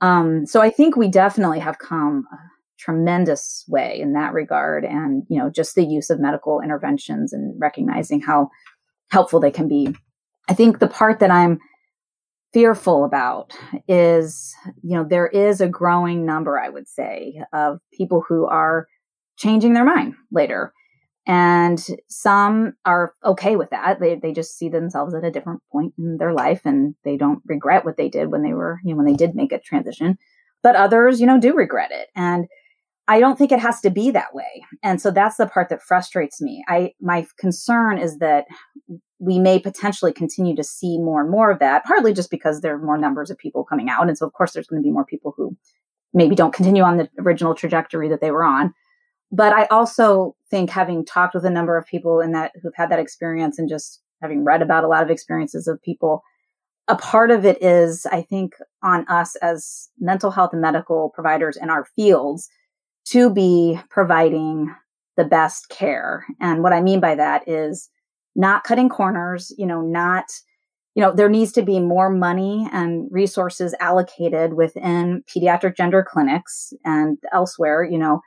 Um 0.00 0.46
so 0.46 0.60
i 0.60 0.70
think 0.70 0.94
we 0.94 1.08
definitely 1.08 1.58
have 1.58 1.78
come 1.78 2.26
a 2.32 2.36
tremendous 2.80 3.64
way 3.68 4.00
in 4.00 4.14
that 4.14 4.32
regard 4.32 4.84
and 4.84 5.24
you 5.28 5.38
know 5.38 5.50
just 5.50 5.74
the 5.74 5.84
use 5.84 6.08
of 6.08 6.18
medical 6.18 6.60
interventions 6.60 7.32
and 7.32 7.54
recognizing 7.60 8.20
how 8.20 8.48
helpful 9.10 9.40
they 9.40 9.50
can 9.50 9.68
be. 9.68 9.94
I 10.48 10.54
think 10.54 10.78
the 10.78 10.88
part 10.88 11.20
that 11.20 11.30
I'm 11.30 11.58
fearful 12.52 13.04
about 13.04 13.56
is, 13.86 14.54
you 14.82 14.96
know, 14.96 15.04
there 15.08 15.28
is 15.28 15.60
a 15.60 15.68
growing 15.68 16.26
number, 16.26 16.58
I 16.58 16.68
would 16.68 16.88
say, 16.88 17.42
of 17.52 17.78
people 17.92 18.24
who 18.28 18.46
are 18.46 18.88
changing 19.36 19.74
their 19.74 19.84
mind 19.84 20.14
later. 20.32 20.72
And 21.26 21.84
some 22.08 22.74
are 22.84 23.14
okay 23.24 23.54
with 23.54 23.70
that. 23.70 24.00
They, 24.00 24.16
they 24.16 24.32
just 24.32 24.58
see 24.58 24.68
themselves 24.68 25.14
at 25.14 25.24
a 25.24 25.30
different 25.30 25.62
point 25.70 25.94
in 25.98 26.16
their 26.16 26.32
life 26.32 26.62
and 26.64 26.94
they 27.04 27.16
don't 27.16 27.40
regret 27.46 27.84
what 27.84 27.96
they 27.96 28.08
did 28.08 28.32
when 28.32 28.42
they 28.42 28.52
were, 28.52 28.80
you 28.82 28.90
know, 28.90 28.96
when 28.96 29.06
they 29.06 29.14
did 29.14 29.34
make 29.34 29.52
a 29.52 29.60
transition. 29.60 30.18
But 30.62 30.76
others, 30.76 31.20
you 31.20 31.26
know, 31.26 31.38
do 31.38 31.54
regret 31.54 31.90
it. 31.92 32.08
And 32.16 32.46
I 33.10 33.18
don't 33.18 33.36
think 33.36 33.50
it 33.50 33.58
has 33.58 33.80
to 33.80 33.90
be 33.90 34.12
that 34.12 34.36
way. 34.36 34.64
And 34.84 35.02
so 35.02 35.10
that's 35.10 35.36
the 35.36 35.48
part 35.48 35.68
that 35.70 35.82
frustrates 35.82 36.40
me. 36.40 36.64
I 36.68 36.92
my 37.00 37.26
concern 37.38 37.98
is 37.98 38.18
that 38.18 38.46
we 39.18 39.40
may 39.40 39.58
potentially 39.58 40.12
continue 40.12 40.54
to 40.54 40.62
see 40.62 40.96
more 40.96 41.20
and 41.20 41.28
more 41.28 41.50
of 41.50 41.58
that, 41.58 41.84
partly 41.84 42.14
just 42.14 42.30
because 42.30 42.60
there 42.60 42.72
are 42.76 42.78
more 42.78 42.96
numbers 42.96 43.28
of 43.28 43.36
people 43.36 43.64
coming 43.64 43.90
out. 43.90 44.06
And 44.06 44.16
so 44.16 44.26
of 44.26 44.32
course 44.32 44.52
there's 44.52 44.68
going 44.68 44.80
to 44.80 44.86
be 44.86 44.92
more 44.92 45.04
people 45.04 45.34
who 45.36 45.56
maybe 46.14 46.36
don't 46.36 46.54
continue 46.54 46.84
on 46.84 46.98
the 46.98 47.08
original 47.18 47.52
trajectory 47.52 48.08
that 48.08 48.20
they 48.20 48.30
were 48.30 48.44
on. 48.44 48.72
But 49.32 49.52
I 49.52 49.64
also 49.66 50.36
think 50.48 50.70
having 50.70 51.04
talked 51.04 51.34
with 51.34 51.44
a 51.44 51.50
number 51.50 51.76
of 51.76 51.86
people 51.86 52.20
in 52.20 52.30
that 52.30 52.52
who've 52.62 52.72
had 52.76 52.92
that 52.92 53.00
experience 53.00 53.58
and 53.58 53.68
just 53.68 54.00
having 54.22 54.44
read 54.44 54.62
about 54.62 54.84
a 54.84 54.88
lot 54.88 55.02
of 55.02 55.10
experiences 55.10 55.66
of 55.66 55.82
people, 55.82 56.22
a 56.86 56.94
part 56.94 57.32
of 57.32 57.44
it 57.44 57.60
is, 57.60 58.06
I 58.12 58.22
think, 58.22 58.54
on 58.84 59.04
us 59.08 59.34
as 59.36 59.88
mental 59.98 60.30
health 60.30 60.50
and 60.52 60.62
medical 60.62 61.10
providers 61.10 61.56
in 61.60 61.70
our 61.70 61.84
fields 61.96 62.48
to 63.06 63.30
be 63.30 63.80
providing 63.90 64.74
the 65.16 65.24
best 65.24 65.68
care. 65.68 66.26
And 66.40 66.62
what 66.62 66.72
I 66.72 66.80
mean 66.80 67.00
by 67.00 67.14
that 67.14 67.48
is 67.48 67.90
not 68.36 68.64
cutting 68.64 68.88
corners, 68.88 69.52
you 69.58 69.66
know, 69.66 69.80
not, 69.80 70.24
you 70.94 71.02
know, 71.02 71.12
there 71.12 71.28
needs 71.28 71.52
to 71.52 71.62
be 71.62 71.80
more 71.80 72.10
money 72.10 72.68
and 72.72 73.08
resources 73.10 73.74
allocated 73.80 74.54
within 74.54 75.22
pediatric 75.28 75.76
gender 75.76 76.06
clinics 76.08 76.72
and 76.84 77.18
elsewhere, 77.32 77.82
you 77.82 77.98
know, 77.98 78.20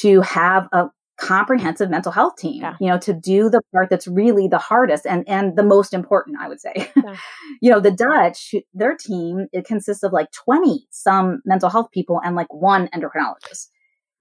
to 0.00 0.20
have 0.22 0.68
a 0.72 0.88
comprehensive 1.16 1.90
mental 1.90 2.10
health 2.10 2.34
team 2.36 2.60
yeah. 2.60 2.74
you 2.80 2.88
know 2.88 2.98
to 2.98 3.12
do 3.12 3.48
the 3.48 3.60
part 3.72 3.88
that's 3.88 4.08
really 4.08 4.48
the 4.48 4.58
hardest 4.58 5.06
and 5.06 5.22
and 5.28 5.56
the 5.56 5.62
most 5.62 5.94
important 5.94 6.36
i 6.40 6.48
would 6.48 6.60
say 6.60 6.72
yeah. 6.96 7.16
you 7.62 7.70
know 7.70 7.78
the 7.78 7.92
dutch 7.92 8.52
their 8.74 8.96
team 8.96 9.46
it 9.52 9.64
consists 9.64 10.02
of 10.02 10.12
like 10.12 10.26
20 10.32 10.84
some 10.90 11.40
mental 11.44 11.70
health 11.70 11.86
people 11.92 12.20
and 12.24 12.34
like 12.34 12.52
one 12.52 12.88
endocrinologist 12.88 13.68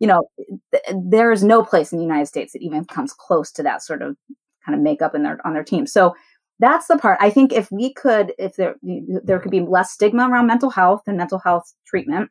you 0.03 0.07
know, 0.07 0.29
th- 0.73 0.97
there 1.01 1.31
is 1.31 1.45
no 1.45 1.63
place 1.63 1.93
in 1.93 1.97
the 1.97 2.03
United 2.03 2.25
States 2.25 2.51
that 2.51 2.61
even 2.61 2.83
comes 2.83 3.13
close 3.13 3.53
to 3.53 3.63
that 3.63 3.81
sort 3.81 4.01
of 4.01 4.17
kind 4.65 4.77
of 4.77 4.83
makeup 4.83 5.15
in 5.15 5.23
their 5.23 5.39
on 5.47 5.53
their 5.53 5.63
team. 5.63 5.87
So 5.87 6.13
that's 6.59 6.87
the 6.87 6.97
part. 6.97 7.17
I 7.21 7.29
think 7.29 7.53
if 7.53 7.71
we 7.71 7.93
could, 7.93 8.33
if 8.37 8.57
there 8.57 8.75
there 9.23 9.39
could 9.39 9.49
be 9.49 9.61
less 9.61 9.93
stigma 9.93 10.29
around 10.29 10.47
mental 10.47 10.69
health 10.69 11.03
and 11.07 11.15
mental 11.15 11.39
health 11.39 11.73
treatment 11.85 12.29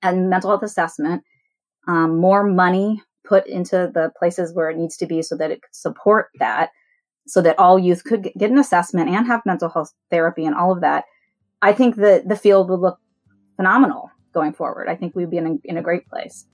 and 0.00 0.30
mental 0.30 0.48
health 0.48 0.62
assessment, 0.62 1.22
um, 1.86 2.16
more 2.16 2.44
money 2.44 3.02
put 3.24 3.46
into 3.46 3.90
the 3.92 4.10
places 4.18 4.54
where 4.54 4.70
it 4.70 4.78
needs 4.78 4.96
to 4.96 5.06
be 5.06 5.20
so 5.20 5.36
that 5.36 5.50
it 5.50 5.60
could 5.60 5.74
support 5.74 6.28
that, 6.38 6.70
so 7.26 7.42
that 7.42 7.58
all 7.58 7.78
youth 7.78 8.04
could 8.04 8.30
get 8.38 8.50
an 8.50 8.58
assessment 8.58 9.10
and 9.10 9.26
have 9.26 9.42
mental 9.44 9.68
health 9.68 9.92
therapy 10.10 10.46
and 10.46 10.54
all 10.54 10.72
of 10.72 10.80
that. 10.80 11.04
I 11.60 11.74
think 11.74 11.96
that 11.96 12.26
the 12.26 12.36
field 12.36 12.70
would 12.70 12.80
look 12.80 12.98
phenomenal 13.56 14.10
going 14.32 14.54
forward. 14.54 14.88
I 14.88 14.96
think 14.96 15.14
we'd 15.14 15.28
be 15.28 15.36
in 15.36 15.46
a, 15.46 15.54
in 15.64 15.76
a 15.76 15.82
great 15.82 16.08
place. 16.08 16.46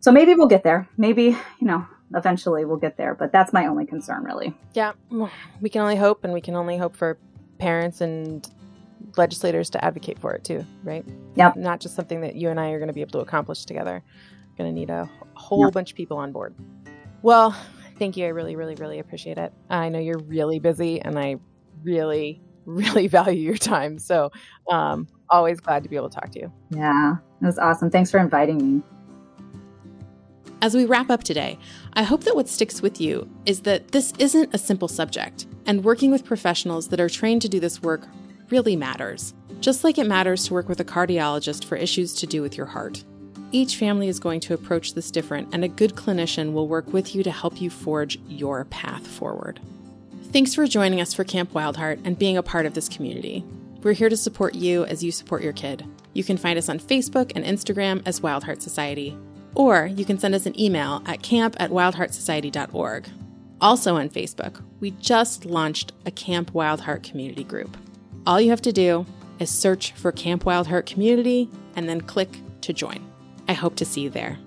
So 0.00 0.12
maybe 0.12 0.34
we'll 0.34 0.48
get 0.48 0.62
there. 0.62 0.88
Maybe, 0.96 1.24
you 1.24 1.66
know, 1.66 1.86
eventually 2.14 2.64
we'll 2.64 2.76
get 2.76 2.96
there, 2.96 3.14
but 3.14 3.32
that's 3.32 3.52
my 3.52 3.66
only 3.66 3.86
concern 3.86 4.24
really. 4.24 4.54
Yeah. 4.74 4.92
We 5.60 5.68
can 5.68 5.82
only 5.82 5.96
hope 5.96 6.24
and 6.24 6.32
we 6.32 6.40
can 6.40 6.54
only 6.54 6.76
hope 6.76 6.96
for 6.96 7.18
parents 7.58 8.00
and 8.00 8.48
legislators 9.16 9.70
to 9.70 9.84
advocate 9.84 10.18
for 10.18 10.34
it 10.34 10.44
too, 10.44 10.64
right? 10.84 11.04
Yeah. 11.34 11.52
Not 11.56 11.80
just 11.80 11.94
something 11.94 12.20
that 12.20 12.36
you 12.36 12.50
and 12.50 12.60
I 12.60 12.70
are 12.70 12.78
going 12.78 12.88
to 12.88 12.94
be 12.94 13.00
able 13.00 13.12
to 13.12 13.20
accomplish 13.20 13.64
together. 13.64 14.02
Going 14.56 14.70
to 14.70 14.74
need 14.74 14.90
a 14.90 15.10
whole 15.34 15.64
yep. 15.64 15.72
bunch 15.72 15.90
of 15.90 15.96
people 15.96 16.16
on 16.16 16.32
board. 16.32 16.54
Well, 17.22 17.54
thank 17.98 18.16
you. 18.16 18.24
I 18.24 18.28
really, 18.28 18.56
really, 18.56 18.74
really 18.76 18.98
appreciate 18.98 19.38
it. 19.38 19.52
I 19.68 19.88
know 19.88 19.98
you're 19.98 20.18
really 20.18 20.58
busy 20.58 21.00
and 21.00 21.18
I 21.18 21.36
really, 21.82 22.40
really 22.64 23.06
value 23.06 23.40
your 23.40 23.56
time. 23.56 23.98
So, 23.98 24.30
um, 24.70 25.08
always 25.28 25.60
glad 25.60 25.82
to 25.82 25.88
be 25.88 25.96
able 25.96 26.08
to 26.08 26.14
talk 26.14 26.30
to 26.30 26.38
you. 26.38 26.52
Yeah, 26.70 27.16
it 27.42 27.44
was 27.44 27.58
awesome. 27.58 27.90
Thanks 27.90 28.10
for 28.10 28.18
inviting 28.18 28.58
me. 28.58 28.82
As 30.62 30.74
we 30.74 30.86
wrap 30.86 31.10
up 31.10 31.22
today, 31.22 31.58
I 31.92 32.02
hope 32.02 32.24
that 32.24 32.34
what 32.34 32.48
sticks 32.48 32.80
with 32.80 32.98
you 32.98 33.28
is 33.44 33.60
that 33.62 33.92
this 33.92 34.14
isn't 34.18 34.54
a 34.54 34.58
simple 34.58 34.88
subject, 34.88 35.46
and 35.66 35.84
working 35.84 36.10
with 36.10 36.24
professionals 36.24 36.88
that 36.88 37.00
are 37.00 37.10
trained 37.10 37.42
to 37.42 37.48
do 37.48 37.60
this 37.60 37.82
work 37.82 38.08
really 38.48 38.74
matters, 38.74 39.34
just 39.60 39.84
like 39.84 39.98
it 39.98 40.06
matters 40.06 40.46
to 40.46 40.54
work 40.54 40.66
with 40.66 40.80
a 40.80 40.84
cardiologist 40.84 41.64
for 41.64 41.76
issues 41.76 42.14
to 42.14 42.26
do 42.26 42.40
with 42.40 42.56
your 42.56 42.66
heart. 42.66 43.04
Each 43.52 43.76
family 43.76 44.08
is 44.08 44.18
going 44.18 44.40
to 44.40 44.54
approach 44.54 44.94
this 44.94 45.10
different, 45.10 45.48
and 45.52 45.62
a 45.62 45.68
good 45.68 45.94
clinician 45.94 46.54
will 46.54 46.68
work 46.68 46.90
with 46.90 47.14
you 47.14 47.22
to 47.22 47.30
help 47.30 47.60
you 47.60 47.68
forge 47.68 48.18
your 48.26 48.64
path 48.64 49.06
forward. 49.06 49.60
Thanks 50.32 50.54
for 50.54 50.66
joining 50.66 51.02
us 51.02 51.12
for 51.12 51.22
Camp 51.22 51.52
Wildheart 51.52 52.00
and 52.04 52.18
being 52.18 52.38
a 52.38 52.42
part 52.42 52.64
of 52.64 52.72
this 52.72 52.88
community. 52.88 53.44
We're 53.82 53.92
here 53.92 54.08
to 54.08 54.16
support 54.16 54.54
you 54.54 54.86
as 54.86 55.04
you 55.04 55.12
support 55.12 55.42
your 55.42 55.52
kid. 55.52 55.84
You 56.14 56.24
can 56.24 56.38
find 56.38 56.58
us 56.58 56.70
on 56.70 56.80
Facebook 56.80 57.32
and 57.36 57.44
Instagram 57.44 58.02
as 58.06 58.20
Wildheart 58.20 58.62
Society 58.62 59.16
or 59.56 59.86
you 59.86 60.04
can 60.04 60.18
send 60.18 60.34
us 60.34 60.46
an 60.46 60.58
email 60.60 61.02
at 61.06 61.22
camp 61.22 61.56
at 61.58 61.70
wildheartsociety.org. 61.70 63.08
Also 63.60 63.96
on 63.96 64.10
Facebook, 64.10 64.62
we 64.80 64.90
just 64.92 65.46
launched 65.46 65.92
a 66.04 66.10
Camp 66.10 66.52
Wildheart 66.52 67.02
community 67.02 67.42
group. 67.42 67.76
All 68.26 68.40
you 68.40 68.50
have 68.50 68.62
to 68.62 68.72
do 68.72 69.06
is 69.38 69.50
search 69.50 69.92
for 69.92 70.12
Camp 70.12 70.44
Wildheart 70.44 70.86
Community 70.86 71.48
and 71.74 71.88
then 71.88 72.02
click 72.02 72.38
to 72.60 72.72
join. 72.72 73.04
I 73.48 73.54
hope 73.54 73.76
to 73.76 73.84
see 73.84 74.02
you 74.02 74.10
there. 74.10 74.38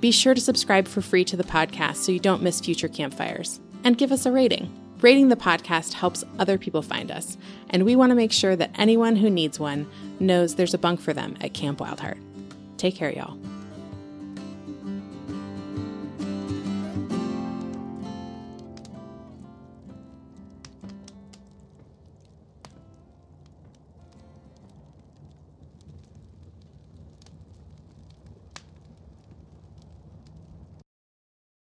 Be 0.00 0.10
sure 0.10 0.34
to 0.34 0.40
subscribe 0.40 0.88
for 0.88 1.02
free 1.02 1.24
to 1.26 1.36
the 1.36 1.44
podcast 1.44 1.96
so 1.96 2.12
you 2.12 2.20
don't 2.20 2.42
miss 2.42 2.60
future 2.60 2.88
campfires. 2.88 3.60
And 3.84 3.98
give 3.98 4.12
us 4.12 4.24
a 4.24 4.32
rating. 4.32 4.74
Rating 5.00 5.28
the 5.28 5.36
podcast 5.36 5.94
helps 5.94 6.24
other 6.38 6.58
people 6.58 6.82
find 6.82 7.10
us, 7.10 7.38
and 7.70 7.84
we 7.84 7.96
want 7.96 8.10
to 8.10 8.14
make 8.14 8.32
sure 8.32 8.54
that 8.56 8.74
anyone 8.78 9.16
who 9.16 9.30
needs 9.30 9.58
one 9.58 9.90
knows 10.18 10.54
there's 10.54 10.74
a 10.74 10.78
bunk 10.78 11.00
for 11.00 11.14
them 11.14 11.36
at 11.40 11.54
Camp 11.54 11.78
Wildheart. 11.78 12.18
Take 12.76 12.96
care, 12.96 13.10
y'all. 13.10 13.38